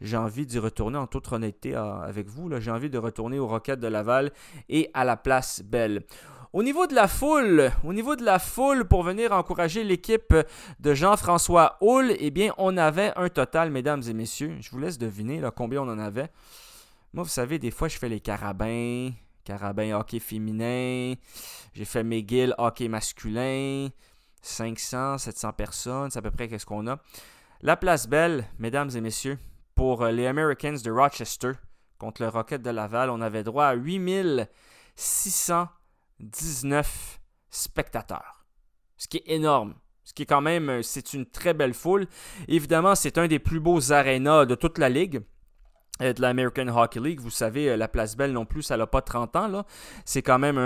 j'ai 0.02 0.18
envie 0.18 0.46
d'y 0.46 0.60
retourner 0.60 0.98
en 0.98 1.08
toute 1.08 1.32
honnêteté 1.32 1.76
avec 1.76 2.28
vous. 2.28 2.52
J'ai 2.60 2.72
envie 2.72 2.90
de 2.90 2.98
retourner 2.98 3.40
au 3.40 3.48
Rocket 3.48 3.80
de 3.80 3.88
Laval 3.88 4.32
et 4.68 4.92
à 4.94 5.06
la 5.06 5.16
place 5.16 5.62
Belle. 5.64 6.04
Au 6.56 6.64
niveau 6.64 6.88
de 6.88 6.96
la 6.96 7.10
foule, 7.10 7.74
pour 8.86 9.04
venir 9.04 9.34
encourager 9.34 9.84
l'équipe 9.84 10.34
de 10.80 10.94
Jean-François 10.94 11.78
Hull, 11.82 12.16
eh 12.18 12.32
bien, 12.32 12.54
on 12.58 12.78
avait 12.78 13.12
un 13.18 13.28
total, 13.28 13.72
mesdames 13.72 14.02
et 14.08 14.14
messieurs. 14.14 14.56
Je 14.62 14.72
vous 14.72 14.80
laisse 14.80 14.98
deviner 14.98 15.42
là, 15.42 15.52
combien 15.52 15.82
on 15.82 15.90
en 15.90 16.00
avait. 16.00 16.30
Moi, 17.12 17.26
vous 17.26 17.30
savez, 17.30 17.60
des 17.60 17.72
fois, 17.72 17.90
je 17.90 17.98
fais 17.98 18.08
les 18.08 18.22
carabins, 18.22 19.10
carabins 19.44 20.00
hockey 20.00 20.20
féminin. 20.20 21.16
J'ai 21.74 21.84
fait 21.84 22.06
McGill 22.06 22.56
hockey 22.58 22.88
masculin. 22.88 23.90
500, 24.42 25.18
700 25.18 25.52
personnes, 25.52 26.10
c'est 26.10 26.20
à 26.20 26.22
peu 26.22 26.32
près 26.32 26.48
qu'est-ce 26.48 26.66
qu'on 26.66 26.88
a. 26.88 27.00
La 27.64 27.76
place 27.76 28.08
belle, 28.08 28.46
mesdames 28.60 28.92
et 28.96 29.02
messieurs, 29.02 29.38
pour 29.76 30.06
les 30.06 30.26
Americans 30.26 30.78
de 30.82 30.90
Rochester 30.90 31.52
contre 31.98 32.22
le 32.22 32.30
Rocket 32.30 32.62
de 32.62 32.70
Laval, 32.70 33.10
on 33.10 33.20
avait 33.20 33.44
droit 33.44 33.66
à 33.66 33.74
8600 33.74 35.68
19 36.20 37.20
spectateurs. 37.50 38.46
Ce 38.98 39.08
qui 39.08 39.18
est 39.18 39.34
énorme. 39.34 39.76
Ce 40.04 40.14
qui 40.14 40.24
est 40.24 40.28
quand 40.28 40.42
même, 40.42 40.70
euh, 40.70 40.82
c'est 40.84 41.14
une 41.14 41.26
très 41.26 41.54
belle 41.54 41.74
foule. 41.74 42.08
Évidemment, 42.48 42.96
c'est 42.96 43.18
un 43.18 43.28
des 43.28 43.40
plus 43.40 43.60
beaux 43.60 43.92
arénas 43.92 44.46
de 44.46 44.56
toute 44.56 44.78
la 44.78 44.90
ligue. 44.90 45.22
Euh, 46.02 46.12
de 46.12 46.22
l'American 46.22 46.68
Hockey 46.68 47.00
League. 47.00 47.22
Vous 47.22 47.30
savez, 47.30 47.70
euh, 47.70 47.78
la 47.78 47.88
Place 47.88 48.18
Belle 48.18 48.34
non 48.34 48.46
plus, 48.46 48.64
ça 48.64 48.76
n'a 48.76 48.86
pas 48.86 49.02
30 49.02 49.34
ans. 49.38 49.66
C'est 50.04 50.22
quand 50.22 50.40
même 50.40 50.58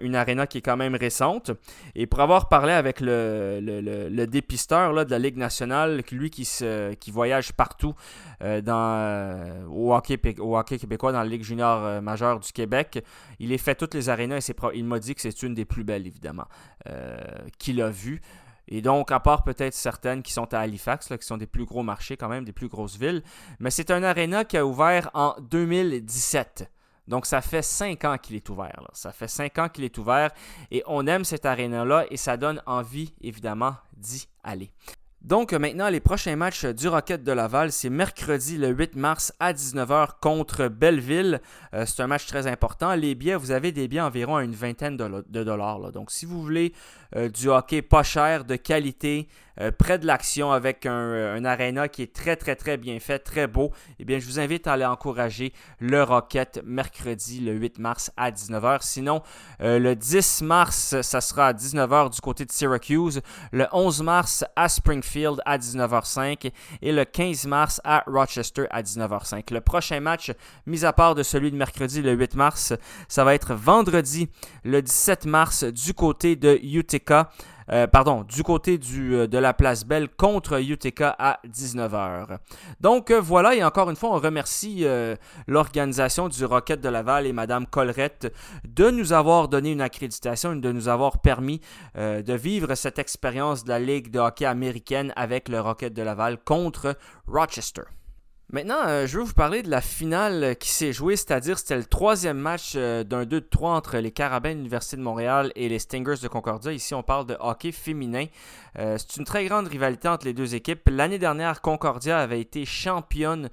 une 0.00 0.14
aréna 0.14 0.46
qui 0.46 0.58
est 0.58 0.62
quand 0.62 0.78
même 0.78 0.94
récente. 0.94 1.50
Et 1.94 2.06
pour 2.06 2.20
avoir 2.20 2.48
parlé 2.48 2.72
avec 2.72 3.00
le, 3.00 3.60
le, 3.60 4.26
dépisteur 4.26 4.94
là, 4.94 5.04
de 5.04 5.10
la 5.10 5.18
Ligue 5.18 5.36
nationale, 5.36 6.02
lui 6.10 6.30
qui, 6.30 6.46
se, 6.46 6.94
qui 6.94 7.10
voyage 7.10 7.52
partout 7.52 7.94
euh, 8.42 8.62
dans, 8.62 9.68
au, 9.70 9.94
hockey, 9.94 10.18
au, 10.38 10.56
hockey, 10.56 10.78
québécois, 10.78 11.12
dans 11.12 11.22
la 11.22 11.28
Ligue 11.28 11.44
junior 11.44 12.00
majeure 12.00 12.40
du 12.40 12.50
Québec, 12.50 13.04
il 13.38 13.52
a 13.52 13.58
fait 13.58 13.74
toutes 13.74 13.92
les 13.92 14.08
arénas 14.08 14.50
et 14.50 14.54
il 14.74 14.84
m'a 14.84 14.98
dit 14.98 15.14
que 15.14 15.20
c'est 15.20 15.42
une 15.42 15.54
des 15.54 15.66
plus 15.66 15.84
belles, 15.84 16.06
évidemment, 16.06 16.46
qu'il 17.58 17.82
a 17.82 17.90
vues. 17.90 18.22
Et 18.68 18.82
donc, 18.82 19.10
à 19.10 19.20
part 19.20 19.42
peut-être 19.42 19.74
certaines 19.74 20.22
qui 20.22 20.32
sont 20.32 20.52
à 20.52 20.60
Halifax, 20.60 21.08
qui 21.08 21.26
sont 21.26 21.38
des 21.38 21.46
plus 21.46 21.64
gros 21.64 21.82
marchés 21.82 22.16
quand 22.16 22.28
même, 22.28 22.44
des 22.44 22.52
plus 22.52 22.68
grosses 22.68 22.98
villes. 22.98 23.22
Mais 23.58 23.70
c'est 23.70 23.90
un 23.90 24.02
aréna 24.02 24.44
qui 24.44 24.56
a 24.56 24.66
ouvert 24.66 25.10
en 25.14 25.34
2017. 25.40 26.70
Donc, 27.08 27.24
ça 27.24 27.40
fait 27.40 27.62
cinq 27.62 28.04
ans 28.04 28.18
qu'il 28.18 28.36
est 28.36 28.48
ouvert. 28.50 28.86
Ça 28.92 29.12
fait 29.12 29.28
cinq 29.28 29.58
ans 29.58 29.70
qu'il 29.70 29.84
est 29.84 29.96
ouvert 29.96 30.30
et 30.70 30.82
on 30.86 31.06
aime 31.06 31.24
cet 31.24 31.46
aréna-là 31.46 32.04
et 32.10 32.18
ça 32.18 32.36
donne 32.36 32.62
envie, 32.66 33.14
évidemment, 33.22 33.74
d'y 33.96 34.28
aller. 34.44 34.70
Donc 35.22 35.52
maintenant, 35.52 35.88
les 35.88 35.98
prochains 35.98 36.36
matchs 36.36 36.64
du 36.64 36.86
Rocket 36.86 37.24
de 37.24 37.32
Laval, 37.32 37.72
c'est 37.72 37.90
mercredi 37.90 38.56
le 38.56 38.68
8 38.68 38.94
mars 38.94 39.32
à 39.40 39.52
19h 39.52 40.10
contre 40.20 40.68
Belleville. 40.68 41.40
Euh, 41.74 41.84
c'est 41.86 42.02
un 42.02 42.06
match 42.06 42.26
très 42.26 42.46
important. 42.46 42.94
Les 42.94 43.16
billets, 43.16 43.34
vous 43.34 43.50
avez 43.50 43.72
des 43.72 43.88
billets 43.88 44.00
environ 44.00 44.36
à 44.36 44.44
une 44.44 44.54
vingtaine 44.54 44.96
de, 44.96 45.42
dollars. 45.42 45.90
Donc 45.90 46.12
si 46.12 46.24
vous 46.24 46.40
voulez 46.40 46.72
euh, 47.16 47.28
du 47.28 47.48
hockey 47.48 47.82
pas 47.82 48.04
cher, 48.04 48.44
de 48.44 48.54
qualité, 48.54 49.28
euh, 49.60 49.70
près 49.70 49.98
de 49.98 50.06
l'action 50.06 50.52
avec 50.52 50.86
un, 50.86 50.92
un 50.92 51.44
arena 51.44 51.88
qui 51.88 52.02
est 52.02 52.12
très 52.12 52.36
très 52.36 52.56
très 52.56 52.76
bien 52.76 52.98
fait, 53.00 53.18
très 53.18 53.46
beau, 53.46 53.72
eh 53.98 54.04
bien 54.04 54.18
je 54.18 54.26
vous 54.26 54.40
invite 54.40 54.66
à 54.66 54.74
aller 54.74 54.84
encourager 54.84 55.52
le 55.80 56.02
Rocket 56.02 56.62
mercredi 56.64 57.40
le 57.40 57.52
8 57.52 57.78
mars 57.78 58.10
à 58.16 58.30
19h. 58.30 58.78
Sinon, 58.82 59.22
euh, 59.60 59.78
le 59.78 59.94
10 59.94 60.42
mars, 60.42 61.00
ça 61.02 61.20
sera 61.20 61.48
à 61.48 61.52
19h 61.52 62.14
du 62.14 62.20
côté 62.20 62.44
de 62.44 62.52
Syracuse, 62.52 63.20
le 63.52 63.66
11 63.72 64.02
mars 64.02 64.44
à 64.56 64.68
Springfield 64.68 65.40
à 65.44 65.58
19h05 65.58 66.50
et 66.82 66.92
le 66.92 67.04
15 67.04 67.46
mars 67.46 67.80
à 67.84 68.04
Rochester 68.06 68.66
à 68.70 68.82
19h05. 68.82 69.52
Le 69.52 69.60
prochain 69.60 70.00
match, 70.00 70.32
mis 70.66 70.84
à 70.84 70.92
part 70.92 71.14
de 71.14 71.22
celui 71.22 71.50
de 71.50 71.56
mercredi 71.56 72.02
le 72.02 72.12
8 72.12 72.34
mars, 72.34 72.74
ça 73.08 73.24
va 73.24 73.34
être 73.34 73.54
vendredi 73.54 74.28
le 74.64 74.82
17 74.82 75.26
mars 75.26 75.64
du 75.64 75.94
côté 75.94 76.36
de 76.36 76.58
Utica. 76.62 77.30
Euh, 77.70 77.86
pardon, 77.86 78.24
du 78.24 78.42
côté 78.42 78.78
du, 78.78 79.14
euh, 79.14 79.26
de 79.26 79.38
la 79.38 79.52
place 79.52 79.84
Belle 79.84 80.08
contre 80.08 80.60
UTK 80.60 81.02
à 81.02 81.40
19h. 81.46 82.38
Donc 82.80 83.10
euh, 83.10 83.20
voilà, 83.20 83.54
et 83.54 83.62
encore 83.62 83.90
une 83.90 83.96
fois, 83.96 84.10
on 84.10 84.18
remercie 84.18 84.86
l'organisation 85.46 86.28
du 86.28 86.44
Rocket 86.44 86.80
de 86.80 86.88
Laval 86.88 87.26
et 87.26 87.32
Madame 87.32 87.66
Collerette 87.66 88.32
de 88.66 88.90
nous 88.90 89.12
avoir 89.12 89.48
donné 89.48 89.72
une 89.72 89.80
accréditation 89.80 90.54
et 90.54 90.60
de 90.60 90.72
nous 90.72 90.88
avoir 90.88 91.20
permis 91.20 91.60
de 91.96 92.32
vivre 92.34 92.74
cette 92.74 92.98
expérience 92.98 93.64
de 93.64 93.70
la 93.70 93.78
Ligue 93.78 94.10
de 94.10 94.18
hockey 94.18 94.44
américaine 94.44 95.12
avec 95.16 95.48
le 95.48 95.60
Rocket 95.60 95.92
de 95.92 96.02
Laval 96.02 96.38
contre 96.38 96.96
Rochester. 97.26 97.82
Maintenant, 98.50 98.80
euh, 98.86 99.06
je 99.06 99.18
veux 99.18 99.24
vous 99.24 99.34
parler 99.34 99.62
de 99.62 99.68
la 99.68 99.82
finale 99.82 100.56
qui 100.56 100.70
s'est 100.70 100.94
jouée, 100.94 101.16
c'est-à-dire 101.16 101.58
c'était 101.58 101.76
le 101.76 101.84
troisième 101.84 102.38
match 102.38 102.72
euh, 102.76 103.04
d'un 103.04 103.24
2-3 103.24 103.66
entre 103.76 103.98
les 103.98 104.10
Carabins 104.10 104.52
de 104.52 104.54
l'Université 104.54 104.96
de 104.96 105.02
Montréal 105.02 105.52
et 105.54 105.68
les 105.68 105.78
Stingers 105.78 106.22
de 106.22 106.28
Concordia. 106.28 106.72
Ici, 106.72 106.94
on 106.94 107.02
parle 107.02 107.26
de 107.26 107.36
hockey 107.40 107.72
féminin. 107.72 108.24
Euh, 108.78 108.96
c'est 108.96 109.18
une 109.18 109.26
très 109.26 109.44
grande 109.44 109.68
rivalité 109.68 110.08
entre 110.08 110.24
les 110.24 110.32
deux 110.32 110.54
équipes. 110.54 110.88
L'année 110.90 111.18
dernière, 111.18 111.60
Concordia 111.60 112.20
avait 112.20 112.40
été 112.40 112.64
championne 112.64 113.50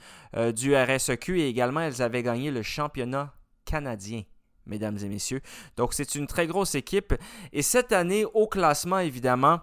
du 0.53 0.75
RSEQ 0.75 1.41
et 1.41 1.49
également, 1.49 1.81
elles 1.81 2.01
avaient 2.01 2.23
gagné 2.23 2.51
le 2.51 2.61
championnat 2.61 3.33
canadien 3.65 4.23
mesdames 4.65 4.97
et 4.97 5.09
messieurs. 5.09 5.41
Donc 5.77 5.93
c'est 5.93 6.15
une 6.15 6.25
très 6.25 6.47
grosse 6.47 6.73
équipe. 6.73 7.13
Et 7.53 7.61
cette 7.61 7.91
année, 7.91 8.25
au 8.33 8.47
classement, 8.47 8.97
évidemment, 8.99 9.59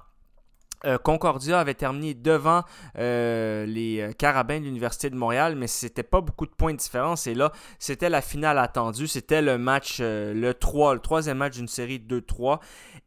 Concordia 1.03 1.61
avait 1.61 1.75
terminé 1.75 2.15
devant 2.15 2.63
euh, 2.99 3.67
les 3.67 4.01
euh, 4.01 4.13
Carabins 4.13 4.59
de 4.59 4.65
l'Université 4.65 5.11
de 5.11 5.17
Montréal, 5.17 5.55
mais 5.57 5.67
c'était 5.67 6.03
pas 6.03 6.21
beaucoup 6.21 6.47
de 6.47 6.51
points 6.51 6.73
de 6.73 6.79
différence. 6.79 7.27
Et 7.27 7.35
là, 7.35 7.53
c'était 7.79 8.09
la 8.09 8.21
finale 8.21 8.59
attendue. 8.59 9.07
C'était 9.07 9.43
le 9.43 9.59
match, 9.59 10.01
le 10.01 10.53
3, 10.53 10.95
le 10.95 11.01
troisième 11.01 11.39
match 11.39 11.55
d'une 11.55 11.69
série 11.69 11.99
2-3. 11.99 12.59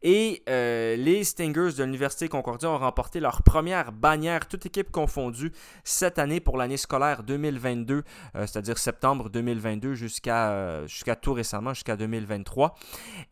Et 0.02 0.42
les 0.46 1.24
Stingers 1.24 1.72
de 1.76 1.84
l'Université 1.84 2.28
Concordia 2.28 2.70
ont 2.70 2.78
remporté 2.78 3.20
leur 3.20 3.42
première 3.42 3.92
bannière, 3.92 4.46
toute 4.46 4.66
équipe 4.66 4.90
confondue, 4.90 5.52
cette 5.84 6.18
année 6.18 6.40
pour 6.40 6.56
l'année 6.56 6.76
scolaire 6.76 7.22
2022, 7.22 8.04
c'est-à-dire 8.34 8.78
septembre 8.78 9.30
2022 9.30 9.94
jusqu'à 9.94 10.86
tout 11.20 11.32
récemment, 11.32 11.74
jusqu'à 11.74 11.96
2023. 11.96 12.74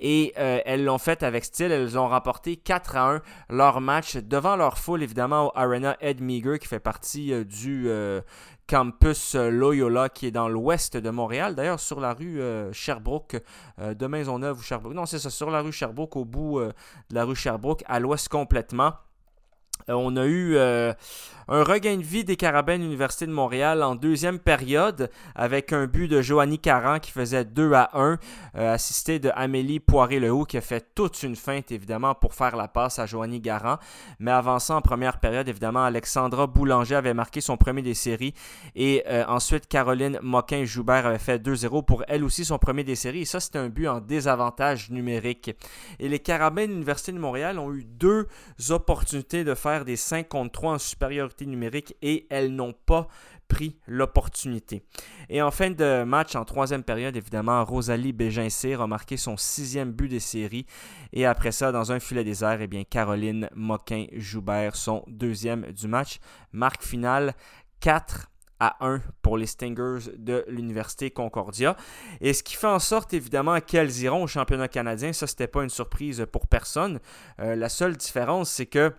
Et 0.01 0.33
elles 0.37 0.85
l'ont 0.85 0.99
fait 0.99 1.23
avec 1.23 1.45
style. 1.45 1.71
Elles 1.73 1.99
ont 1.99 2.09
remporté 2.09 2.57
4 2.57 2.97
à 2.97 3.15
1 3.15 3.23
leur 3.51 3.81
match 3.81 4.17
devant 4.35 4.57
leur 4.57 4.79
foule, 4.79 5.05
évidemment, 5.05 5.47
au 5.47 5.53
Arena 5.55 5.97
Ed 6.01 6.21
Meager, 6.21 6.59
qui 6.59 6.67
fait 6.67 6.81
partie 6.81 7.33
euh, 7.33 7.45
du 7.45 7.85
euh, 7.87 8.21
campus 8.67 9.37
euh, 9.37 9.49
Loyola, 9.49 10.09
qui 10.09 10.27
est 10.27 10.33
dans 10.33 10.49
l'ouest 10.49 10.97
de 10.97 11.09
Montréal. 11.09 11.55
D'ailleurs, 11.55 11.79
sur 11.79 12.01
la 12.01 12.15
rue 12.15 12.43
Sherbrooke, 12.73 13.37
de 13.79 14.07
Maisonneuve 14.09 14.59
ou 14.59 14.63
Sherbrooke. 14.63 14.95
Non, 14.95 15.07
c'est 15.07 15.21
ça, 15.21 15.31
sur 15.31 15.53
la 15.53 15.61
rue 15.61 15.71
Sherbrooke, 15.71 16.17
au 16.17 16.25
bout 16.25 16.61
de 16.61 17.15
la 17.15 17.25
rue 17.25 17.37
Sherbrooke, 17.37 17.85
à 17.87 18.01
l'ouest 18.01 18.29
complètement. 18.29 18.95
On 19.89 20.17
a 20.17 20.27
eu 20.27 20.57
un 21.49 21.63
regain 21.63 21.97
de 21.97 22.03
vie 22.03 22.25
des 22.25 22.37
Carabins 22.37 22.79
de 22.79 22.83
l'Université 22.83 23.27
de 23.27 23.33
Montréal 23.33 23.83
en 23.83 23.95
deuxième 23.95 24.39
période 24.39 25.11
avec 25.35 25.73
un 25.73 25.87
but 25.87 26.09
de 26.09 26.23
Joanny 26.23 26.59
Caran 26.59 27.01
qui 27.01 27.11
faisait 27.11 27.45
2 27.45 27.73
à 27.75 27.91
1, 27.93 28.19
euh, 28.57 28.73
assisté 28.73 29.19
de 29.19 29.31
Amélie 29.35 29.81
Poiré-Lehoux 29.81 30.45
qui 30.45 30.57
a 30.57 30.63
fait 30.63 30.95
toute 30.95 31.23
une 31.23 31.37
feinte 31.37 31.71
évidemment 31.71 32.15
pour 32.15 32.35
faire 32.35 32.57
la 32.57 32.69
passe 32.69 32.99
à 32.99 33.07
Joanny 33.07 33.41
Garant. 33.41 33.79
Mais 34.19 34.31
avant 34.31 34.59
ça, 34.59 34.77
en 34.77 34.81
première 34.81 35.21
période, 35.21 35.49
évidemment, 35.49 35.85
Alexandra 35.85 36.47
Boulanger 36.47 36.97
avait 36.97 37.15
marqué 37.15 37.41
son 37.41 37.57
premier 37.57 37.83
des 37.83 37.95
séries 37.95 38.35
et 38.75 39.05
euh, 39.07 39.25
ensuite 39.29 39.69
Caroline 39.69 40.19
Moquin-Joubert 40.23 41.07
avait 41.07 41.19
fait 41.19 41.45
2-0 41.45 41.85
pour 41.85 42.05
elle 42.09 42.25
aussi 42.25 42.45
son 42.45 42.59
premier 42.59 42.85
des 42.85 42.97
séries. 42.97 43.23
Et 43.23 43.27
ça, 43.27 43.41
c'était 43.41 43.59
un 43.59 43.69
but 43.69 43.89
en 43.89 44.01
désavantage 44.01 44.91
numérique. 44.91 45.55
Et 45.99 46.09
les 46.09 46.21
Carabins 46.21 46.67
de 46.67 46.73
l'Université 46.73 47.13
de 47.13 47.19
Montréal 47.19 47.59
ont 47.59 47.73
eu 47.73 47.85
deux 47.85 48.29
opportunités 48.71 49.45
de 49.45 49.55
faire 49.65 49.87
des 49.87 49.97
5 49.97 50.29
contre 50.29 50.53
3 50.53 50.73
en 50.75 50.79
supériorité 50.79 51.47
numérique 51.47 51.97
et 52.03 52.27
elles 52.29 52.55
n'ont 52.55 52.75
pas 52.75 53.09
pris 53.49 53.79
l'opportunité. 53.87 54.83
Et 55.31 55.41
en 55.41 55.51
fin 55.51 55.71
de 55.71 56.05
match, 56.05 56.37
en 56.37 56.45
troisième 56.45 56.83
période, 56.83 57.17
évidemment, 57.17 57.65
Rosalie 57.65 58.13
Bégin-Cyr 58.13 58.83
a 58.83 58.87
marqué 58.87 59.17
son 59.17 59.39
sixième 59.39 59.93
but 59.93 60.09
des 60.09 60.21
séries. 60.21 60.67
Et 61.15 61.25
après 61.25 61.51
ça, 61.51 61.73
dans 61.73 61.93
un 61.93 62.01
filet 62.01 62.25
désert, 62.25 62.61
eh 62.61 62.67
bien, 62.67 62.85
Caroline 62.85 63.49
Moquin-Joubert, 63.55 64.77
son 64.77 65.03
deuxième 65.07 65.73
du 65.73 65.89
match. 65.89 66.19
Marque 66.53 66.83
finale 66.83 67.35
4 67.81 68.29
à 68.61 68.77
1 68.81 69.01
pour 69.23 69.37
les 69.37 69.47
Stingers 69.47 70.11
de 70.17 70.45
l'Université 70.49 71.11
Concordia. 71.11 71.77
Et 72.21 72.33
ce 72.33 72.43
qui 72.43 72.55
fait 72.55 72.67
en 72.67 72.79
sorte 72.79 73.13
évidemment 73.13 73.61
qu'elles 73.61 73.97
iront 74.01 74.25
au 74.25 74.27
championnat 74.27 74.69
canadien, 74.69 75.13
ça 75.13 75.27
c'était 75.27 75.49
pas 75.49 75.63
une 75.63 75.71
surprise 75.71 76.25
pour 76.31 76.47
personne. 76.47 77.01
Euh, 77.41 77.57
la 77.57 77.69
seule 77.69 77.97
différence 77.97 78.51
c'est 78.51 78.67
que 78.67 78.93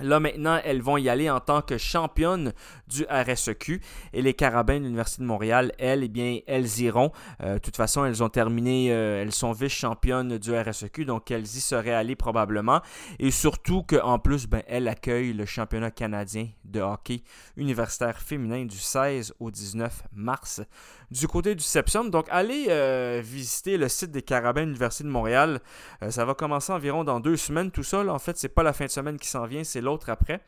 Là 0.00 0.20
maintenant, 0.20 0.58
elles 0.64 0.80
vont 0.80 0.96
y 0.96 1.10
aller 1.10 1.28
en 1.28 1.40
tant 1.40 1.60
que 1.60 1.76
championnes 1.76 2.54
du 2.88 3.04
RSEQ 3.10 3.82
et 4.14 4.22
les 4.22 4.32
Carabins 4.32 4.78
de 4.78 4.84
l'Université 4.84 5.20
de 5.20 5.26
Montréal, 5.26 5.72
elles, 5.78 6.02
eh 6.04 6.08
bien, 6.08 6.38
elles 6.46 6.80
iront. 6.80 7.12
Euh, 7.42 7.54
de 7.54 7.58
toute 7.58 7.76
façon, 7.76 8.06
elles 8.06 8.22
ont 8.22 8.30
terminé, 8.30 8.90
euh, 8.90 9.20
elles 9.20 9.32
sont 9.32 9.52
vice-championnes 9.52 10.38
du 10.38 10.56
RSEQ, 10.56 11.04
donc 11.04 11.30
elles 11.30 11.42
y 11.42 11.60
seraient 11.60 11.92
allées 11.92 12.16
probablement. 12.16 12.80
Et 13.18 13.30
surtout 13.30 13.82
qu'en 13.82 14.18
plus, 14.18 14.46
ben, 14.46 14.62
elles 14.66 14.88
accueillent 14.88 15.34
le 15.34 15.44
championnat 15.44 15.90
canadien 15.90 16.48
de 16.64 16.80
hockey 16.80 17.22
universitaire 17.58 18.18
féminin 18.18 18.64
du 18.64 18.78
16 18.78 19.34
au 19.40 19.50
19 19.50 20.04
mars 20.14 20.62
du 21.10 21.28
côté 21.28 21.54
du 21.54 21.62
Sepsum. 21.62 22.08
Donc, 22.08 22.26
allez 22.30 22.66
euh, 22.70 23.20
visiter 23.22 23.76
le 23.76 23.90
site 23.90 24.10
des 24.10 24.22
Carabins 24.22 24.62
de 24.62 24.68
l'Université 24.68 25.04
de 25.04 25.10
Montréal. 25.10 25.60
ça 26.08 26.24
va 26.24 26.32
commencer 26.32 26.72
environ 26.72 27.04
dans 27.04 27.20
deux 27.20 27.36
semaines, 27.36 27.70
tout 27.70 27.82
ça. 27.82 28.02
en 28.06 28.18
fait, 28.18 28.38
c'est 28.38 28.48
pas 28.48 28.62
la 28.62 28.72
fin 28.72 28.86
de 28.86 28.90
semaine 28.90 29.18
qui 29.18 29.28
s'en 29.28 29.44
vient, 29.44 29.62
c'est 29.62 29.81
l'autre 29.82 30.10
après. 30.10 30.40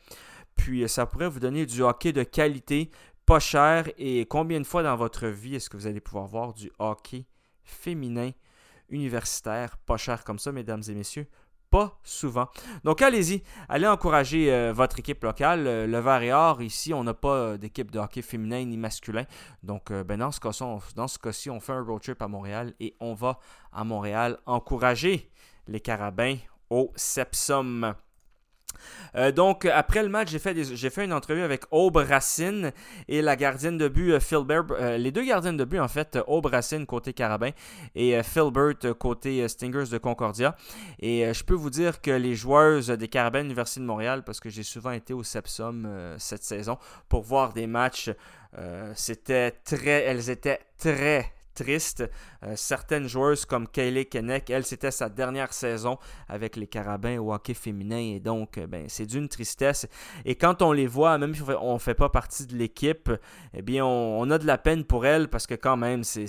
Puis 0.55 0.83
euh, 0.83 0.87
ça 0.87 1.05
pourrait 1.05 1.29
vous 1.29 1.39
donner 1.39 1.65
du 1.65 1.81
hockey 1.81 2.11
de 2.11 2.23
qualité, 2.23 2.89
pas 3.25 3.39
cher. 3.39 3.89
Et 3.97 4.25
combien 4.25 4.59
de 4.59 4.65
fois 4.65 4.83
dans 4.83 4.95
votre 4.95 5.27
vie 5.27 5.55
est-ce 5.55 5.69
que 5.69 5.77
vous 5.77 5.87
allez 5.87 5.99
pouvoir 5.99 6.25
voir 6.25 6.53
du 6.53 6.71
hockey 6.79 7.25
féminin 7.63 8.31
universitaire, 8.89 9.77
pas 9.77 9.97
cher 9.97 10.23
comme 10.23 10.39
ça, 10.39 10.51
mesdames 10.51 10.83
et 10.87 10.93
messieurs? 10.93 11.27
Pas 11.71 11.99
souvent. 12.03 12.47
Donc 12.83 13.01
allez-y, 13.01 13.43
allez 13.67 13.87
encourager 13.87 14.53
euh, 14.53 14.71
votre 14.71 14.99
équipe 14.99 15.23
locale. 15.23 15.67
Euh, 15.67 15.87
le 15.87 15.99
Vert 15.99 16.21
et 16.21 16.31
Or, 16.31 16.61
ici, 16.61 16.93
on 16.93 17.03
n'a 17.03 17.13
pas 17.13 17.57
d'équipe 17.57 17.91
de 17.91 17.99
hockey 17.99 18.21
féminin 18.21 18.63
ni 18.63 18.77
masculin. 18.77 19.25
Donc 19.63 19.91
ben, 19.91 20.17
dans 20.17 20.31
ce 20.31 20.39
cas-ci, 20.39 20.63
on, 21.49 21.55
on 21.55 21.59
fait 21.59 21.73
un 21.73 21.83
road 21.83 22.01
trip 22.01 22.21
à 22.21 22.27
Montréal 22.27 22.73
et 22.79 22.95
on 22.99 23.13
va 23.13 23.39
à 23.73 23.83
Montréal 23.83 24.37
encourager 24.45 25.29
les 25.67 25.79
carabins 25.81 26.37
au 26.69 26.91
Sepsum. 26.95 27.95
Euh, 29.15 29.31
donc, 29.31 29.65
après 29.65 30.03
le 30.03 30.09
match, 30.09 30.29
j'ai 30.29 30.89
fait, 30.89 31.05
une 31.05 31.13
entrevue 31.13 31.41
avec 31.41 31.63
Aube 31.71 31.97
Racine 31.97 32.71
et 33.07 33.21
la 33.21 33.35
gardienne 33.35 33.77
de 33.77 33.87
but 33.87 34.11
euh, 34.11 34.19
Philbert. 34.19 34.65
Euh, 34.71 34.97
les 34.97 35.11
deux 35.11 35.23
gardiennes 35.23 35.57
de 35.57 35.65
but, 35.65 35.79
en 35.79 35.87
fait, 35.87 36.17
Aube 36.27 36.47
Racine 36.47 36.85
côté 36.85 37.13
Carabin 37.13 37.51
et 37.95 38.21
Philbert 38.23 38.97
côté 38.99 39.47
Stingers 39.47 39.89
de 39.91 39.97
Concordia. 39.97 40.55
Et 40.99 41.33
je 41.33 41.43
peux 41.43 41.53
vous 41.53 41.69
dire 41.69 42.01
que 42.01 42.11
les 42.11 42.35
joueuses 42.35 42.89
des 42.89 43.07
Carabins 43.07 43.39
de 43.39 43.43
l'Université 43.43 43.79
de 43.81 43.85
Montréal, 43.85 44.23
parce 44.23 44.39
que 44.39 44.49
j'ai 44.49 44.63
souvent 44.63 44.91
été 44.91 45.13
au 45.13 45.23
Sepsum 45.23 45.87
cette 46.17 46.43
saison 46.43 46.77
pour 47.09 47.23
voir 47.23 47.53
des 47.53 47.67
matchs, 47.67 48.09
c'était 48.95 49.51
très, 49.51 50.03
elles 50.03 50.29
étaient 50.29 50.59
très, 50.77 51.34
triste. 51.55 52.03
Euh, 52.43 52.53
certaines 52.55 53.07
joueuses 53.07 53.45
comme 53.45 53.67
Kaylee 53.67 54.05
Kennec, 54.05 54.49
elle, 54.51 54.65
c'était 54.65 54.91
sa 54.91 55.09
dernière 55.09 55.53
saison 55.53 55.97
avec 56.29 56.55
les 56.55 56.67
Carabins 56.67 57.17
au 57.17 57.33
hockey 57.33 57.55
féminin 57.55 57.97
et 58.15 58.19
donc, 58.19 58.59
euh, 58.59 58.67
ben, 58.67 58.85
c'est 58.87 59.07
d'une 59.07 59.27
tristesse. 59.27 59.87
Et 60.25 60.35
quand 60.35 60.61
on 60.61 60.71
les 60.71 60.85
voit, 60.85 61.17
même 61.17 61.33
si 61.33 61.41
on 61.59 61.73
ne 61.73 61.79
fait 61.79 61.95
pas 61.95 62.09
partie 62.09 62.45
de 62.45 62.55
l'équipe, 62.55 63.09
eh 63.53 63.61
bien, 63.61 63.83
on, 63.85 64.29
a 64.29 64.37
de 64.37 64.45
la 64.45 64.57
peine 64.57 64.83
pour 64.83 65.05
elles 65.05 65.29
parce 65.29 65.47
que 65.47 65.55
quand 65.55 65.77
même, 65.77 66.03
c'est 66.03 66.27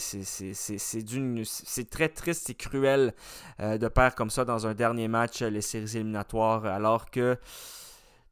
très 1.91 2.09
triste 2.09 2.49
et 2.51 2.55
cruel 2.55 3.12
euh, 3.61 3.77
de 3.77 3.89
perdre 3.89 4.14
comme 4.14 4.31
ça 4.31 4.45
dans 4.45 4.66
un 4.66 4.74
dernier 4.74 5.09
match 5.09 5.43
les 5.43 5.61
séries 5.61 5.97
éliminatoires 5.97 6.64
alors 6.66 7.11
que 7.11 7.37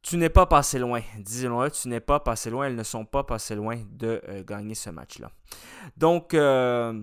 tu 0.05 0.17
n'es 0.17 0.29
pas 0.29 0.45
passé 0.45 0.77
loin. 0.77 1.01
Disons-le, 1.17 1.71
tu 1.71 1.87
n'es 1.87 1.99
pas 1.99 2.19
passé 2.19 2.51
loin. 2.51 2.67
Elles 2.67 2.75
ne 2.75 2.83
sont 2.83 3.05
pas 3.05 3.23
passées 3.23 3.55
loin 3.55 3.77
de 3.89 4.21
euh, 4.29 4.43
gagner 4.43 4.75
ce 4.75 4.91
match-là. 4.91 5.31
Donc, 5.97 6.35
euh, 6.35 7.01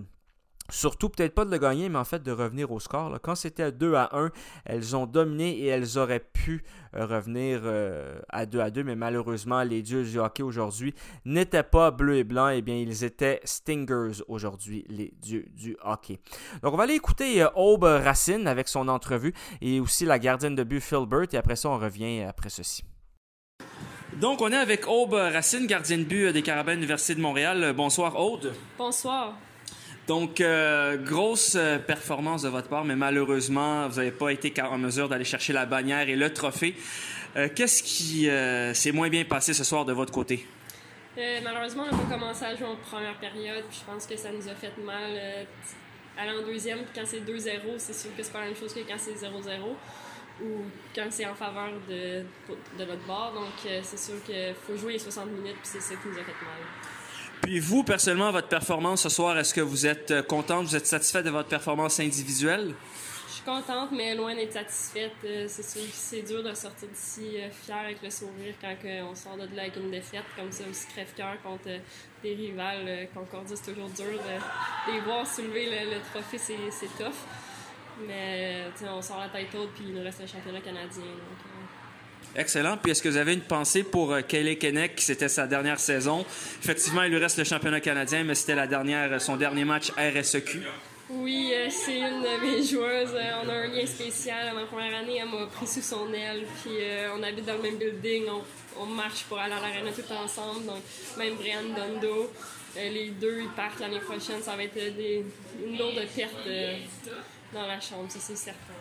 surtout 0.69 1.09
peut-être 1.09 1.35
pas 1.35 1.43
de 1.43 1.51
le 1.51 1.57
gagner, 1.57 1.89
mais 1.89 1.99
en 1.99 2.05
fait 2.05 2.23
de 2.23 2.31
revenir 2.31 2.71
au 2.71 2.79
score. 2.79 3.19
Quand 3.21 3.35
c'était 3.35 3.73
2 3.73 3.95
à 3.95 4.17
1, 4.17 4.31
elles 4.63 4.95
ont 4.95 5.05
dominé 5.05 5.51
et 5.51 5.65
elles 5.65 5.97
auraient 5.97 6.21
pu 6.21 6.63
euh, 6.95 7.05
revenir 7.05 7.63
à 8.29 8.45
2 8.45 8.61
à 8.61 8.69
2, 8.69 8.85
mais 8.85 8.95
malheureusement, 8.95 9.63
les 9.63 9.81
dieux 9.81 10.05
du 10.05 10.17
hockey 10.17 10.41
aujourd'hui 10.41 10.95
n'étaient 11.25 11.61
pas 11.61 11.91
bleus 11.91 12.19
et 12.19 12.23
blancs. 12.23 12.53
Eh 12.55 12.61
bien, 12.61 12.77
ils 12.77 13.03
étaient 13.03 13.41
Stingers 13.43 14.23
aujourd'hui, 14.29 14.85
les 14.87 15.13
dieux 15.21 15.45
du 15.51 15.75
hockey. 15.83 16.21
Donc, 16.61 16.73
on 16.73 16.77
va 16.77 16.83
aller 16.83 16.95
écouter 16.95 17.45
Aube 17.53 17.83
Racine 17.83 18.47
avec 18.47 18.69
son 18.69 18.87
entrevue 18.87 19.33
et 19.59 19.81
aussi 19.81 20.05
la 20.05 20.19
gardienne 20.19 20.55
de 20.55 20.63
but 20.63 20.79
Philbert. 20.79 21.27
Et 21.33 21.37
après 21.37 21.57
ça, 21.57 21.67
on 21.67 21.77
revient 21.77 22.21
après 22.21 22.47
ceci. 22.47 22.85
Donc, 24.19 24.41
on 24.41 24.51
est 24.51 24.57
avec 24.57 24.87
Aube 24.87 25.13
Racine, 25.13 25.65
gardienne 25.65 26.03
but 26.03 26.31
des 26.31 26.41
Carabins 26.41 26.73
de 26.73 26.77
l'Université 26.77 27.15
de 27.15 27.21
Montréal. 27.21 27.73
Bonsoir, 27.75 28.19
Aude. 28.19 28.53
Bonsoir. 28.77 29.33
Donc, 30.07 30.39
euh, 30.39 30.97
grosse 30.97 31.55
euh, 31.55 31.79
performance 31.79 32.43
de 32.43 32.49
votre 32.49 32.67
part, 32.67 32.85
mais 32.85 32.95
malheureusement, 32.95 33.87
vous 33.87 33.95
n'avez 33.95 34.11
pas 34.11 34.29
été 34.29 34.53
en 34.61 34.77
mesure 34.77 35.09
d'aller 35.09 35.23
chercher 35.23 35.53
la 35.53 35.65
bannière 35.65 36.09
et 36.09 36.15
le 36.15 36.31
trophée. 36.31 36.75
Euh, 37.35 37.47
qu'est-ce 37.53 37.81
qui 37.81 38.29
s'est 38.75 38.91
moins 38.91 39.09
bien 39.09 39.23
passé 39.23 39.53
ce 39.53 39.63
soir 39.63 39.85
de 39.85 39.93
votre 39.93 40.11
côté? 40.11 40.45
malheureusement, 41.43 41.83
on 41.83 41.95
n'a 41.95 42.03
pas 42.03 42.15
commencé 42.15 42.43
à 42.43 42.55
jouer 42.55 42.65
en 42.65 42.75
première 42.75 43.15
période. 43.19 43.63
je 43.71 43.91
pense 43.91 44.07
que 44.07 44.17
ça 44.17 44.29
nous 44.31 44.47
a 44.49 44.55
fait 44.55 44.73
mal 44.83 45.45
aller 46.17 46.31
en 46.31 46.43
deuxième. 46.43 46.79
quand 46.93 47.03
c'est 47.05 47.19
2-0, 47.19 47.59
c'est 47.77 47.93
sûr 47.93 48.09
que 48.17 48.23
c'est 48.23 48.31
pas 48.31 48.39
la 48.39 48.45
même 48.47 48.55
chose 48.55 48.73
que 48.73 48.79
quand 48.79 48.97
c'est 48.97 49.13
0-0 49.13 49.29
ou 50.41 50.63
quand 50.95 51.07
c'est 51.09 51.25
en 51.25 51.35
faveur 51.35 51.71
de, 51.87 52.23
de 52.79 52.85
notre 52.85 53.05
bord. 53.05 53.33
Donc, 53.33 53.53
euh, 53.65 53.79
c'est 53.83 53.99
sûr 53.99 54.21
qu'il 54.23 54.53
faut 54.65 54.75
jouer 54.75 54.93
les 54.93 54.99
60 54.99 55.27
minutes, 55.27 55.57
puis 55.61 55.69
c'est 55.71 55.81
ça 55.81 55.95
qui 55.95 56.07
nous 56.07 56.13
a 56.15 56.23
fait 56.23 56.45
mal. 56.45 56.61
Puis 57.41 57.59
vous, 57.59 57.83
personnellement, 57.83 58.31
votre 58.31 58.47
performance 58.47 59.03
ce 59.03 59.09
soir, 59.09 59.37
est-ce 59.37 59.53
que 59.53 59.61
vous 59.61 59.85
êtes 59.85 60.11
euh, 60.11 60.23
contente, 60.23 60.65
vous 60.65 60.75
êtes 60.75 60.87
satisfaite 60.87 61.25
de 61.25 61.29
votre 61.29 61.49
performance 61.49 61.99
individuelle? 61.99 62.73
Je 63.27 63.33
suis 63.33 63.43
contente, 63.43 63.89
mais 63.91 64.15
loin 64.15 64.33
d'être 64.35 64.53
satisfaite. 64.53 65.11
Euh, 65.25 65.45
c'est 65.47 65.63
sûr 65.63 65.81
que 65.81 65.87
c'est 65.91 66.21
dur 66.21 66.41
de 66.43 66.53
sortir 66.53 66.87
d'ici 66.87 67.37
fière 67.63 67.79
avec 67.79 68.01
le 68.01 68.09
sourire 68.09 68.53
quand 68.61 68.75
on 69.09 69.15
sort 69.15 69.35
de 69.35 69.55
là 69.55 69.63
avec 69.63 69.75
une 69.75 69.91
défaite 69.91 70.23
comme 70.37 70.51
ça, 70.51 70.63
aussi 70.69 70.87
crève-cœur 70.87 71.41
contre 71.43 71.79
des 72.23 72.33
rivales. 72.35 73.07
Concordia, 73.13 73.55
c'est 73.55 73.73
toujours 73.73 73.89
dur 73.89 74.05
de 74.05 74.91
les 74.93 74.99
voir 75.01 75.27
soulever 75.27 75.65
le, 75.65 75.95
le 75.95 76.01
trophée, 76.11 76.37
c'est 76.37 76.97
tough. 76.97 77.13
Mais 78.07 78.65
on 78.89 79.01
sort 79.01 79.19
la 79.19 79.29
tête 79.29 79.53
haute, 79.55 79.69
puis 79.75 79.85
il 79.87 79.93
nous 79.93 80.03
reste 80.03 80.21
le 80.21 80.27
championnat 80.27 80.61
canadien. 80.61 81.03
Euh. 81.03 82.39
Excellent. 82.39 82.77
Puis 82.77 82.91
est-ce 82.91 83.01
que 83.01 83.09
vous 83.09 83.17
avez 83.17 83.33
une 83.33 83.41
pensée 83.41 83.83
pour 83.83 84.11
euh, 84.11 84.21
Kayleigh 84.21 84.57
Kennec, 84.57 84.95
qui 84.95 85.05
c'était 85.05 85.29
sa 85.29 85.45
dernière 85.45 85.79
saison? 85.79 86.25
Effectivement, 86.61 87.03
il 87.03 87.11
lui 87.11 87.19
reste 87.19 87.37
le 87.37 87.43
championnat 87.43 87.79
canadien, 87.79 88.23
mais 88.23 88.35
c'était 88.35 88.55
la 88.55 88.67
dernière, 88.67 89.21
son 89.21 89.37
dernier 89.37 89.65
match 89.65 89.91
RSEQ. 89.91 90.61
Oui, 91.09 91.51
euh, 91.53 91.67
c'est 91.69 91.99
une 91.99 92.21
de 92.21 92.41
mes 92.41 92.63
joueuses. 92.63 93.15
on 93.43 93.49
a 93.49 93.53
un 93.53 93.67
lien 93.67 93.85
spécial. 93.85 94.55
Ma 94.55 94.65
première 94.65 94.97
année, 94.97 95.17
elle 95.21 95.29
m'a 95.29 95.45
pris 95.45 95.67
sous 95.67 95.81
son 95.81 96.11
aile. 96.13 96.45
Puis 96.63 96.71
on 97.15 97.21
habite 97.21 97.45
dans 97.45 97.55
le 97.55 97.61
même 97.61 97.77
building. 97.77 98.23
On, 98.79 98.85
marche 98.87 99.23
pour 99.25 99.37
aller 99.37 99.53
à 99.53 99.59
l'arena 99.59 99.91
tout 99.91 100.11
ensemble. 100.11 100.65
Donc, 100.65 100.81
même 101.17 101.35
Brian 101.35 101.61
Dondo. 101.75 102.31
les 102.75 103.11
deux, 103.11 103.41
ils 103.41 103.49
partent 103.49 103.79
l'année 103.79 103.99
prochaine. 103.99 104.41
Ça 104.41 104.55
va 104.55 104.63
être 104.63 104.73
des, 104.73 105.23
une 105.63 105.77
lourde 105.77 106.01
perte 106.15 106.47
dans 107.53 107.67
la 107.67 107.79
chambre, 107.79 108.05
ça 108.09 108.19
c'est 108.19 108.35
certain. 108.35 108.73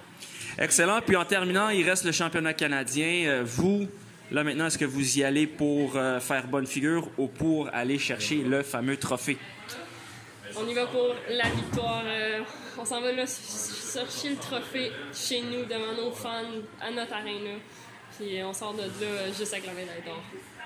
Excellent. 0.59 1.01
Puis 1.01 1.16
en 1.16 1.25
terminant, 1.25 1.68
il 1.68 1.89
reste 1.89 2.05
le 2.05 2.12
championnat 2.12 2.55
canadien. 2.55 3.27
Euh, 3.27 3.43
vous, 3.45 3.89
là 4.31 4.45
maintenant, 4.45 4.66
est-ce 4.66 4.79
que 4.79 4.85
vous 4.85 5.18
y 5.18 5.25
allez 5.25 5.47
pour 5.47 5.97
euh, 5.97 6.20
faire 6.20 6.47
bonne 6.47 6.66
figure 6.66 7.09
ou 7.18 7.27
pour 7.29 7.68
aller 7.73 7.99
chercher 7.99 8.37
le 8.37 8.62
fameux 8.62 8.97
trophée? 8.97 9.39
On 10.57 10.68
y 10.68 10.75
va 10.75 10.87
pour 10.87 11.14
la 11.31 11.49
victoire. 11.49 12.03
Euh, 12.07 12.41
on 12.79 12.85
s'en 12.85 13.01
va 13.01 13.12
là 13.12 13.25
chercher 13.27 14.31
le 14.31 14.37
trophée 14.37 14.91
chez 15.14 15.41
nous, 15.43 15.64
devant 15.64 15.95
nos 15.97 16.11
fans, 16.12 16.43
à 16.81 16.91
notre 16.91 17.12
arena. 17.14 17.59
Puis 18.18 18.43
on 18.43 18.53
sort 18.53 18.75
de 18.75 18.83
là 18.83 19.27
juste 19.37 19.53
avec 19.53 19.66
la 19.66 19.73
médaille 19.73 20.03
d'or. 20.05 20.23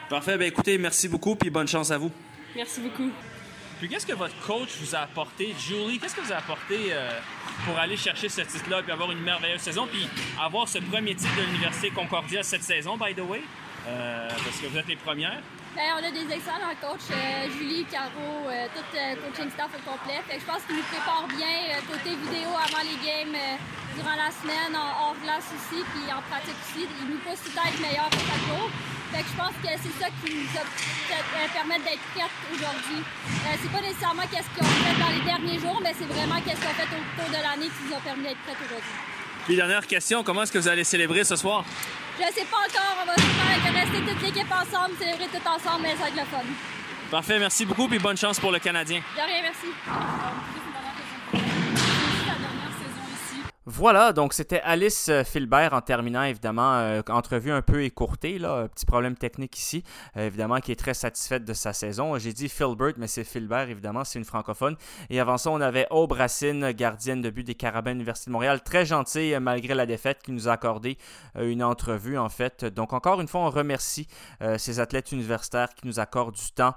Parfait. 0.09 0.37
Bien 0.37 0.49
écoutez, 0.49 0.79
merci 0.79 1.09
beaucoup, 1.09 1.37
puis 1.37 1.51
bonne 1.51 1.69
chance 1.69 1.91
à 1.91 1.99
vous. 1.99 2.11
Merci 2.55 2.81
beaucoup. 2.81 3.11
Puis 3.79 3.89
qu'est-ce 3.89 4.07
que 4.07 4.15
votre 4.15 4.39
coach 4.47 4.71
vous 4.81 4.95
a 4.95 5.01
apporté, 5.01 5.55
Julie? 5.59 5.99
Qu'est-ce 5.99 6.15
que 6.15 6.21
vous 6.23 6.33
a 6.33 6.37
apporté 6.37 6.77
euh, 6.91 7.11
pour 7.65 7.79
aller 7.79 7.97
chercher 7.97 8.29
ce 8.29 8.43
titre-là 8.43 8.83
puis 8.83 8.93
avoir 8.93 9.11
une 9.11 9.21
merveilleuse 9.21 9.61
saison 9.61 9.87
puis 9.87 10.09
avoir 10.41 10.69
ce 10.69 10.79
premier 10.79 11.15
titre 11.15 11.35
de 11.37 11.43
l'Université 11.43 11.91
Concordia 11.91 12.43
cette 12.43 12.63
saison, 12.63 12.97
by 12.97 13.15
the 13.15 13.21
way? 13.21 13.43
Euh, 13.89 14.29
parce 14.29 14.59
que 14.59 14.67
vous 14.67 14.77
êtes 14.77 14.89
les 14.89 14.97
premières. 14.97 15.41
Bien, 15.77 15.93
on 16.01 16.05
a 16.05 16.11
des 16.11 16.25
excellents 16.25 16.73
coachs, 16.81 17.13
euh, 17.13 17.51
Julie, 17.53 17.85
Caro, 17.85 18.49
tout 18.73 18.89
le 18.97 19.21
coaching 19.21 19.51
staff 19.53 19.69
au 19.77 19.83
complet. 19.85 20.25
Je 20.33 20.45
pense 20.49 20.65
qu'ils 20.65 20.77
nous 20.77 20.89
préparent 20.89 21.29
bien 21.29 21.77
côté 21.85 22.17
vidéo 22.17 22.49
avant 22.57 22.81
les 22.81 22.97
games, 23.05 23.37
durant 23.93 24.17
la 24.17 24.33
semaine, 24.33 24.73
en 24.73 25.13
hors 25.13 25.17
glace 25.21 25.53
aussi, 25.53 25.85
puis 25.93 26.09
en 26.09 26.25
pratique 26.33 26.57
aussi. 26.65 26.89
Ils 26.89 27.13
nous 27.13 27.21
poussent 27.21 27.45
tout 27.45 27.53
à 27.61 27.69
être 27.69 27.81
meilleurs 27.85 28.09
pour 28.09 28.25
chaque 28.25 28.49
jour. 28.49 28.73
Je 29.13 29.37
pense 29.37 29.53
que 29.63 29.69
c'est 29.69 29.97
ça 30.01 30.09
qui 30.25 30.33
nous 30.33 30.49
a, 30.57 30.65
euh, 30.65 31.49
permet 31.53 31.79
d'être 31.85 32.05
prêtes 32.13 32.37
aujourd'hui. 32.53 33.01
Euh, 33.01 33.57
c'est 33.61 33.73
pas 33.73 33.81
nécessairement 33.81 34.25
qu'est-ce 34.33 34.49
qu'ils 34.53 34.65
ont 34.65 34.81
fait 34.81 35.01
dans 35.01 35.13
les 35.13 35.25
derniers 35.25 35.59
jours, 35.59 35.81
mais 35.83 35.93
c'est 35.93 36.09
vraiment 36.09 36.41
qu'est-ce 36.41 36.61
qu'ils 36.61 36.69
ont 36.69 36.81
fait 36.81 36.89
au 36.89 37.21
cours 37.21 37.31
de 37.31 37.43
l'année 37.43 37.69
qui 37.69 37.85
nous 37.89 37.97
a 37.97 38.01
permis 38.01 38.25
d'être 38.25 38.41
prêtes 38.49 38.65
aujourd'hui. 38.65 39.16
Puis 39.47 39.55
dernière 39.55 39.87
question, 39.87 40.25
comment 40.25 40.43
est-ce 40.43 40.51
que 40.51 40.59
vous 40.59 40.67
allez 40.67 40.83
célébrer 40.83 41.23
ce 41.23 41.37
soir? 41.37 41.65
Je 42.19 42.25
sais 42.35 42.47
pas 42.47 42.57
encore, 42.57 42.97
on 43.03 43.07
va 43.07 43.13
rester 43.81 44.13
toute 44.13 44.23
l'équipe 44.23 44.51
ensemble, 44.51 44.97
célébrer 44.99 45.27
tout 45.27 45.49
ensemble, 45.49 45.83
mais 45.83 45.93
ça 45.93 46.03
va 46.03 46.09
être 46.09 46.17
le 46.17 46.25
fun. 46.25 46.43
Parfait, 47.13 47.39
merci 47.39 47.65
beaucoup 47.65 47.89
et 47.93 47.99
bonne 48.01 48.17
chance 48.17 48.41
pour 48.41 48.51
le 48.51 48.59
Canadien. 48.59 48.99
De 48.99 49.23
rien, 49.23 49.43
merci. 49.43 49.69
Voilà, 53.69 54.13
donc 54.13 54.33
c'était 54.33 54.61
Alice 54.61 55.09
euh, 55.09 55.25
Filbert 55.25 55.73
en 55.73 55.81
terminant, 55.81 56.23
évidemment, 56.23 56.75
euh, 56.75 57.03
entrevue 57.09 57.51
un 57.51 57.63
peu 57.63 57.83
écourtée, 57.83 58.39
là, 58.39 58.69
petit 58.69 58.87
problème 58.87 59.17
technique 59.17 59.59
ici, 59.59 59.83
euh, 60.17 60.29
évidemment, 60.29 60.61
qui 60.61 60.71
est 60.71 60.77
très 60.77 60.95
satisfaite 60.95 61.45
de 61.45 61.53
sa 61.53 61.73
saison. 61.73 62.17
J'ai 62.17 62.33
dit 62.33 62.49
Filbert, 62.49 62.93
mais 62.97 63.09
c'est 63.09 63.25
Filbert, 63.25 63.69
évidemment, 63.69 64.05
c'est 64.05 64.21
une 64.21 64.25
francophone. 64.25 64.77
Et 65.11 65.19
avant 65.19 65.37
ça, 65.37 65.51
on 65.51 65.61
avait 65.61 65.89
Aube 65.91 66.13
Racine, 66.13 66.71
gardienne 66.71 67.21
de 67.23 67.29
but 67.29 67.43
des 67.43 67.57
Carabins 67.57 67.91
Université 67.91 68.31
de 68.31 68.35
Montréal, 68.35 68.63
très 68.63 68.87
gentille 68.87 69.37
malgré 69.41 69.75
la 69.75 69.85
défaite, 69.85 70.23
qui 70.23 70.31
nous 70.31 70.47
a 70.47 70.53
accordé 70.53 70.97
une 71.35 71.65
entrevue, 71.65 72.19
en 72.19 72.29
fait. 72.29 72.65
Donc, 72.65 72.93
encore 72.93 73.21
une 73.21 73.27
fois, 73.27 73.41
on 73.41 73.51
remercie 73.51 74.07
ces 74.59 74.79
athlètes 74.79 75.11
universitaires 75.11 75.75
qui 75.75 75.89
nous 75.89 75.99
accordent 75.99 76.37
du 76.37 76.53
temps 76.53 76.75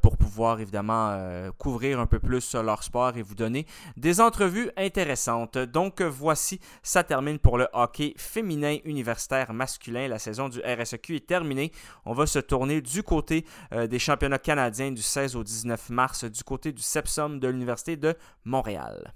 pour 0.00 0.16
pouvoir, 0.16 0.58
évidemment, 0.58 1.16
couvrir 1.58 2.00
un 2.00 2.06
peu 2.06 2.18
plus 2.18 2.54
leur 2.56 2.82
sport 2.82 3.16
et 3.16 3.22
vous 3.22 3.36
donner 3.36 3.64
des 3.96 4.20
entrevues 4.20 4.70
intéressantes. 4.76 5.56
Donc, 5.56 6.02
voilà 6.02 6.31
voici, 6.32 6.60
ça 6.82 7.04
termine 7.04 7.38
pour 7.38 7.58
le 7.58 7.68
hockey 7.74 8.14
féminin 8.16 8.78
universitaire 8.86 9.52
masculin. 9.52 10.08
La 10.08 10.18
saison 10.18 10.48
du 10.48 10.60
RSEQ 10.60 11.16
est 11.16 11.26
terminée. 11.26 11.72
On 12.06 12.14
va 12.14 12.24
se 12.24 12.38
tourner 12.38 12.80
du 12.80 13.02
côté 13.02 13.44
euh, 13.74 13.86
des 13.86 13.98
championnats 13.98 14.38
canadiens 14.38 14.92
du 14.92 15.02
16 15.02 15.36
au 15.36 15.44
19 15.44 15.90
mars, 15.90 16.24
du 16.24 16.42
côté 16.42 16.72
du 16.72 16.80
Sepsum 16.80 17.38
de 17.38 17.48
l'Université 17.48 17.98
de 17.98 18.14
Montréal. 18.46 19.12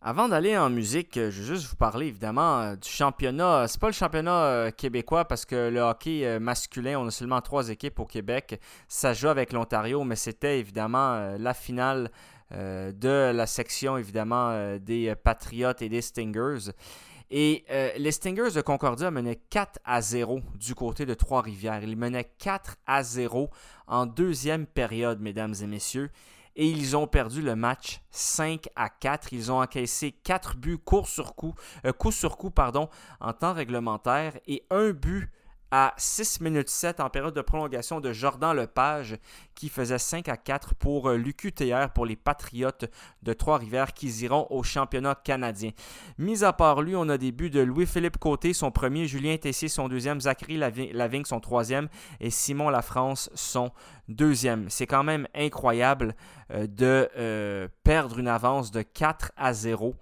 Avant 0.00 0.28
d'aller 0.28 0.56
en 0.56 0.70
musique, 0.70 1.16
je 1.16 1.42
veux 1.42 1.56
juste 1.56 1.68
vous 1.68 1.76
parler 1.76 2.06
évidemment 2.06 2.60
euh, 2.60 2.76
du 2.76 2.88
championnat. 2.88 3.68
C'est 3.68 3.80
pas 3.80 3.88
le 3.88 3.92
championnat 3.92 4.44
euh, 4.44 4.70
québécois 4.70 5.26
parce 5.26 5.44
que 5.44 5.68
le 5.68 5.80
hockey 5.80 6.38
masculin, 6.38 6.98
on 6.98 7.08
a 7.08 7.10
seulement 7.10 7.42
trois 7.42 7.68
équipes 7.68 8.00
au 8.00 8.06
Québec. 8.06 8.58
Ça 8.88 9.12
joue 9.12 9.28
avec 9.28 9.52
l'Ontario, 9.52 10.04
mais 10.04 10.16
c'était 10.16 10.58
évidemment 10.58 11.36
la 11.38 11.52
finale 11.52 12.08
euh, 12.08 12.35
de 12.52 13.32
la 13.32 13.46
section 13.46 13.96
évidemment 13.96 14.50
euh, 14.50 14.78
des 14.78 15.14
Patriotes 15.16 15.82
et 15.82 15.88
des 15.88 16.02
Stingers. 16.02 16.70
Et 17.30 17.64
euh, 17.70 17.90
les 17.96 18.12
Stingers 18.12 18.52
de 18.54 18.60
Concordia 18.60 19.10
menaient 19.10 19.40
4 19.50 19.80
à 19.84 20.00
0 20.00 20.40
du 20.54 20.74
côté 20.74 21.06
de 21.06 21.14
Trois-Rivières. 21.14 21.82
Ils 21.82 21.96
menaient 21.96 22.30
4 22.38 22.76
à 22.86 23.02
0 23.02 23.50
en 23.88 24.06
deuxième 24.06 24.66
période, 24.66 25.20
mesdames 25.20 25.54
et 25.60 25.66
messieurs. 25.66 26.10
Et 26.54 26.68
ils 26.68 26.96
ont 26.96 27.06
perdu 27.06 27.42
le 27.42 27.56
match 27.56 28.00
5 28.12 28.68
à 28.76 28.88
4. 28.88 29.32
Ils 29.32 29.50
ont 29.50 29.60
encaissé 29.60 30.12
4 30.12 30.56
buts 30.56 30.78
coup 30.78 31.04
sur 31.04 31.34
coup, 31.34 31.54
coup 31.98 32.12
sur 32.12 32.38
coup 32.38 32.50
pardon, 32.50 32.88
en 33.20 33.32
temps 33.32 33.52
réglementaire 33.52 34.38
et 34.46 34.64
un 34.70 34.92
but 34.92 35.28
à 35.78 35.92
6 35.98 36.40
minutes 36.40 36.70
7 36.70 37.00
en 37.00 37.10
période 37.10 37.34
de 37.34 37.42
prolongation 37.42 38.00
de 38.00 38.10
Jordan 38.10 38.56
Lepage 38.56 39.18
qui 39.54 39.68
faisait 39.68 39.98
5 39.98 40.26
à 40.30 40.38
4 40.38 40.74
pour 40.74 41.10
euh, 41.10 41.18
l'UQTR 41.18 41.90
pour 41.94 42.06
les 42.06 42.16
Patriotes 42.16 42.86
de 43.22 43.34
Trois-Rivières 43.34 43.92
qui 43.92 44.08
iront 44.22 44.46
au 44.48 44.62
championnat 44.62 45.14
canadien. 45.14 45.72
Mis 46.16 46.44
à 46.44 46.54
part 46.54 46.80
lui, 46.80 46.96
on 46.96 47.10
a 47.10 47.18
des 47.18 47.30
buts 47.30 47.50
de 47.50 47.60
Louis-Philippe 47.60 48.16
Côté, 48.16 48.54
son 48.54 48.70
premier, 48.70 49.06
Julien 49.06 49.36
Tessier, 49.36 49.68
son 49.68 49.88
deuxième, 49.88 50.18
Zachary 50.18 50.56
Lavigne, 50.56 51.26
son 51.26 51.40
troisième 51.40 51.88
et 52.20 52.30
Simon 52.30 52.70
Lafrance, 52.70 53.28
son 53.34 53.70
deuxième. 54.08 54.70
C'est 54.70 54.86
quand 54.86 55.04
même 55.04 55.28
incroyable 55.34 56.16
euh, 56.52 56.66
de 56.66 57.10
euh, 57.18 57.68
perdre 57.84 58.18
une 58.18 58.28
avance 58.28 58.70
de 58.70 58.80
4 58.80 59.32
à 59.36 59.52
0 59.52 59.94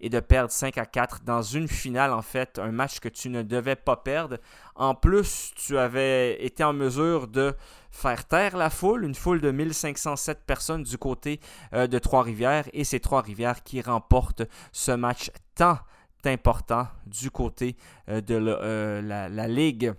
et 0.00 0.08
de 0.08 0.20
perdre 0.20 0.50
5 0.50 0.78
à 0.78 0.86
4 0.86 1.22
dans 1.24 1.42
une 1.42 1.68
finale, 1.68 2.12
en 2.12 2.22
fait, 2.22 2.58
un 2.58 2.72
match 2.72 3.00
que 3.00 3.08
tu 3.08 3.28
ne 3.28 3.42
devais 3.42 3.76
pas 3.76 3.96
perdre. 3.96 4.38
En 4.74 4.94
plus, 4.94 5.52
tu 5.56 5.78
avais 5.78 6.42
été 6.44 6.64
en 6.64 6.72
mesure 6.72 7.28
de 7.28 7.54
faire 7.90 8.26
taire 8.26 8.56
la 8.56 8.70
foule, 8.70 9.04
une 9.04 9.14
foule 9.14 9.40
de 9.40 9.50
1507 9.50 10.44
personnes 10.46 10.82
du 10.82 10.96
côté 10.96 11.40
euh, 11.74 11.86
de 11.86 11.98
Trois-Rivières, 11.98 12.68
et 12.72 12.84
c'est 12.84 13.00
Trois-Rivières 13.00 13.62
qui 13.62 13.80
remporte 13.82 14.42
ce 14.72 14.92
match 14.92 15.30
tant 15.54 15.78
important 16.24 16.86
du 17.06 17.30
côté 17.30 17.76
euh, 18.08 18.20
de 18.20 18.34
euh, 18.36 19.02
la, 19.02 19.48
Ligue. 19.48 19.92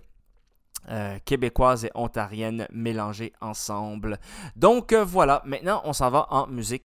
québécoise 1.24 1.84
et 1.84 1.90
ontarienne 1.94 2.66
mélangées 2.72 3.32
ensemble. 3.40 4.18
Donc 4.56 4.92
voilà, 4.92 5.40
maintenant 5.44 5.80
on 5.84 5.92
s'en 5.92 6.10
va 6.10 6.26
en 6.30 6.48
musique. 6.48 6.84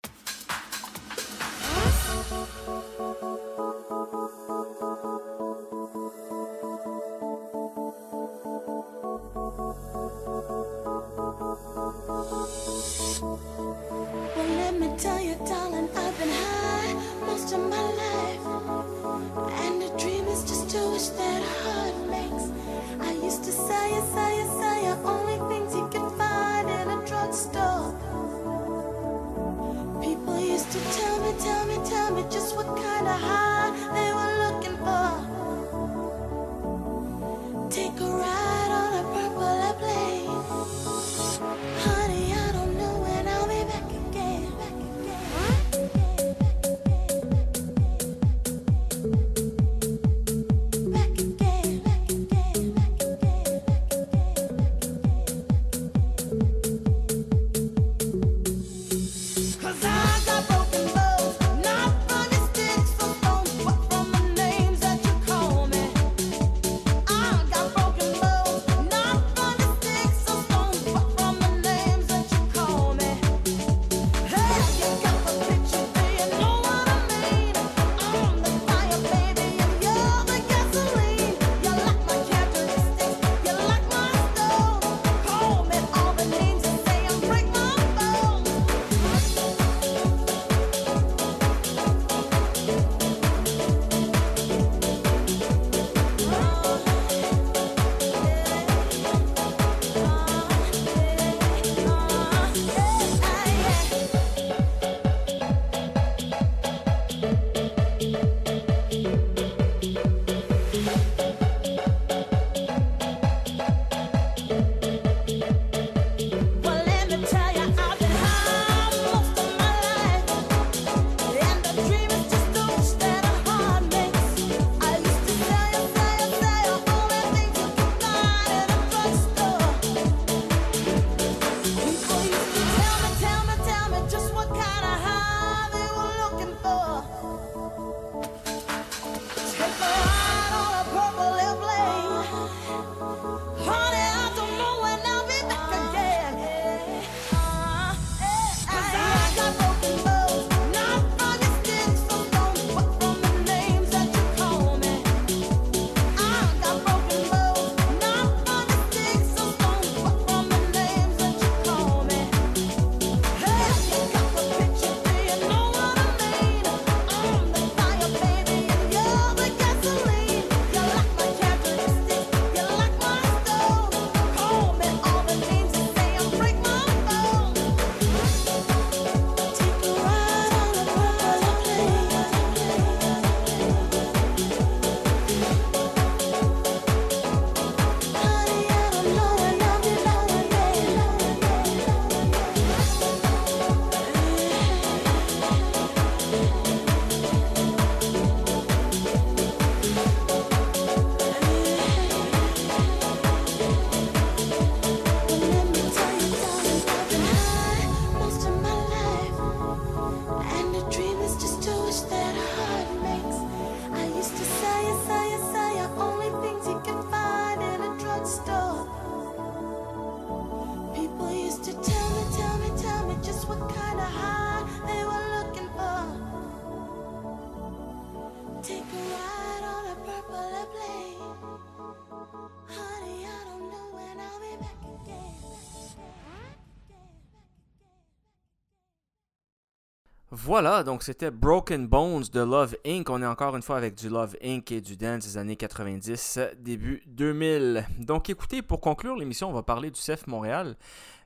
Voilà, 240.37 240.83
donc 240.83 241.01
c'était 241.01 241.31
Broken 241.31 241.87
Bones 241.87 242.25
de 242.33 242.41
Love 242.41 242.75
Inc. 242.85 243.09
On 243.09 243.21
est 243.21 243.25
encore 243.25 243.55
une 243.55 243.61
fois 243.61 243.77
avec 243.77 243.95
du 243.95 244.09
Love 244.09 244.35
Inc. 244.43 244.69
et 244.69 244.81
du 244.81 244.97
dance 244.97 245.23
des 245.23 245.37
années 245.37 245.55
90, 245.55 246.39
début 246.57 247.01
2000. 247.07 247.87
Donc 247.99 248.29
écoutez, 248.29 248.61
pour 248.61 248.81
conclure 248.81 249.15
l'émission, 249.15 249.49
on 249.49 249.53
va 249.53 249.63
parler 249.63 249.91
du 249.91 249.99
CF 249.99 250.27
Montréal. 250.27 250.75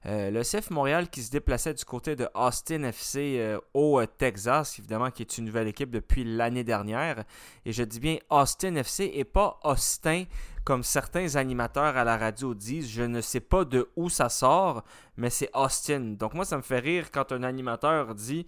Euh, 0.06 0.30
le 0.30 0.44
CF 0.44 0.70
Montréal 0.70 1.10
qui 1.10 1.24
se 1.24 1.32
déplaçait 1.32 1.74
du 1.74 1.84
côté 1.86 2.16
de 2.16 2.30
Austin 2.36 2.84
FC 2.84 3.38
euh, 3.40 3.60
au 3.74 4.00
euh, 4.00 4.06
Texas, 4.06 4.78
évidemment, 4.78 5.10
qui 5.10 5.24
est 5.24 5.38
une 5.40 5.46
nouvelle 5.46 5.68
équipe 5.68 5.90
depuis 5.90 6.24
l'année 6.24 6.64
dernière. 6.64 7.24
Et 7.66 7.72
je 7.72 7.82
dis 7.82 8.00
bien 8.00 8.18
Austin 8.30 8.76
FC 8.76 9.12
et 9.16 9.24
pas 9.24 9.60
Austin, 9.64 10.26
comme 10.64 10.84
certains 10.84 11.36
animateurs 11.36 11.98
à 11.98 12.04
la 12.04 12.16
radio 12.16 12.54
disent. 12.54 12.88
Je 12.88 13.02
ne 13.02 13.22
sais 13.22 13.40
pas 13.40 13.66
de 13.66 13.90
où 13.96 14.08
ça 14.08 14.30
sort, 14.30 14.84
mais 15.18 15.32
c'est 15.32 15.50
Austin. 15.56 16.16
Donc 16.20 16.36
moi, 16.36 16.46
ça 16.46 16.58
me 16.58 16.62
fait 16.62 16.80
rire 16.80 17.10
quand 17.12 17.32
un 17.32 17.42
animateur 17.42 18.14
dit 18.14 18.46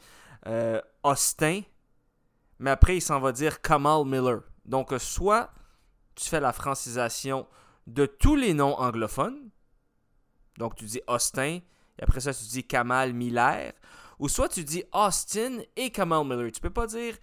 Austin, 1.03 1.61
mais 2.59 2.71
après, 2.71 2.97
il 2.97 3.01
s'en 3.01 3.19
va 3.19 3.31
dire 3.31 3.61
Kamal 3.61 4.05
Miller. 4.05 4.41
Donc 4.65 4.93
soit 4.99 5.51
tu 6.15 6.29
fais 6.29 6.39
la 6.39 6.53
francisation 6.53 7.47
de 7.87 8.05
tous 8.05 8.35
les 8.35 8.53
noms 8.53 8.75
anglophones, 8.77 9.51
donc, 10.57 10.75
tu 10.75 10.85
dis 10.85 11.01
Austin, 11.07 11.59
et 11.97 12.03
après 12.03 12.19
ça, 12.19 12.33
tu 12.33 12.43
dis 12.43 12.63
Kamal 12.63 13.13
Miller. 13.13 13.73
Ou 14.19 14.29
soit 14.29 14.49
tu 14.49 14.63
dis 14.63 14.83
Austin 14.93 15.59
et 15.75 15.89
Kamal 15.89 16.25
Miller. 16.25 16.51
Tu 16.51 16.61
peux 16.61 16.69
pas 16.69 16.85
dire 16.85 17.17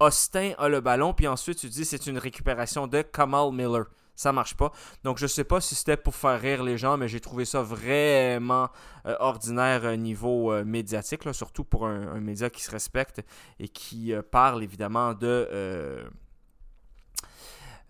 Austin 0.00 0.52
a 0.58 0.68
le 0.68 0.80
ballon, 0.80 1.14
puis 1.14 1.28
ensuite 1.28 1.58
tu 1.58 1.68
dis 1.68 1.84
c'est 1.84 2.06
une 2.06 2.18
récupération 2.18 2.86
de 2.88 3.02
Kamal 3.02 3.52
Miller. 3.52 3.84
Ça 4.16 4.32
marche 4.32 4.56
pas. 4.56 4.72
Donc, 5.04 5.18
je 5.18 5.26
sais 5.26 5.44
pas 5.44 5.60
si 5.60 5.74
c'était 5.74 5.96
pour 5.96 6.14
faire 6.14 6.40
rire 6.40 6.62
les 6.62 6.78
gens, 6.78 6.96
mais 6.96 7.06
j'ai 7.06 7.20
trouvé 7.20 7.44
ça 7.44 7.62
vraiment 7.62 8.70
euh, 9.06 9.14
ordinaire 9.20 9.84
euh, 9.84 9.96
niveau 9.96 10.52
euh, 10.52 10.64
médiatique, 10.64 11.22
surtout 11.32 11.64
pour 11.64 11.86
un, 11.86 12.18
média 12.20 12.48
qui 12.48 12.62
se 12.62 12.70
respecte 12.70 13.22
et 13.60 13.68
qui 13.68 14.12
parle 14.30 14.64
évidemment 14.64 15.12
de 15.12 16.08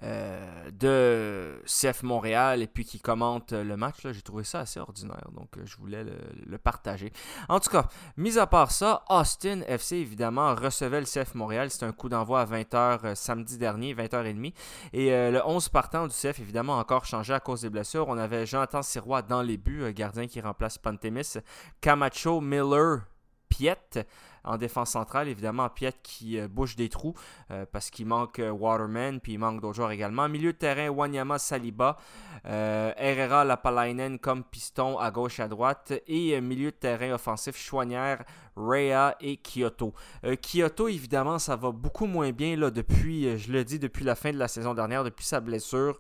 euh, 0.02 0.70
de 0.72 1.62
CF 1.64 2.02
Montréal 2.02 2.60
et 2.60 2.66
puis 2.66 2.84
qui 2.84 3.00
commente 3.00 3.52
le 3.52 3.76
match. 3.78 3.96
J'ai 4.04 4.20
trouvé 4.20 4.44
ça 4.44 4.60
assez 4.60 4.78
ordinaire, 4.78 5.30
donc 5.32 5.56
euh, 5.56 5.62
je 5.64 5.74
voulais 5.78 6.04
le, 6.04 6.58
partager. 6.58 7.12
En 7.48 7.60
tout 7.60 7.70
cas, 7.70 7.88
mis 8.18 8.38
à 8.38 8.46
part 8.46 8.72
ça, 8.72 9.04
Austin 9.08 9.62
FC 9.66 9.96
évidemment 9.96 10.54
recevait 10.54 11.00
le 11.00 11.06
CF 11.06 11.34
Montréal. 11.34 11.70
C'était 11.70 11.86
un 11.86 11.92
coup 11.92 12.10
d'envoi 12.10 12.42
à 12.42 12.44
20h 12.44 12.98
euh, 13.04 13.14
samedi 13.14 13.56
dernier, 13.56 13.94
20h30. 13.94 14.52
Et 14.92 15.10
le 15.10 15.40
11 15.46 15.70
partant 15.70 16.06
du 16.06 16.12
CF 16.12 16.40
évidemment 16.40 16.78
encore 16.78 17.06
changé 17.06 17.32
à 17.32 17.40
cause 17.40 17.62
des 17.62 17.70
blessures. 17.70 18.06
On 18.08 18.18
avait 18.18 18.44
Jonathan 18.44 18.82
Sirois 18.82 19.22
dans 19.22 19.40
les 19.40 19.56
buts, 19.56 19.92
gardien 19.94 20.26
qui 20.26 20.42
remplace 20.42 20.76
Pantemis, 20.76 21.38
Camacho, 21.80 22.42
Miller, 22.42 23.00
Piet 23.48 24.06
en 24.46 24.56
défense 24.56 24.90
centrale. 24.90 25.28
Évidemment, 25.28 25.68
Piet 25.68 25.92
qui 26.02 26.38
euh, 26.38 26.48
bouge 26.48 26.76
des 26.76 26.88
trous 26.88 27.14
euh, 27.50 27.66
parce 27.70 27.90
qu'il 27.90 28.06
manque 28.06 28.38
euh, 28.38 28.50
Waterman, 28.50 29.20
puis 29.20 29.34
il 29.34 29.38
manque 29.38 29.60
d'autres 29.60 29.74
joueurs 29.74 29.90
également. 29.90 30.28
Milieu 30.28 30.52
de 30.52 30.58
terrain, 30.58 30.88
Wanyama 30.88 31.38
Saliba, 31.38 31.98
Herrera 32.44 33.44
Lapalainen 33.44 34.20
comme 34.20 34.44
piston 34.44 34.98
à 34.98 35.10
gauche 35.10 35.40
et 35.40 35.42
à 35.42 35.48
droite. 35.48 35.92
Et 36.06 36.40
milieu 36.40 36.70
de 36.70 36.76
terrain 36.76 37.12
offensif, 37.12 37.56
Chouanière, 37.56 38.22
Rhea 38.56 39.16
et 39.20 39.38
Kyoto. 39.38 39.92
Kyoto, 40.40 40.86
évidemment, 40.86 41.40
ça 41.40 41.56
va 41.56 41.72
beaucoup 41.72 42.06
moins 42.06 42.30
bien 42.30 42.56
là, 42.56 42.70
depuis, 42.70 43.36
je 43.36 43.50
le 43.50 43.64
dis, 43.64 43.80
depuis 43.80 44.04
la 44.04 44.14
fin 44.14 44.30
de 44.30 44.38
la 44.38 44.46
saison 44.46 44.74
dernière, 44.74 45.02
depuis 45.02 45.24
sa 45.24 45.40
blessure. 45.40 45.98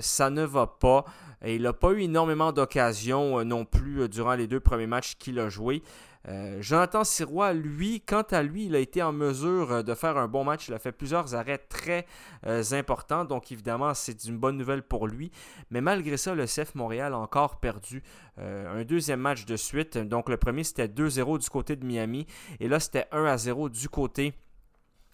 ça 0.00 0.30
ne 0.30 0.42
va 0.42 0.66
pas. 0.66 1.04
Et 1.44 1.54
il 1.54 1.62
n'a 1.62 1.72
pas 1.72 1.92
eu 1.92 2.00
énormément 2.00 2.50
d'occasions 2.50 3.44
non 3.44 3.64
plus 3.64 4.08
durant 4.08 4.34
les 4.34 4.48
deux 4.48 4.60
premiers 4.60 4.88
matchs 4.88 5.14
qu'il 5.16 5.38
a 5.38 5.48
joués. 5.48 5.82
Euh, 6.28 6.58
Jonathan 6.60 7.04
Sirois, 7.04 7.52
lui, 7.52 8.00
quant 8.00 8.22
à 8.30 8.42
lui, 8.42 8.66
il 8.66 8.76
a 8.76 8.78
été 8.78 9.02
en 9.02 9.12
mesure 9.12 9.72
euh, 9.72 9.82
de 9.82 9.94
faire 9.94 10.16
un 10.16 10.28
bon 10.28 10.44
match. 10.44 10.68
Il 10.68 10.74
a 10.74 10.78
fait 10.78 10.92
plusieurs 10.92 11.34
arrêts 11.34 11.58
très 11.58 12.06
euh, 12.46 12.62
importants. 12.72 13.24
Donc, 13.24 13.50
évidemment, 13.50 13.94
c'est 13.94 14.24
une 14.24 14.38
bonne 14.38 14.56
nouvelle 14.56 14.82
pour 14.82 15.08
lui. 15.08 15.32
Mais 15.70 15.80
malgré 15.80 16.16
ça, 16.16 16.34
le 16.34 16.46
CF 16.46 16.74
Montréal 16.74 17.12
a 17.14 17.18
encore 17.18 17.60
perdu 17.60 18.02
un 18.38 18.82
deuxième 18.84 19.20
match 19.20 19.44
de 19.44 19.56
suite. 19.56 19.98
Donc, 19.98 20.28
le 20.28 20.36
premier, 20.36 20.64
c'était 20.64 20.88
2-0 20.88 21.38
du 21.38 21.50
côté 21.50 21.76
de 21.76 21.84
Miami. 21.84 22.26
Et 22.60 22.68
là, 22.68 22.80
c'était 22.80 23.06
1-0 23.12 23.70
du 23.70 23.88
côté 23.88 24.34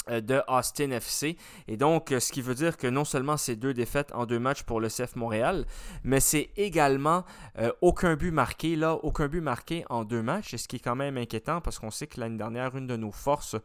de 0.09 0.41
Austin 0.49 0.91
FC. 0.91 1.37
Et 1.67 1.77
donc, 1.77 2.13
euh, 2.13 2.21
ce 2.21 2.33
qui 2.33 2.43
veut 2.43 2.55
dire 2.55 2.77
que 2.77 2.87
non 2.87 3.05
seulement 3.05 3.37
c'est 3.37 3.57
deux 3.57 3.75
défaites 3.75 4.13
en 4.15 4.27
deux 4.27 4.39
matchs 4.39 4.63
pour 4.63 4.81
le 4.81 4.89
CF 4.89 5.17
Montréal, 5.17 5.67
mais 6.05 6.21
c'est 6.21 6.51
également 6.57 7.25
euh, 7.59 7.71
aucun 7.81 8.17
but 8.17 8.31
marqué, 8.31 8.77
là, 8.77 8.95
aucun 8.95 9.29
but 9.29 9.41
marqué 9.41 9.85
en 9.91 10.05
deux 10.05 10.23
matchs, 10.23 10.57
ce 10.57 10.69
qui 10.69 10.77
est 10.77 10.81
quand 10.81 10.97
même 10.97 11.17
inquiétant 11.17 11.61
parce 11.61 11.79
qu'on 11.79 11.91
sait 11.91 12.07
que 12.07 12.21
l'année 12.21 12.39
dernière, 12.39 12.77
une 12.77 12.87
de 12.87 12.97
nos 12.97 13.13
forces 13.13 13.57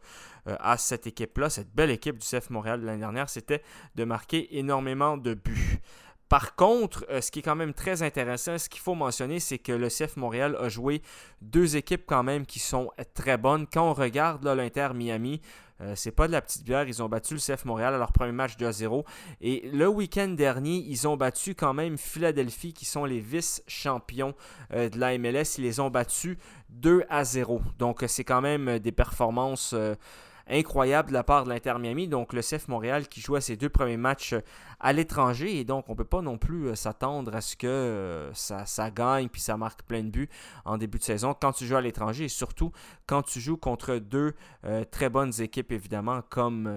à 0.46 0.76
cette 0.76 1.06
équipe-là, 1.06 1.48
cette 1.48 1.74
belle 1.74 1.90
équipe 1.90 2.18
du 2.18 2.26
CF 2.26 2.50
Montréal 2.50 2.80
de 2.80 2.86
l'année 2.86 3.00
dernière, 3.00 3.28
c'était 3.28 3.62
de 3.94 4.04
marquer 4.04 4.58
énormément 4.58 5.16
de 5.16 5.34
buts. 5.34 5.80
Par 6.28 6.56
contre, 6.56 7.06
ce 7.20 7.30
qui 7.30 7.40
est 7.40 7.42
quand 7.42 7.54
même 7.54 7.74
très 7.74 8.02
intéressant, 8.02 8.58
ce 8.58 8.68
qu'il 8.68 8.80
faut 8.80 8.94
mentionner, 8.94 9.40
c'est 9.40 9.58
que 9.58 9.72
le 9.72 9.88
CF 9.88 10.16
Montréal 10.16 10.56
a 10.58 10.68
joué 10.68 11.02
deux 11.42 11.76
équipes 11.76 12.04
quand 12.06 12.22
même 12.22 12.46
qui 12.46 12.58
sont 12.58 12.90
très 13.14 13.36
bonnes. 13.36 13.66
Quand 13.72 13.90
on 13.90 13.92
regarde 13.92 14.44
l'Inter 14.44 14.88
Miami, 14.94 15.40
euh, 15.80 15.94
c'est 15.96 16.12
pas 16.12 16.26
de 16.26 16.32
la 16.32 16.40
petite 16.40 16.64
bière. 16.64 16.86
Ils 16.86 17.02
ont 17.02 17.08
battu 17.08 17.34
le 17.34 17.40
CF 17.40 17.64
Montréal 17.64 17.94
à 17.94 17.98
leur 17.98 18.12
premier 18.12 18.32
match 18.32 18.56
2 18.56 18.70
0. 18.70 19.04
Et 19.40 19.68
le 19.72 19.88
week-end 19.88 20.28
dernier, 20.28 20.76
ils 20.76 21.08
ont 21.08 21.16
battu 21.16 21.54
quand 21.54 21.74
même 21.74 21.98
Philadelphie, 21.98 22.72
qui 22.72 22.84
sont 22.84 23.04
les 23.04 23.20
vice-champions 23.20 24.34
euh, 24.72 24.88
de 24.88 24.98
la 24.98 25.18
MLS. 25.18 25.58
Ils 25.58 25.64
les 25.64 25.80
ont 25.80 25.90
battus 25.90 26.36
2 26.70 27.04
à 27.08 27.24
0. 27.24 27.60
Donc, 27.78 28.04
c'est 28.06 28.24
quand 28.24 28.40
même 28.40 28.78
des 28.78 28.92
performances. 28.92 29.72
Euh, 29.74 29.94
incroyables 30.48 31.08
de 31.08 31.14
la 31.14 31.24
part 31.24 31.44
de 31.44 31.50
l'Inter 31.50 31.74
Miami. 31.78 32.08
Donc 32.08 32.32
le 32.32 32.40
CF 32.40 32.68
Montréal 32.68 33.08
qui 33.08 33.20
joue 33.20 33.38
ses 33.40 33.56
deux 33.56 33.68
premiers 33.68 33.96
matchs 33.96 34.34
à 34.80 34.92
l'étranger 34.92 35.58
et 35.58 35.64
donc 35.64 35.88
on 35.88 35.92
ne 35.92 35.96
peut 35.96 36.04
pas 36.04 36.20
non 36.20 36.38
plus 36.38 36.68
euh, 36.68 36.74
s'attendre 36.74 37.34
à 37.34 37.40
ce 37.40 37.56
que 37.56 37.66
euh, 37.66 38.32
ça, 38.34 38.90
gagne 38.90 39.28
puis 39.28 39.40
ça 39.40 39.56
marque 39.56 39.82
plein 39.82 40.02
de 40.02 40.10
buts 40.10 40.28
en 40.64 40.76
début 40.76 40.98
de 40.98 41.04
saison 41.04 41.34
quand 41.38 41.52
tu 41.52 41.66
joues 41.66 41.76
à 41.76 41.80
l'étranger 41.80 42.24
et 42.24 42.28
surtout 42.28 42.70
quand 43.06 43.22
tu 43.22 43.40
joues 43.40 43.56
contre 43.56 43.96
deux 43.96 44.34
euh, 44.64 44.84
très 44.84 45.08
bonnes 45.08 45.32
équipes 45.40 45.72
évidemment 45.72 46.20
comme 46.28 46.70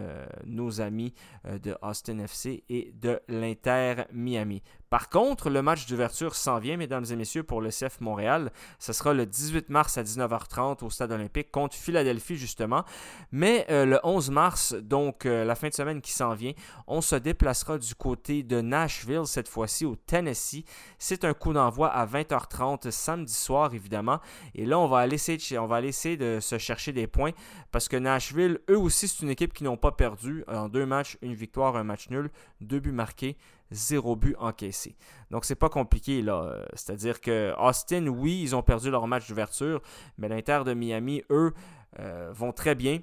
nos 0.46 0.82
amis 0.82 1.14
de 1.46 1.76
Austin 1.82 2.20
FC 2.20 2.64
et 2.70 2.94
de 2.96 3.20
l'Inter 3.28 4.04
Miami. 4.12 4.62
Par 4.90 5.10
contre, 5.10 5.50
le 5.50 5.62
match 5.62 5.86
d'ouverture 5.88 6.36
s'en 6.36 6.60
vient, 6.60 6.78
mesdames 6.78 7.04
et 7.12 7.16
messieurs, 7.16 7.44
pour 7.44 7.62
le 7.62 7.70
CF 7.70 8.00
Montréal. 8.00 8.52
Ce 8.80 8.94
sera 8.94 9.14
le 9.14 9.26
18 9.26 9.70
mars 9.70 9.98
à 9.98 10.04
19h30 10.04 10.84
au 10.86 10.90
Stade 10.90 11.12
olympique 11.12 11.52
contre 11.52 11.76
Philadelphie, 11.76 12.38
justement. 12.38 12.86
Mais 13.32 13.57
le 13.70 14.00
11 14.04 14.30
mars, 14.32 14.74
donc 14.74 15.26
la 15.26 15.56
fin 15.56 15.70
de 15.70 15.74
semaine 15.74 16.02
qui 16.02 16.12
s'en 16.12 16.34
vient, 16.34 16.54
on 16.88 17.02
se 17.02 17.16
déplacera 17.16 17.78
du 17.78 17.96
côté 17.96 18.44
de 18.44 18.62
Nashville, 18.62 19.26
cette 19.26 19.48
fois-ci 19.48 19.86
au 19.86 19.96
Tennessee. 19.96 20.64
C'est 20.98 21.26
un 21.26 21.34
coup 21.34 21.54
d'envoi 21.54 21.90
à 21.90 22.06
20h30 22.06 22.92
samedi 22.92 23.34
soir, 23.34 23.74
évidemment. 23.74 24.20
Et 24.56 24.66
là, 24.66 24.80
on 24.80 24.88
va, 24.88 25.00
aller 25.00 25.16
essayer, 25.16 25.58
on 25.58 25.68
va 25.68 25.82
essayer 25.82 26.18
de 26.18 26.40
se 26.40 26.58
chercher 26.58 26.94
des 26.94 27.08
points 27.08 27.32
parce 27.72 27.88
que 27.88 27.98
Nashville, 27.98 28.60
eux 28.70 28.78
aussi, 28.78 29.08
c'est 29.08 29.24
une 29.24 29.30
équipe 29.30 29.54
qui 29.54 29.64
n'ont 29.64 29.78
pas 29.78 29.92
perdu 29.92 30.44
en 30.48 30.70
deux 30.70 30.86
matchs, 30.86 31.18
une 31.22 31.34
victoire, 31.34 31.76
un 31.76 31.84
match 31.84 32.10
nul, 32.10 32.30
deux 32.62 32.80
buts 32.80 32.92
marqués 32.92 33.38
zéro 33.72 34.16
but 34.16 34.36
encaissé. 34.40 34.96
Donc 35.32 35.46
c'est 35.46 35.56
pas 35.56 35.70
compliqué 35.70 36.22
là. 36.22 36.64
C'est-à-dire 36.74 37.20
que 37.22 37.54
Austin, 37.60 38.08
oui, 38.08 38.42
ils 38.42 38.56
ont 38.56 38.64
perdu 38.64 38.90
leur 38.90 39.08
match 39.08 39.28
d'ouverture, 39.28 39.82
mais 40.18 40.30
l'Inter 40.30 40.62
de 40.66 40.74
Miami, 40.74 41.24
eux, 41.30 41.54
euh, 42.00 42.32
vont 42.34 42.52
très 42.52 42.76
bien. 42.76 43.00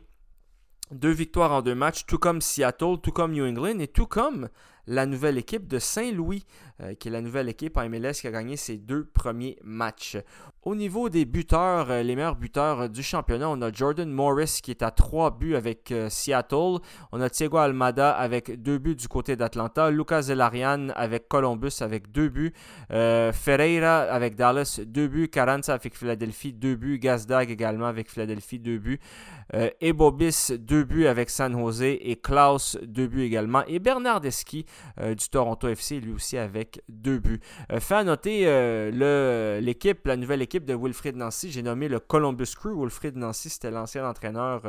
Deux 0.94 1.10
victoires 1.10 1.50
en 1.50 1.60
deux 1.60 1.74
matchs, 1.74 2.06
tout 2.06 2.18
comme 2.18 2.40
Seattle, 2.40 2.98
tout 3.02 3.10
comme 3.10 3.32
New 3.32 3.44
England 3.44 3.80
et 3.80 3.88
tout 3.88 4.06
comme 4.06 4.48
la 4.86 5.06
nouvelle 5.06 5.38
équipe 5.38 5.66
de 5.66 5.78
Saint-Louis, 5.78 6.44
euh, 6.82 6.94
qui 6.94 7.08
est 7.08 7.10
la 7.10 7.20
nouvelle 7.20 7.48
équipe 7.48 7.76
en 7.76 7.88
MLS 7.88 8.14
qui 8.20 8.26
a 8.26 8.30
gagné 8.30 8.56
ses 8.56 8.76
deux 8.76 9.04
premiers 9.04 9.56
matchs. 9.62 10.16
Au 10.62 10.74
niveau 10.74 11.08
des 11.08 11.24
buteurs, 11.24 11.90
euh, 11.90 12.02
les 12.02 12.16
meilleurs 12.16 12.36
buteurs 12.36 12.80
euh, 12.82 12.88
du 12.88 13.02
championnat, 13.02 13.48
on 13.48 13.60
a 13.62 13.72
Jordan 13.72 14.10
Morris 14.10 14.60
qui 14.62 14.70
est 14.70 14.82
à 14.82 14.90
trois 14.90 15.30
buts 15.30 15.56
avec 15.56 15.92
Seattle. 16.08 16.78
On 17.12 17.20
a 17.20 17.30
Thiago 17.30 17.58
Almada 17.58 18.10
avec 18.10 18.62
deux 18.62 18.78
buts 18.78 18.96
du 18.96 19.08
côté 19.08 19.36
d'Atlanta. 19.36 19.90
Lucas 19.90 20.22
Zelarian 20.22 20.88
avec 20.94 21.28
Columbus 21.28 21.80
avec 21.80 22.10
deux 22.10 22.28
buts. 22.28 22.52
Ferreira 22.88 24.02
avec 24.02 24.36
Dallas, 24.36 24.80
deux 24.84 25.08
buts. 25.08 25.28
Carranza 25.28 25.74
avec 25.74 25.96
Philadelphie, 25.96 26.52
deux 26.52 26.76
buts. 26.76 26.98
Gazdag 26.98 27.50
également 27.50 27.86
avec 27.86 28.10
Philadelphie, 28.10 28.58
deux 28.58 28.78
buts. 28.78 29.00
Ebobis, 29.80 30.52
deux 30.58 30.84
buts 30.84 31.06
avec 31.06 31.30
San 31.30 31.52
Jose. 31.52 31.82
Et 31.82 32.18
Klaus, 32.22 32.78
deux 32.82 33.06
buts 33.06 33.22
également. 33.22 33.64
Et 33.66 33.78
Bernardeschi 33.78 34.64
euh, 34.64 34.73
du 34.98 35.28
Toronto 35.28 35.68
FC, 35.68 36.00
lui 36.00 36.12
aussi 36.12 36.38
avec 36.38 36.82
deux 36.88 37.18
buts. 37.18 37.40
Euh, 37.72 37.80
fait 37.80 37.94
à 37.94 38.04
noter 38.04 38.44
euh, 38.46 39.60
l'équipe, 39.60 40.06
la 40.06 40.16
nouvelle 40.16 40.42
équipe 40.42 40.64
de 40.64 40.74
Wilfried 40.74 41.16
Nancy, 41.16 41.50
j'ai 41.50 41.62
nommé 41.62 41.88
le 41.88 42.00
Columbus 42.00 42.54
Crew. 42.56 42.80
Wilfried 42.80 43.16
Nancy, 43.16 43.50
c'était 43.50 43.70
l'ancien 43.70 44.08
entraîneur 44.08 44.62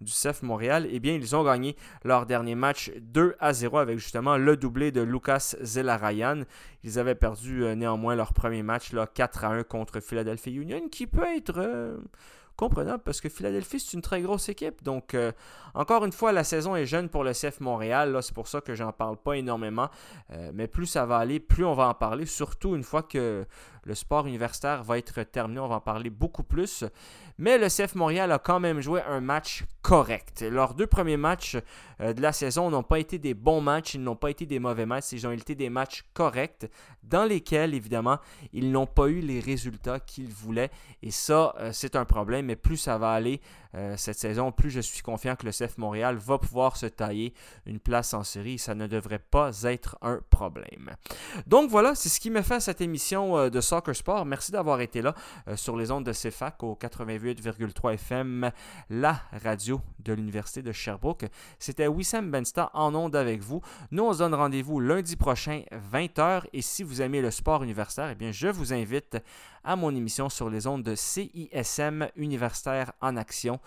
du 0.00 0.12
CF 0.12 0.42
Montréal. 0.42 0.86
Eh 0.90 1.00
bien, 1.00 1.14
ils 1.14 1.36
ont 1.36 1.44
gagné 1.44 1.76
leur 2.04 2.26
dernier 2.26 2.54
match 2.54 2.90
2 3.00 3.36
à 3.40 3.52
0 3.52 3.78
avec 3.78 3.98
justement 3.98 4.36
le 4.36 4.56
doublé 4.56 4.90
de 4.90 5.00
Lucas 5.00 5.54
Zelarayan. 5.60 6.42
Ils 6.84 6.98
avaient 6.98 7.14
perdu 7.14 7.64
néanmoins 7.76 8.14
leur 8.14 8.32
premier 8.32 8.62
match 8.62 8.92
là, 8.92 9.06
4 9.06 9.44
à 9.44 9.48
1 9.48 9.62
contre 9.64 10.00
Philadelphia 10.00 10.52
Union, 10.52 10.88
qui 10.90 11.06
peut 11.06 11.26
être 11.36 11.98
comprenable 12.62 13.02
parce 13.02 13.20
que 13.20 13.28
Philadelphie, 13.28 13.80
c'est 13.80 13.94
une 13.94 14.02
très 14.02 14.20
grosse 14.22 14.48
équipe. 14.48 14.84
Donc, 14.84 15.14
euh, 15.14 15.32
encore 15.74 16.04
une 16.04 16.12
fois, 16.12 16.30
la 16.30 16.44
saison 16.44 16.76
est 16.76 16.86
jeune 16.86 17.08
pour 17.08 17.24
le 17.24 17.32
CF 17.32 17.58
Montréal. 17.58 18.16
C'est 18.22 18.34
pour 18.34 18.46
ça 18.46 18.60
que 18.60 18.76
j'en 18.76 18.92
parle 18.92 19.16
pas 19.16 19.36
énormément. 19.36 19.88
Euh, 20.30 20.52
mais 20.54 20.68
plus 20.68 20.86
ça 20.86 21.04
va 21.04 21.16
aller, 21.16 21.40
plus 21.40 21.64
on 21.64 21.74
va 21.74 21.88
en 21.88 21.94
parler. 21.94 22.24
Surtout 22.24 22.76
une 22.76 22.84
fois 22.84 23.02
que 23.02 23.44
le 23.84 23.94
sport 23.94 24.26
universitaire 24.26 24.82
va 24.82 24.98
être 24.98 25.22
terminé, 25.24 25.60
on 25.60 25.68
va 25.68 25.76
en 25.76 25.80
parler 25.80 26.10
beaucoup 26.10 26.42
plus. 26.42 26.84
Mais 27.38 27.58
le 27.58 27.68
CF 27.68 27.94
Montréal 27.94 28.30
a 28.30 28.38
quand 28.38 28.60
même 28.60 28.80
joué 28.80 29.02
un 29.02 29.20
match 29.20 29.64
correct. 29.82 30.42
Leurs 30.48 30.74
deux 30.74 30.86
premiers 30.86 31.16
matchs 31.16 31.56
euh, 32.00 32.12
de 32.12 32.22
la 32.22 32.32
saison 32.32 32.70
n'ont 32.70 32.82
pas 32.82 33.00
été 33.00 33.18
des 33.18 33.34
bons 33.34 33.60
matchs, 33.60 33.94
ils 33.94 34.02
n'ont 34.02 34.16
pas 34.16 34.30
été 34.30 34.46
des 34.46 34.58
mauvais 34.58 34.86
matchs, 34.86 35.12
ils 35.12 35.26
ont 35.26 35.32
été 35.32 35.54
des 35.54 35.70
matchs 35.70 36.04
corrects 36.14 36.70
dans 37.02 37.24
lesquels, 37.24 37.74
évidemment, 37.74 38.18
ils 38.52 38.70
n'ont 38.70 38.86
pas 38.86 39.08
eu 39.08 39.20
les 39.20 39.40
résultats 39.40 39.98
qu'ils 39.98 40.32
voulaient. 40.32 40.70
Et 41.02 41.10
ça, 41.10 41.54
euh, 41.58 41.70
c'est 41.72 41.96
un 41.96 42.04
problème. 42.04 42.46
Mais 42.46 42.56
plus 42.56 42.76
ça 42.76 42.96
va 42.98 43.10
aller 43.10 43.40
euh, 43.74 43.96
cette 43.96 44.18
saison, 44.18 44.52
plus 44.52 44.70
je 44.70 44.80
suis 44.80 45.02
confiant 45.02 45.34
que 45.34 45.46
le 45.46 45.52
CF 45.52 45.78
Montréal 45.78 46.16
va 46.16 46.38
pouvoir 46.38 46.76
se 46.76 46.86
tailler 46.86 47.34
une 47.66 47.80
place 47.80 48.14
en 48.14 48.22
série. 48.22 48.58
Ça 48.58 48.74
ne 48.74 48.86
devrait 48.86 49.18
pas 49.18 49.50
être 49.64 49.96
un 50.02 50.20
problème. 50.30 50.94
Donc 51.46 51.70
voilà, 51.70 51.94
c'est 51.94 52.08
ce 52.08 52.20
qui 52.20 52.30
me 52.30 52.42
fait 52.42 52.60
cette 52.60 52.80
émission 52.80 53.48
de 53.48 53.60
Soccer 53.72 53.96
Sport. 53.96 54.26
Merci 54.26 54.52
d'avoir 54.52 54.82
été 54.82 55.00
là 55.00 55.14
sur 55.56 55.78
les 55.78 55.90
ondes 55.90 56.04
de 56.04 56.12
CFAC 56.12 56.62
au 56.62 56.78
88,3 56.78 57.94
FM, 57.94 58.50
la 58.90 59.22
radio 59.42 59.80
de 60.00 60.12
l'Université 60.12 60.60
de 60.60 60.72
Sherbrooke. 60.72 61.24
C'était 61.58 61.86
Wissam 61.86 62.30
Bensta 62.30 62.70
en 62.74 62.94
ondes 62.94 63.16
avec 63.16 63.40
vous. 63.40 63.62
Nous, 63.90 64.04
on 64.04 64.12
se 64.12 64.18
donne 64.18 64.34
rendez-vous 64.34 64.78
lundi 64.78 65.16
prochain, 65.16 65.62
20h. 65.90 66.42
Et 66.52 66.60
si 66.60 66.82
vous 66.82 67.00
aimez 67.00 67.22
le 67.22 67.30
sport 67.30 67.62
universitaire, 67.62 68.10
eh 68.10 68.14
bien, 68.14 68.30
je 68.30 68.48
vous 68.48 68.74
invite 68.74 69.16
à 69.64 69.74
mon 69.74 69.94
émission 69.94 70.28
sur 70.28 70.50
les 70.50 70.66
ondes 70.66 70.82
de 70.82 70.94
CISM 70.94 72.08
Universitaire 72.16 72.92
en 73.00 73.16
Action 73.16 73.58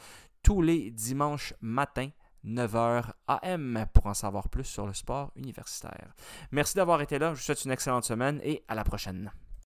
tous 0.43 0.61
les 0.61 0.91
dimanches 0.91 1.55
matins 1.61 2.09
9h 2.45 3.05
AM 3.27 3.87
pour 3.91 4.05
en 4.05 4.13
savoir 4.13 4.49
plus 4.49 4.65
sur 4.65 4.85
le 4.85 4.93
sport 4.93 5.31
universitaire. 5.35 6.13
Merci 6.51 6.75
d'avoir 6.75 7.01
été 7.01 7.17
là, 7.17 7.29
je 7.29 7.39
vous 7.39 7.41
souhaite 7.41 7.65
une 7.65 7.71
excellente 7.71 8.03
semaine 8.05 8.39
et 8.43 8.63
à 8.67 8.75
la 8.75 8.83
prochaine. 8.83 9.31